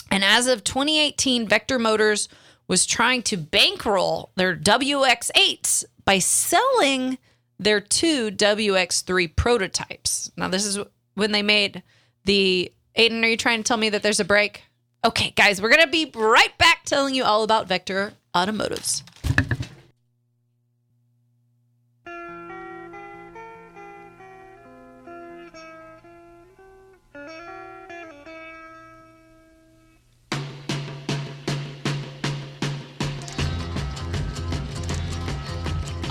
And 0.09 0.23
as 0.23 0.47
of 0.47 0.63
2018, 0.63 1.47
Vector 1.47 1.77
Motors 1.77 2.27
was 2.67 2.85
trying 2.85 3.21
to 3.23 3.37
bankroll 3.37 4.31
their 4.35 4.55
WX8s 4.55 5.85
by 6.05 6.19
selling 6.19 7.17
their 7.61 7.79
two 7.79 8.31
WX3 8.31 9.35
prototypes. 9.35 10.31
Now, 10.35 10.47
this 10.47 10.65
is 10.65 10.79
when 11.13 11.31
they 11.31 11.43
made 11.43 11.83
the. 12.25 12.73
Aiden, 12.97 13.23
are 13.23 13.27
you 13.27 13.37
trying 13.37 13.59
to 13.59 13.63
tell 13.63 13.77
me 13.77 13.89
that 13.89 14.03
there's 14.03 14.19
a 14.19 14.25
break? 14.25 14.63
Okay, 15.05 15.31
guys, 15.31 15.61
we're 15.61 15.69
going 15.69 15.81
to 15.81 15.87
be 15.87 16.11
right 16.13 16.57
back 16.57 16.83
telling 16.83 17.15
you 17.15 17.23
all 17.23 17.43
about 17.43 17.67
Vector 17.67 18.13
Automotives. 18.35 19.03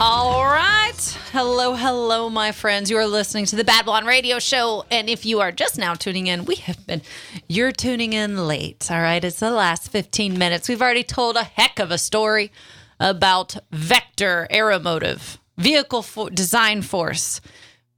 All 0.02 0.44
right. 0.44 0.69
Hello, 1.00 1.74
hello, 1.76 2.28
my 2.28 2.52
friends. 2.52 2.90
You 2.90 2.98
are 2.98 3.06
listening 3.06 3.46
to 3.46 3.56
the 3.56 3.64
Bad 3.64 3.86
Blonde 3.86 4.06
Radio 4.06 4.38
Show. 4.38 4.84
And 4.90 5.08
if 5.08 5.24
you 5.24 5.40
are 5.40 5.50
just 5.50 5.78
now 5.78 5.94
tuning 5.94 6.26
in, 6.26 6.44
we 6.44 6.56
have 6.56 6.86
been, 6.86 7.00
you're 7.48 7.72
tuning 7.72 8.12
in 8.12 8.46
late. 8.46 8.90
All 8.90 9.00
right. 9.00 9.24
It's 9.24 9.40
the 9.40 9.50
last 9.50 9.90
15 9.90 10.36
minutes. 10.38 10.68
We've 10.68 10.82
already 10.82 11.02
told 11.02 11.36
a 11.36 11.44
heck 11.44 11.78
of 11.78 11.90
a 11.90 11.96
story 11.96 12.52
about 12.98 13.56
Vector 13.72 14.46
Aeromotive, 14.50 15.38
Vehicle 15.56 16.04
Design 16.34 16.82
Force, 16.82 17.40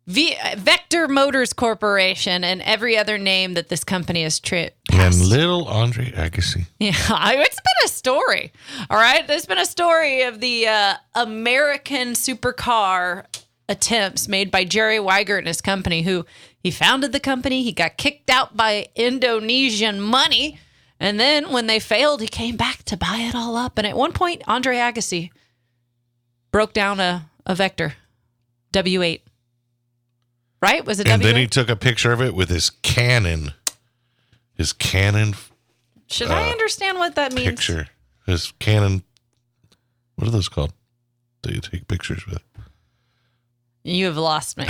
v- 0.06 0.36
Vector 0.56 1.08
Motors 1.08 1.52
Corporation, 1.52 2.44
and 2.44 2.60
every 2.62 2.96
other 2.96 3.18
name 3.18 3.54
that 3.54 3.68
this 3.68 3.84
company 3.84 4.22
has 4.22 4.40
tri- 4.40 4.70
And 4.92 5.14
little 5.20 5.66
Andre 5.68 6.10
Agassi. 6.12 6.66
yeah, 6.78 6.92
it's 6.98 7.56
been 7.60 7.84
a 7.84 7.88
story. 7.88 8.52
All 8.90 8.98
right, 8.98 9.26
there's 9.26 9.46
been 9.46 9.58
a 9.58 9.66
story 9.66 10.22
of 10.22 10.40
the 10.40 10.66
uh, 10.68 10.94
American 11.14 12.08
supercar 12.12 13.24
attempts 13.68 14.28
made 14.28 14.50
by 14.50 14.64
Jerry 14.64 14.98
Wiegert 14.98 15.38
and 15.38 15.46
his 15.46 15.60
company. 15.60 16.02
Who 16.02 16.26
he 16.62 16.70
founded 16.70 17.12
the 17.12 17.20
company, 17.20 17.62
he 17.62 17.72
got 17.72 17.96
kicked 17.96 18.28
out 18.30 18.56
by 18.56 18.88
Indonesian 18.94 20.00
money, 20.00 20.58
and 21.00 21.18
then 21.18 21.50
when 21.50 21.66
they 21.68 21.78
failed, 21.80 22.20
he 22.20 22.28
came 22.28 22.56
back 22.56 22.82
to 22.84 22.96
buy 22.96 23.16
it 23.28 23.34
all 23.34 23.56
up. 23.56 23.78
And 23.78 23.86
at 23.86 23.96
one 23.96 24.12
point, 24.12 24.42
Andre 24.46 24.76
Agassi 24.76 25.30
broke 26.52 26.72
down 26.74 27.00
a, 27.00 27.28
a 27.46 27.54
Vector 27.54 27.94
W8. 28.72 29.21
Right? 30.62 30.84
Was 30.86 31.00
it 31.00 31.08
And 31.08 31.20
W8? 31.20 31.24
then 31.24 31.36
he 31.36 31.46
took 31.48 31.68
a 31.68 31.76
picture 31.76 32.12
of 32.12 32.22
it 32.22 32.34
with 32.34 32.48
his 32.48 32.70
Canon, 32.70 33.52
his 34.54 34.72
Canon 34.72 35.34
Should 36.08 36.30
I 36.30 36.48
uh, 36.48 36.52
understand 36.52 36.98
what 36.98 37.16
that 37.16 37.32
means? 37.34 37.48
picture, 37.50 37.88
his 38.26 38.52
Canon. 38.60 39.02
What 40.14 40.28
are 40.28 40.30
those 40.30 40.48
called? 40.48 40.72
That 41.42 41.52
you 41.54 41.60
take 41.60 41.88
pictures 41.88 42.24
with? 42.26 42.38
You 43.82 44.06
have 44.06 44.16
lost 44.16 44.56
me. 44.56 44.66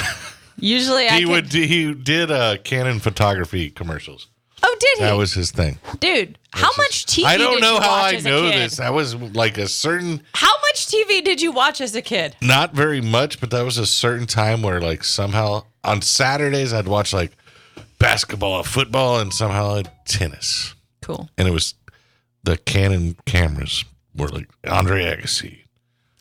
Usually, 0.58 1.06
I 1.08 1.16
He 1.18 1.24
could- 1.24 1.30
would. 1.30 1.52
He 1.52 1.92
did 1.92 2.30
uh, 2.30 2.56
Canon 2.64 2.98
photography 2.98 3.68
commercials. 3.70 4.28
Oh, 4.62 4.76
did 4.80 4.98
he? 4.98 5.04
That 5.04 5.16
was 5.16 5.34
his 5.34 5.50
thing. 5.50 5.78
Dude, 5.98 6.38
how 6.52 6.68
That's 6.68 6.78
much 6.78 7.14
his- 7.14 7.24
TV 7.24 7.28
I 7.28 7.36
don't 7.36 7.60
know 7.60 7.80
how 7.80 8.04
I 8.04 8.12
know 8.20 8.42
this. 8.42 8.76
That 8.76 8.94
was 8.94 9.14
like 9.14 9.58
a 9.58 9.68
certain, 9.68 10.22
How 10.34 10.52
much 10.62 10.86
TV 10.86 11.22
did 11.22 11.42
you 11.42 11.52
watch 11.52 11.80
as 11.82 11.94
a 11.94 12.00
kid? 12.00 12.36
not 12.40 12.72
very 12.72 13.00
much, 13.02 13.40
but 13.40 13.50
that 13.50 13.62
was 13.64 13.76
a 13.76 13.84
certain 13.86 14.26
time 14.26 14.62
where 14.62 14.80
like 14.80 15.02
somehow 15.04 15.64
on 15.84 16.02
Saturdays 16.02 16.72
I'd 16.72 16.88
watch 16.88 17.12
like 17.12 17.32
basketball 17.98 18.52
or 18.52 18.64
football 18.64 19.20
and 19.20 19.32
somehow 19.32 19.72
like, 19.72 19.86
tennis. 20.04 20.74
Cool. 21.00 21.28
and 21.36 21.48
it 21.48 21.50
was 21.50 21.74
the 22.44 22.56
Canon 22.56 23.16
cameras 23.26 23.84
were 24.16 24.28
like 24.28 24.48
Andre 24.66 25.04
Agassi. 25.04 25.58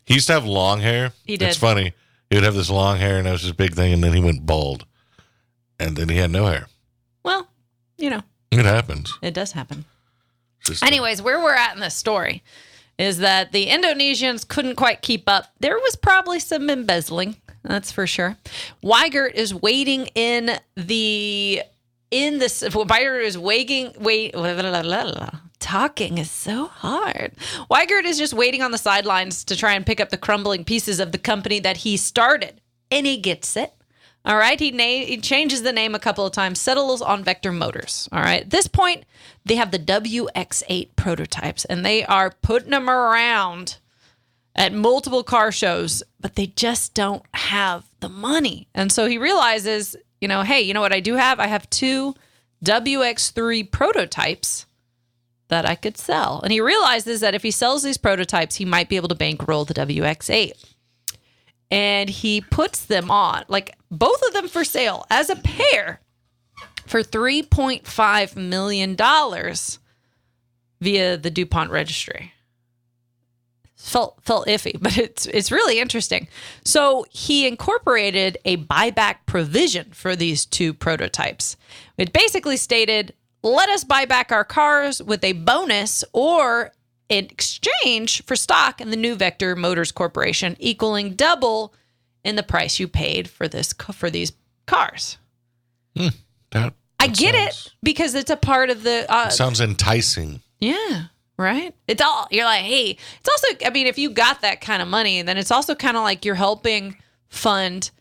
He 0.05 0.15
used 0.15 0.27
to 0.27 0.33
have 0.33 0.45
long 0.45 0.79
hair. 0.81 1.13
He 1.25 1.37
did. 1.37 1.49
It's 1.49 1.57
funny. 1.57 1.93
He 2.29 2.35
would 2.37 2.43
have 2.43 2.55
this 2.55 2.69
long 2.69 2.97
hair, 2.97 3.17
and 3.17 3.25
that 3.27 3.31
was 3.31 3.41
his 3.43 3.51
big 3.53 3.73
thing. 3.73 3.93
And 3.93 4.03
then 4.03 4.13
he 4.13 4.21
went 4.21 4.45
bald, 4.45 4.85
and 5.79 5.95
then 5.97 6.09
he 6.09 6.17
had 6.17 6.31
no 6.31 6.45
hair. 6.47 6.67
Well, 7.23 7.47
you 7.97 8.09
know, 8.09 8.21
It 8.51 8.65
happens. 8.65 9.13
it 9.21 9.33
does 9.33 9.51
happen. 9.51 9.85
Just- 10.65 10.83
Anyways, 10.83 11.21
where 11.21 11.39
we're 11.39 11.53
at 11.55 11.73
in 11.75 11.81
this 11.81 11.95
story 11.95 12.43
is 12.97 13.19
that 13.19 13.51
the 13.51 13.67
Indonesians 13.67 14.47
couldn't 14.47 14.75
quite 14.75 15.01
keep 15.01 15.27
up. 15.27 15.51
There 15.59 15.77
was 15.77 15.95
probably 15.95 16.39
some 16.39 16.69
embezzling, 16.69 17.35
that's 17.63 17.91
for 17.91 18.07
sure. 18.07 18.37
Wiegert 18.83 19.33
is 19.33 19.53
waiting 19.53 20.07
in 20.15 20.59
the 20.75 21.61
in 22.09 22.39
this 22.39 22.63
Wiegert 22.63 23.23
is 23.23 23.37
waiting 23.37 23.93
wait 23.99 24.35
talking 25.61 26.17
is 26.17 26.29
so 26.29 26.65
hard. 26.67 27.31
Wiegert 27.69 28.03
is 28.03 28.17
just 28.17 28.33
waiting 28.33 28.61
on 28.61 28.71
the 28.71 28.77
sidelines 28.77 29.45
to 29.45 29.55
try 29.55 29.73
and 29.73 29.85
pick 29.85 30.01
up 30.01 30.09
the 30.09 30.17
crumbling 30.17 30.65
pieces 30.65 30.99
of 30.99 31.13
the 31.13 31.17
company 31.17 31.59
that 31.61 31.77
he 31.77 31.95
started. 31.95 32.59
And 32.89 33.05
he 33.05 33.15
gets 33.15 33.55
it. 33.55 33.73
All 34.25 34.37
right, 34.37 34.59
he, 34.59 34.71
na- 34.71 35.05
he 35.05 35.17
changes 35.17 35.63
the 35.63 35.71
name 35.71 35.95
a 35.95 35.99
couple 35.99 36.25
of 36.25 36.33
times, 36.33 36.59
settles 36.59 37.01
on 37.01 37.23
Vector 37.23 37.51
Motors. 37.51 38.07
All 38.11 38.19
right, 38.19 38.41
at 38.41 38.49
this 38.49 38.67
point, 38.67 39.05
they 39.45 39.55
have 39.55 39.71
the 39.71 39.79
WX8 39.79 40.89
prototypes 40.95 41.65
and 41.65 41.85
they 41.85 42.03
are 42.05 42.31
putting 42.41 42.69
them 42.71 42.89
around 42.89 43.77
at 44.55 44.73
multiple 44.73 45.23
car 45.23 45.51
shows, 45.51 46.03
but 46.19 46.35
they 46.35 46.47
just 46.47 46.93
don't 46.93 47.23
have 47.33 47.85
the 47.99 48.09
money. 48.09 48.67
And 48.73 48.91
so 48.91 49.07
he 49.07 49.17
realizes, 49.17 49.95
you 50.19 50.27
know, 50.27 50.41
hey, 50.41 50.61
you 50.61 50.73
know 50.73 50.81
what 50.81 50.93
I 50.93 50.99
do 50.99 51.15
have? 51.15 51.39
I 51.39 51.47
have 51.47 51.69
two 51.69 52.15
WX3 52.63 53.71
prototypes 53.71 54.65
that 55.47 55.65
I 55.65 55.75
could 55.75 55.97
sell. 55.97 56.41
And 56.41 56.51
he 56.51 56.61
realizes 56.61 57.21
that 57.21 57.33
if 57.33 57.43
he 57.43 57.51
sells 57.51 57.83
these 57.83 57.97
prototypes, 57.97 58.55
he 58.55 58.65
might 58.65 58.89
be 58.89 58.95
able 58.95 59.09
to 59.09 59.15
bankroll 59.15 59.65
the 59.65 59.73
WX8 59.73 60.53
and 61.71 62.09
he 62.09 62.41
puts 62.41 62.85
them 62.85 63.09
on, 63.09 63.45
like 63.47 63.75
both 63.89 64.21
of 64.23 64.33
them 64.33 64.49
for 64.49 64.65
sale 64.65 65.05
as 65.09 65.29
a 65.29 65.37
pair 65.37 66.01
for 66.85 67.01
$3.5 67.01 68.35
million 68.35 68.95
via 70.81 71.17
the 71.17 71.31
DuPont 71.31 71.71
registry. 71.71 72.33
Felt 73.83 74.19
felt 74.23 74.47
iffy, 74.47 74.77
but 74.81 74.97
it's 74.97 75.25
it's 75.25 75.51
really 75.51 75.79
interesting. 75.79 76.27
So 76.63 77.05
he 77.09 77.47
incorporated 77.47 78.37
a 78.45 78.57
buyback 78.57 79.17
provision 79.25 79.91
for 79.91 80.15
these 80.15 80.45
two 80.45 80.73
prototypes. 80.73 81.57
It 81.97 82.13
basically 82.13 82.57
stated, 82.57 83.13
let 83.43 83.69
us 83.69 83.83
buy 83.83 84.05
back 84.05 84.31
our 84.31 84.43
cars 84.45 85.01
with 85.01 85.23
a 85.23 85.33
bonus 85.33 86.03
or 86.13 86.71
in 87.09 87.25
exchange 87.25 88.23
for 88.25 88.35
stock 88.35 88.79
in 88.79 88.89
the 88.91 88.95
new 88.95 89.15
Vector 89.15 89.55
Motors 89.55 89.91
Corporation, 89.91 90.55
equaling 90.59 91.15
double 91.15 91.73
in 92.23 92.35
the 92.35 92.43
price 92.43 92.79
you 92.79 92.87
paid 92.87 93.27
for 93.29 93.47
this 93.47 93.73
for 93.73 94.09
these 94.09 94.31
cars. 94.67 95.17
that, 95.95 96.73
I 96.99 97.07
get 97.07 97.33
sounds- 97.35 97.65
it 97.67 97.73
because 97.83 98.15
it's 98.15 98.29
a 98.29 98.37
part 98.37 98.69
of 98.69 98.83
the 98.83 99.05
uh, 99.11 99.29
Sounds 99.29 99.59
enticing. 99.59 100.41
yeah, 100.59 101.05
right. 101.41 101.73
It's 101.87 102.01
all 102.01 102.27
you're 102.31 102.45
like, 102.45 102.61
hey. 102.61 102.97
It's 103.19 103.29
also, 103.29 103.47
I 103.65 103.69
mean, 103.71 103.87
if 103.87 103.97
you 103.97 104.09
got 104.11 104.41
that 104.41 104.61
kind 104.61 104.81
of 104.81 104.87
money, 104.87 105.21
then 105.21 105.37
it's 105.37 105.51
also 105.51 105.75
kind 105.75 105.97
of 105.97 106.03
like 106.03 106.23
you're 106.25 106.35
helping 106.35 106.97
fund 107.29 107.91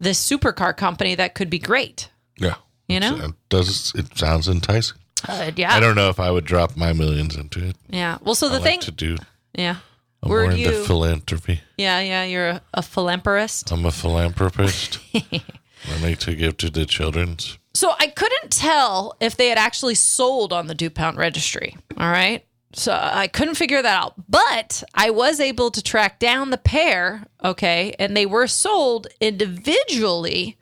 this 0.00 0.18
supercar 0.24 0.76
company 0.76 1.14
that 1.14 1.34
could 1.34 1.50
be 1.50 1.58
great. 1.58 2.10
Yeah, 2.38 2.54
You 2.88 3.00
know? 3.00 3.16
it 3.16 3.32
does. 3.48 3.92
It 3.96 4.16
sounds 4.16 4.48
enticing. 4.48 4.96
Uh, 5.28 5.50
yeah, 5.56 5.74
I 5.74 5.80
don't 5.80 5.96
know 5.96 6.08
if 6.10 6.20
I 6.20 6.30
would 6.30 6.44
drop 6.44 6.76
my 6.76 6.92
millions 6.92 7.34
into 7.36 7.64
it. 7.68 7.76
yeah. 7.90 8.18
Well, 8.22 8.36
so 8.36 8.48
the 8.48 8.58
I 8.58 8.60
thing, 8.62 8.76
like 8.78 8.86
to 8.86 8.92
do. 8.92 9.16
yeah, 9.54 9.76
I'm 10.22 10.30
Were 10.30 10.42
more 10.42 10.50
into 10.52 10.62
you- 10.62 10.84
philanthropy. 10.84 11.60
yeah, 11.76 11.98
yeah. 12.00 12.22
You're 12.22 12.48
a, 12.48 12.62
a 12.74 12.82
philanthropist. 12.82 13.72
I'm 13.72 13.84
a 13.84 13.90
philanthropist. 13.90 15.00
I 15.14 16.00
like 16.02 16.18
to 16.20 16.34
give 16.36 16.56
to 16.58 16.70
the 16.70 16.86
children's. 16.86 17.58
So 17.74 17.92
I 17.98 18.08
couldn't 18.08 18.52
tell 18.52 19.16
if 19.20 19.36
they 19.36 19.48
had 19.48 19.58
actually 19.58 19.94
sold 19.96 20.52
on 20.52 20.66
the 20.68 20.74
DuPont 20.74 21.16
registry. 21.16 21.76
All 21.96 22.10
right. 22.10 22.44
So 22.74 22.92
I 22.92 23.28
couldn't 23.28 23.54
figure 23.54 23.80
that 23.80 24.02
out. 24.02 24.14
But 24.28 24.82
I 24.94 25.10
was 25.10 25.40
able 25.40 25.70
to 25.70 25.82
track 25.82 26.18
down 26.18 26.50
the 26.50 26.58
pair. 26.58 27.24
Okay. 27.42 27.94
And 27.98 28.16
they 28.16 28.26
were 28.26 28.46
sold 28.46 29.06
individually 29.20 30.56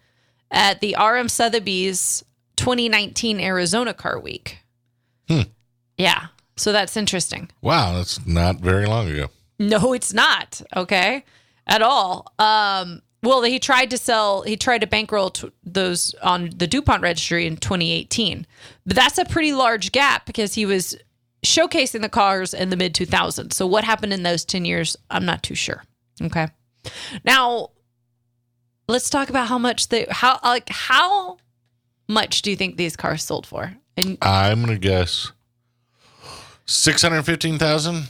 at 0.51 0.81
the 0.81 0.97
RM 0.99 1.29
Sotheby's 1.29 2.25
2019 2.57 3.41
Arizona 3.41 3.93
Car 3.93 4.21
Week. 4.21 4.59
Hmm. 5.29 5.43
Yeah. 5.99 6.27
So 6.57 6.73
that's 6.73 6.97
interesting. 6.97 7.51
Wow, 7.61 7.95
that's 7.95 8.25
not 8.27 8.57
very 8.57 8.87
long 8.87 9.11
ago. 9.11 9.29
No, 9.59 9.93
it's 9.93 10.13
not. 10.13 10.63
Okay. 10.75 11.25
At 11.67 11.83
all. 11.83 12.33
Um, 12.39 13.03
well, 13.23 13.43
he 13.43 13.59
tried 13.59 13.91
to 13.91 13.99
sell, 13.99 14.43
he 14.43 14.57
tried 14.57 14.83
to 14.83 14.87
bankroll 14.87 15.31
t- 15.31 15.51
those 15.65 16.15
on 16.23 16.51
the 16.55 16.67
DuPont 16.67 17.03
registry 17.03 17.47
in 17.47 17.57
2018. 17.57 18.47
But 18.87 18.97
that's 18.97 19.19
a 19.19 19.25
pretty 19.25 19.53
large 19.53 19.91
gap 19.93 20.27
because 20.27 20.55
he 20.55 20.65
was 20.65 20.97
showcasing 21.47 22.03
the 22.03 22.09
cars 22.09 22.53
in 22.55 22.71
the 22.71 22.77
mid 22.77 22.95
2000s. 22.95 23.53
So 23.53 23.67
what 23.67 23.85
happened 23.85 24.13
in 24.13 24.23
those 24.23 24.45
10 24.45 24.65
years, 24.65 24.97
I'm 25.11 25.25
not 25.25 25.43
too 25.43 25.55
sure. 25.55 25.85
Okay. 26.23 26.49
Now, 27.25 27.71
let's 28.89 29.11
talk 29.11 29.31
about 29.31 29.49
how 29.49 29.59
much 29.59 29.89
they, 29.89 30.07
how, 30.11 30.39
like, 30.43 30.69
how 30.69 31.39
much 32.09 32.43
do 32.43 32.51
you 32.51 32.57
think 32.57 32.77
these 32.77 32.97
cars 32.97 33.23
sold 33.23 33.47
for? 33.47 33.75
And 33.97 34.19
I'm 34.23 34.61
gonna 34.61 34.79
guess 34.79 35.33
six 36.67 37.03
hundred 37.03 37.23
fifteen 37.23 37.59
thousand. 37.59 38.09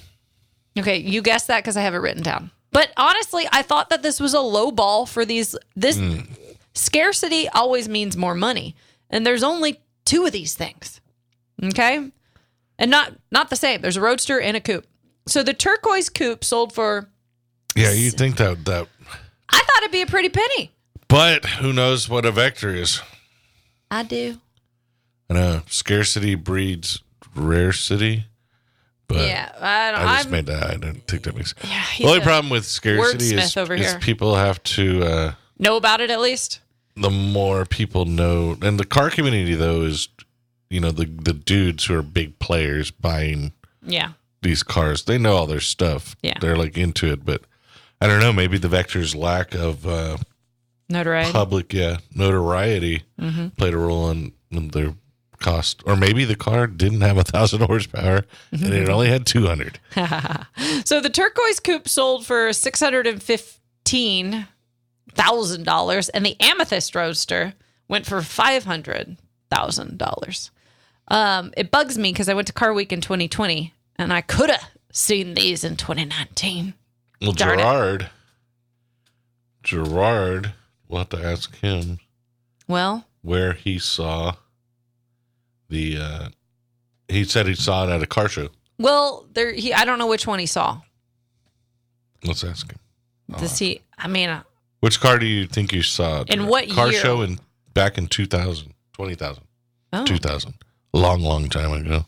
Okay, 0.78 0.98
you 0.98 1.22
guessed 1.22 1.46
that 1.46 1.62
because 1.62 1.76
I 1.76 1.82
have 1.82 1.94
it 1.94 1.98
written 1.98 2.22
down. 2.22 2.50
But 2.72 2.92
honestly, 2.96 3.46
I 3.52 3.62
thought 3.62 3.88
that 3.90 4.02
this 4.02 4.20
was 4.20 4.34
a 4.34 4.40
low 4.40 4.70
ball 4.70 5.06
for 5.06 5.24
these. 5.24 5.56
This 5.76 5.96
hmm. 5.98 6.20
scarcity 6.74 7.48
always 7.48 7.88
means 7.88 8.16
more 8.16 8.34
money, 8.34 8.74
and 9.08 9.24
there's 9.24 9.42
only 9.42 9.80
two 10.04 10.26
of 10.26 10.32
these 10.32 10.54
things. 10.54 11.00
Okay, 11.62 12.10
and 12.78 12.90
not 12.90 13.12
not 13.30 13.50
the 13.50 13.56
same. 13.56 13.80
There's 13.80 13.96
a 13.96 14.00
roadster 14.00 14.40
and 14.40 14.56
a 14.56 14.60
coupe. 14.60 14.86
So 15.26 15.42
the 15.42 15.54
turquoise 15.54 16.08
coupe 16.08 16.44
sold 16.44 16.72
for. 16.72 17.08
Yeah, 17.74 17.92
you 17.92 18.10
think 18.10 18.36
that 18.36 18.64
that, 18.64 18.88
I 19.50 19.58
thought 19.60 19.82
it'd 19.82 19.92
be 19.92 20.02
a 20.02 20.06
pretty 20.06 20.28
penny. 20.30 20.72
but 21.08 21.44
who 21.44 21.72
knows 21.72 22.08
what 22.08 22.24
a 22.24 22.30
vector 22.32 22.74
is? 22.74 23.00
I 23.90 24.02
do. 24.02 24.38
I 25.28 25.34
know 25.34 25.62
scarcity 25.68 26.34
breeds 26.36 27.02
rarity, 27.34 28.24
but 29.08 29.26
yeah, 29.26 29.52
I 29.60 29.90
don't. 29.90 30.00
I 30.00 30.14
just 30.16 30.26
I'm, 30.26 30.32
made 30.32 30.46
that. 30.46 30.62
I 30.64 30.70
didn't 30.76 31.06
think 31.06 31.24
that 31.24 31.36
makes. 31.36 31.54
yeah, 31.64 31.84
The 31.98 32.04
only 32.06 32.20
problem 32.20 32.50
with 32.50 32.64
scarcity 32.64 33.34
is, 33.34 33.56
is 33.56 33.94
people 33.96 34.34
have 34.36 34.62
to. 34.64 35.02
uh 35.04 35.32
know 35.58 35.76
about 35.76 36.00
it 36.00 36.10
at 36.10 36.20
least. 36.20 36.60
the 36.96 37.10
more 37.10 37.64
people 37.64 38.04
know 38.04 38.56
and 38.62 38.78
the 38.78 38.84
car 38.86 39.10
community 39.10 39.54
though 39.54 39.82
is 39.82 40.08
you 40.70 40.80
know 40.80 40.90
the 40.90 41.04
the 41.06 41.32
dudes 41.32 41.84
who 41.84 41.96
are 41.96 42.02
big 42.02 42.38
players 42.38 42.90
buying 42.90 43.52
Yeah, 43.82 44.12
these 44.42 44.62
cars 44.62 45.04
they 45.04 45.18
know 45.18 45.36
all 45.36 45.46
their 45.46 45.60
stuff 45.60 46.16
Yeah. 46.22 46.38
they're 46.40 46.56
like 46.56 46.76
into 46.76 47.10
it 47.12 47.24
but 47.24 47.42
i 48.00 48.06
don't 48.06 48.20
know 48.20 48.32
maybe 48.32 48.58
the 48.58 48.68
vector's 48.68 49.14
lack 49.14 49.54
of 49.54 49.86
uh 49.86 50.16
notoriety. 50.88 51.32
public 51.32 51.72
yeah 51.72 51.98
notoriety 52.14 53.02
Mm-hmm. 53.20 53.48
played 53.56 53.74
a 53.74 53.78
role 53.78 54.10
in, 54.10 54.32
in 54.50 54.68
their 54.68 54.94
cost 55.38 55.82
or 55.86 55.96
maybe 55.96 56.24
the 56.24 56.34
car 56.36 56.66
didn't 56.66 57.02
have 57.02 57.16
a 57.18 57.22
thousand 57.24 57.60
horsepower 57.66 58.24
and 58.52 58.72
it 58.74 58.88
only 58.88 59.08
had 59.08 59.26
200 59.26 59.78
So 60.84 61.00
the 61.00 61.10
turquoise 61.10 61.60
coupe 61.60 61.88
sold 61.88 62.26
for 62.26 62.52
six 62.52 62.80
hundred 62.80 63.06
and 63.06 63.22
fifteen 63.22 64.46
thousand 65.14 65.64
dollars, 65.64 66.08
and 66.10 66.24
the 66.26 66.36
amethyst 66.40 66.94
roadster 66.94 67.54
went 67.88 68.04
for 68.06 68.20
five 68.22 68.64
hundred 68.64 69.16
thousand 69.50 69.98
dollars. 69.98 70.50
Um, 71.08 71.52
it 71.56 71.70
bugs 71.70 71.96
me 71.98 72.12
because 72.12 72.28
I 72.28 72.34
went 72.34 72.46
to 72.48 72.52
Car 72.52 72.72
Week 72.74 72.92
in 72.92 73.00
2020, 73.00 73.72
and 73.96 74.12
I 74.12 74.20
could 74.22 74.50
have 74.50 74.64
seen 74.92 75.34
these 75.34 75.62
in 75.64 75.76
2019. 75.76 76.74
well 77.22 77.32
Darn 77.32 77.58
it. 77.58 77.62
gerard 77.62 78.10
gerard 79.62 80.52
we'll 80.88 81.00
have 81.00 81.08
to 81.10 81.22
ask 81.24 81.56
him 81.58 81.98
Well, 82.68 83.04
where 83.22 83.52
he 83.52 83.78
saw 83.78 84.34
the 85.68 85.98
uh 85.98 86.28
he 87.08 87.24
said 87.24 87.46
he 87.46 87.54
saw 87.54 87.86
it 87.86 87.90
at 87.92 88.02
a 88.02 88.06
car 88.06 88.28
show. 88.28 88.48
well, 88.78 89.26
there. 89.32 89.52
He, 89.52 89.72
I 89.72 89.84
don't 89.84 89.98
know 89.98 90.06
which 90.08 90.26
one 90.26 90.38
he 90.40 90.46
saw. 90.46 90.80
Let's 92.24 92.42
ask 92.42 92.70
him. 92.70 92.78
Does 93.38 93.58
he? 93.58 93.80
I 93.98 94.08
mean, 94.08 94.28
uh, 94.28 94.42
Which 94.80 95.00
car 95.00 95.18
do 95.18 95.26
you 95.26 95.46
think 95.46 95.72
you 95.72 95.82
saw? 95.82 96.24
In 96.28 96.46
what 96.48 96.68
car 96.70 96.90
year? 96.90 97.00
show 97.00 97.22
in 97.22 97.38
back 97.74 97.96
in 97.98 98.06
2000, 98.08 98.72
20,000, 98.92 99.44
oh, 99.92 100.04
2000. 100.04 100.54
Long 100.96 101.20
long 101.20 101.50
time 101.50 101.72
ago. 101.74 102.06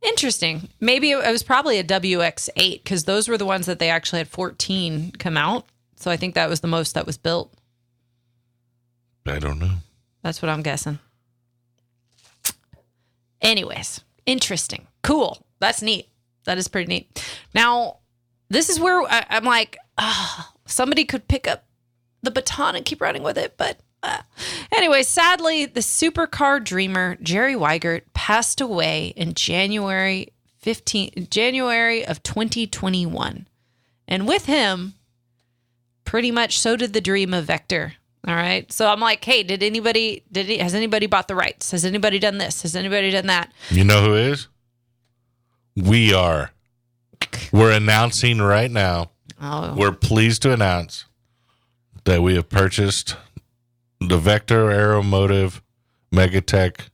interesting. 0.00 0.68
Maybe 0.78 1.10
it 1.10 1.28
was 1.28 1.42
probably 1.42 1.78
a 1.80 1.84
WX8 1.84 2.84
because 2.84 3.02
those 3.02 3.26
were 3.26 3.36
the 3.36 3.44
ones 3.44 3.66
that 3.66 3.80
they 3.80 3.90
actually 3.90 4.18
had 4.20 4.28
14 4.28 5.10
come 5.18 5.36
out. 5.36 5.66
So 5.96 6.08
I 6.08 6.16
think 6.16 6.36
that 6.36 6.48
was 6.48 6.60
the 6.60 6.68
most 6.68 6.94
that 6.94 7.04
was 7.04 7.18
built. 7.18 7.52
I 9.26 9.40
don't 9.40 9.58
know. 9.58 9.74
That's 10.22 10.40
what 10.40 10.50
I'm 10.50 10.62
guessing. 10.62 11.00
Anyways, 13.40 14.02
interesting. 14.24 14.86
Cool. 15.02 15.44
That's 15.58 15.82
neat. 15.82 16.08
That 16.44 16.58
is 16.58 16.68
pretty 16.68 16.86
neat. 16.86 17.34
Now, 17.56 17.98
this 18.50 18.68
is 18.68 18.78
where 18.78 19.02
I, 19.02 19.26
I'm 19.30 19.44
like, 19.44 19.78
ah, 19.98 20.52
somebody 20.66 21.04
could 21.04 21.26
pick 21.26 21.48
up 21.48 21.64
the 22.22 22.30
baton 22.30 22.76
and 22.76 22.84
keep 22.84 23.00
running 23.00 23.24
with 23.24 23.36
it. 23.36 23.56
But. 23.56 23.80
anyway, 24.72 25.02
sadly, 25.02 25.66
the 25.66 25.80
supercar 25.80 26.62
dreamer 26.62 27.16
Jerry 27.22 27.54
Wiegert 27.54 28.02
passed 28.14 28.60
away 28.60 29.08
in 29.16 29.34
January 29.34 30.28
15, 30.58 31.28
January 31.30 32.04
of 32.04 32.22
2021, 32.22 33.48
and 34.08 34.28
with 34.28 34.46
him, 34.46 34.94
pretty 36.04 36.30
much 36.30 36.58
so 36.58 36.76
did 36.76 36.92
the 36.92 37.00
dream 37.00 37.32
of 37.34 37.44
Vector. 37.44 37.94
All 38.26 38.34
right. 38.34 38.70
So 38.70 38.86
I'm 38.86 39.00
like, 39.00 39.24
hey, 39.24 39.42
did 39.42 39.64
anybody 39.64 40.22
did 40.30 40.46
he, 40.46 40.58
has 40.58 40.74
anybody 40.74 41.06
bought 41.06 41.26
the 41.26 41.34
rights? 41.34 41.72
Has 41.72 41.84
anybody 41.84 42.20
done 42.20 42.38
this? 42.38 42.62
Has 42.62 42.76
anybody 42.76 43.10
done 43.10 43.26
that? 43.26 43.52
You 43.68 43.82
know 43.82 44.04
who 44.04 44.14
is? 44.14 44.46
We 45.74 46.14
are. 46.14 46.52
We're 47.52 47.72
announcing 47.72 48.40
right 48.40 48.70
now. 48.70 49.10
Oh, 49.40 49.74
We're 49.76 49.92
pleased 49.92 50.42
to 50.42 50.52
announce 50.52 51.06
that 52.04 52.22
we 52.22 52.36
have 52.36 52.48
purchased 52.48 53.16
the 54.08 54.18
Vector 54.18 54.66
Aeromotive 54.70 55.60
Megatech 56.12 56.88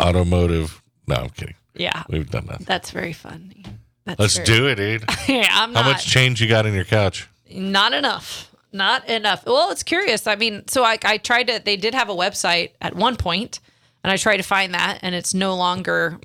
Automotive. 0.00 0.82
No, 1.06 1.16
I'm 1.16 1.28
kidding. 1.30 1.54
yeah. 1.74 2.02
We've 2.08 2.28
done 2.30 2.46
that. 2.46 2.60
That's 2.66 2.90
very 2.90 3.12
funny. 3.12 3.64
That's 4.04 4.18
Let's 4.18 4.36
very- 4.36 4.46
do 4.46 4.66
it, 4.68 4.74
dude. 4.76 5.04
Yeah, 5.28 5.48
I'm 5.52 5.74
How 5.74 5.82
not 5.82 5.92
much 5.92 6.06
change 6.06 6.40
you 6.40 6.48
got 6.48 6.66
in 6.66 6.74
your 6.74 6.84
couch? 6.84 7.28
not 7.50 7.92
enough. 7.92 8.50
Not 8.72 9.08
enough. 9.08 9.46
Well, 9.46 9.70
it's 9.70 9.84
curious. 9.84 10.26
I 10.26 10.34
mean, 10.34 10.66
so 10.66 10.82
I, 10.82 10.98
I 11.04 11.18
tried 11.18 11.46
to. 11.46 11.62
They 11.64 11.76
did 11.76 11.94
have 11.94 12.08
a 12.08 12.14
website 12.14 12.72
at 12.80 12.96
one 12.96 13.14
point, 13.16 13.60
and 14.02 14.10
I 14.10 14.16
tried 14.16 14.38
to 14.38 14.42
find 14.42 14.74
that, 14.74 14.98
and 15.02 15.14
it's 15.14 15.32
no 15.32 15.54
longer 15.54 16.18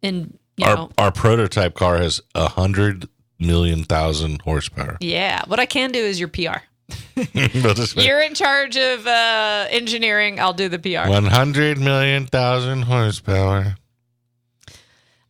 in. 0.00 0.38
You 0.56 0.66
Our 0.66 0.76
know, 0.76 0.90
our 0.96 1.12
prototype 1.12 1.74
car 1.74 1.98
has 1.98 2.22
a 2.34 2.48
hundred 2.48 3.08
million 3.38 3.84
thousand 3.84 4.40
horsepower. 4.42 4.96
yeah. 5.00 5.42
What 5.46 5.60
I 5.60 5.66
can 5.66 5.90
do 5.92 5.98
is 5.98 6.18
your 6.18 6.28
PR. 6.28 6.62
We'll 7.16 7.74
You're 7.96 8.20
in 8.20 8.34
charge 8.34 8.76
of 8.76 9.06
uh, 9.06 9.66
engineering. 9.70 10.40
I'll 10.40 10.52
do 10.52 10.68
the 10.68 10.78
PR. 10.78 11.08
One 11.08 11.26
hundred 11.26 11.78
million 11.78 12.26
thousand 12.26 12.82
horsepower. 12.82 13.76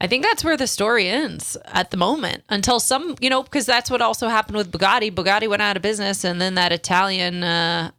I 0.01 0.07
think 0.07 0.25
that's 0.25 0.43
where 0.43 0.57
the 0.57 0.67
story 0.67 1.09
ends 1.09 1.57
at 1.67 1.91
the 1.91 1.97
moment 1.97 2.43
until 2.49 2.81
some, 2.81 3.17
you 3.21 3.31
know, 3.31 3.43
because 3.43 3.65
that's 3.65 3.91
what 3.91 4.03
also 4.03 4.29
happened 4.29 4.57
with 4.57 4.73
Bugatti. 4.73 5.11
Bugatti 5.11 5.49
went 5.49 5.63
out 5.63 5.77
of 5.77 5.83
business, 5.83 6.25
and 6.25 6.41
then 6.41 6.57
that 6.57 6.73
Italian, 6.73 7.45
uh, 7.45 7.91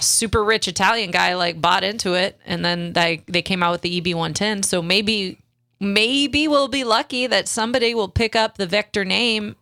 super 0.00 0.44
rich 0.44 0.68
Italian 0.68 1.10
guy, 1.10 1.34
like 1.34 1.60
bought 1.60 1.84
into 1.84 2.14
it, 2.14 2.38
and 2.44 2.64
then 2.64 2.92
they 2.92 3.24
they 3.26 3.42
came 3.42 3.62
out 3.62 3.72
with 3.72 3.80
the 3.80 3.98
EB 3.98 4.14
one 4.16 4.34
ten. 4.34 4.62
So 4.62 4.82
maybe, 4.82 5.40
maybe 5.80 6.46
we'll 6.46 6.68
be 6.68 6.84
lucky 6.84 7.26
that 7.26 7.48
somebody 7.48 7.94
will 7.94 8.08
pick 8.08 8.36
up 8.36 8.58
the 8.58 8.66
Vector 8.66 9.04
name 9.04 9.56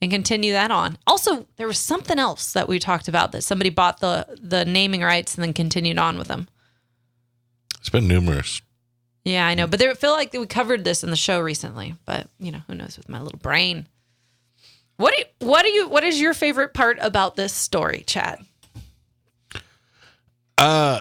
and 0.00 0.10
continue 0.10 0.52
that 0.52 0.70
on. 0.70 0.98
Also, 1.06 1.46
there 1.56 1.66
was 1.66 1.78
something 1.78 2.18
else 2.18 2.52
that 2.52 2.68
we 2.68 2.78
talked 2.78 3.08
about 3.08 3.32
that 3.32 3.42
somebody 3.42 3.70
bought 3.70 4.00
the 4.00 4.26
the 4.40 4.64
naming 4.64 5.02
rights 5.02 5.34
and 5.34 5.44
then 5.44 5.52
continued 5.52 5.98
on 5.98 6.18
with 6.18 6.28
them. 6.28 6.48
It's 7.78 7.90
been 7.90 8.08
numerous. 8.08 8.62
Yeah, 9.24 9.46
I 9.46 9.54
know, 9.54 9.66
but 9.66 9.78
there, 9.78 9.90
I 9.90 9.94
feel 9.94 10.12
like 10.12 10.32
we 10.32 10.46
covered 10.46 10.84
this 10.84 11.04
in 11.04 11.10
the 11.10 11.16
show 11.16 11.40
recently. 11.40 11.94
But 12.04 12.28
you 12.38 12.50
know, 12.50 12.60
who 12.66 12.74
knows 12.74 12.96
with 12.96 13.08
my 13.08 13.20
little 13.20 13.38
brain. 13.38 13.86
What 14.96 15.14
do 15.14 15.18
you, 15.18 15.48
what 15.48 15.62
do 15.62 15.68
you 15.70 15.88
what 15.88 16.04
is 16.04 16.20
your 16.20 16.34
favorite 16.34 16.74
part 16.74 16.98
about 17.00 17.36
this 17.36 17.52
story, 17.52 18.04
Chad? 18.06 18.44
Uh, 20.58 21.00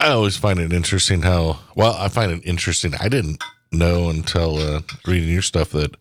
I 0.00 0.08
always 0.08 0.36
find 0.36 0.58
it 0.58 0.72
interesting 0.72 1.22
how 1.22 1.60
well 1.74 1.94
I 1.94 2.08
find 2.08 2.32
it 2.32 2.42
interesting. 2.44 2.94
I 3.00 3.08
didn't 3.08 3.42
know 3.72 4.08
until 4.08 4.58
uh, 4.58 4.80
reading 5.06 5.30
your 5.30 5.42
stuff 5.42 5.70
that 5.70 5.94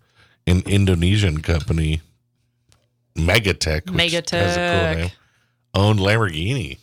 an 0.45 0.63
Indonesian 0.65 1.41
company, 1.41 2.01
Megatech, 3.17 3.89
which 3.89 4.13
has 4.13 4.13
a 4.13 4.59
Megatech. 4.59 4.91
cool 4.93 5.01
name, 5.01 5.11
owned 5.73 5.99
Lamborghini. 5.99 6.77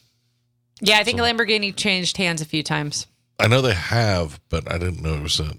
Yeah, 0.80 0.99
I 0.99 1.05
think 1.05 1.18
Lamborghini 1.20 1.74
changed 1.74 2.16
hands 2.16 2.41
a 2.41 2.45
few 2.45 2.62
times. 2.62 3.07
I 3.39 3.47
know 3.49 3.61
they 3.62 3.74
have, 3.74 4.41
but 4.49 4.70
I 4.70 4.78
didn't 4.78 5.03
know 5.03 5.14
it 5.14 5.22
was 5.22 5.41
a 5.41 5.53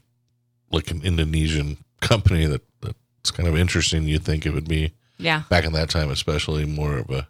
like 0.71 0.91
an 0.91 1.01
Indonesian 1.03 1.77
company 2.01 2.45
that 2.45 2.61
that's 2.81 3.31
kind 3.31 3.47
of 3.47 3.57
interesting. 3.57 4.03
You'd 4.03 4.23
think 4.23 4.45
it 4.45 4.51
would 4.53 4.67
be 4.67 4.91
Yeah, 5.17 5.43
back 5.49 5.63
in 5.65 5.73
that 5.73 5.89
time, 5.89 6.09
especially 6.11 6.65
more 6.65 6.97
of 6.97 7.09
a 7.09 7.27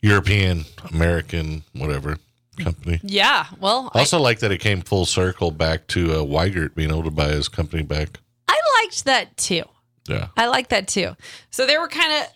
European, 0.00 0.64
American, 0.90 1.62
whatever 1.74 2.18
company. 2.58 3.00
Yeah. 3.02 3.46
Well, 3.60 3.90
I, 3.94 4.00
Also, 4.00 4.18
like 4.18 4.40
that 4.40 4.50
it 4.52 4.58
came 4.58 4.80
full 4.80 5.06
circle 5.06 5.50
back 5.50 5.86
to 5.88 6.12
uh, 6.12 6.16
Wiegert 6.24 6.74
being 6.74 6.90
able 6.90 7.04
to 7.04 7.10
buy 7.10 7.28
his 7.28 7.48
company 7.48 7.82
back. 7.82 8.18
I 8.48 8.58
liked 8.82 9.04
that 9.04 9.36
too. 9.36 9.62
Yeah. 10.08 10.28
I 10.36 10.46
like 10.48 10.68
that 10.68 10.88
too. 10.88 11.14
So 11.50 11.66
they 11.66 11.78
were 11.78 11.88
kind 11.88 12.12
of 12.12 12.28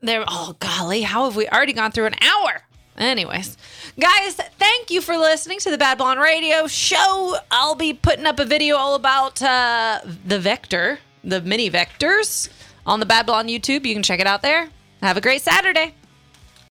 there. 0.00 0.24
Oh 0.26 0.56
golly, 0.58 1.02
how 1.02 1.24
have 1.24 1.36
we 1.36 1.48
already 1.48 1.72
gone 1.72 1.92
through 1.92 2.06
an 2.06 2.16
hour? 2.22 2.62
Anyways, 2.96 3.56
guys, 3.98 4.34
thank 4.58 4.90
you 4.90 5.00
for 5.00 5.16
listening 5.16 5.58
to 5.60 5.70
the 5.70 5.78
Bad 5.78 5.98
Blonde 5.98 6.20
Radio 6.20 6.66
Show. 6.66 7.36
I'll 7.50 7.74
be 7.74 7.94
putting 7.94 8.26
up 8.26 8.38
a 8.38 8.44
video 8.44 8.76
all 8.76 8.94
about 8.94 9.40
uh, 9.42 10.00
the 10.26 10.38
Vector, 10.38 10.98
the 11.24 11.40
mini 11.40 11.70
Vectors, 11.70 12.50
on 12.84 13.00
the 13.00 13.06
Bad 13.06 13.26
Blonde 13.26 13.48
YouTube. 13.48 13.86
You 13.86 13.94
can 13.94 14.02
check 14.02 14.20
it 14.20 14.26
out 14.26 14.42
there. 14.42 14.68
Have 15.00 15.16
a 15.16 15.20
great 15.22 15.40
Saturday. 15.40 15.94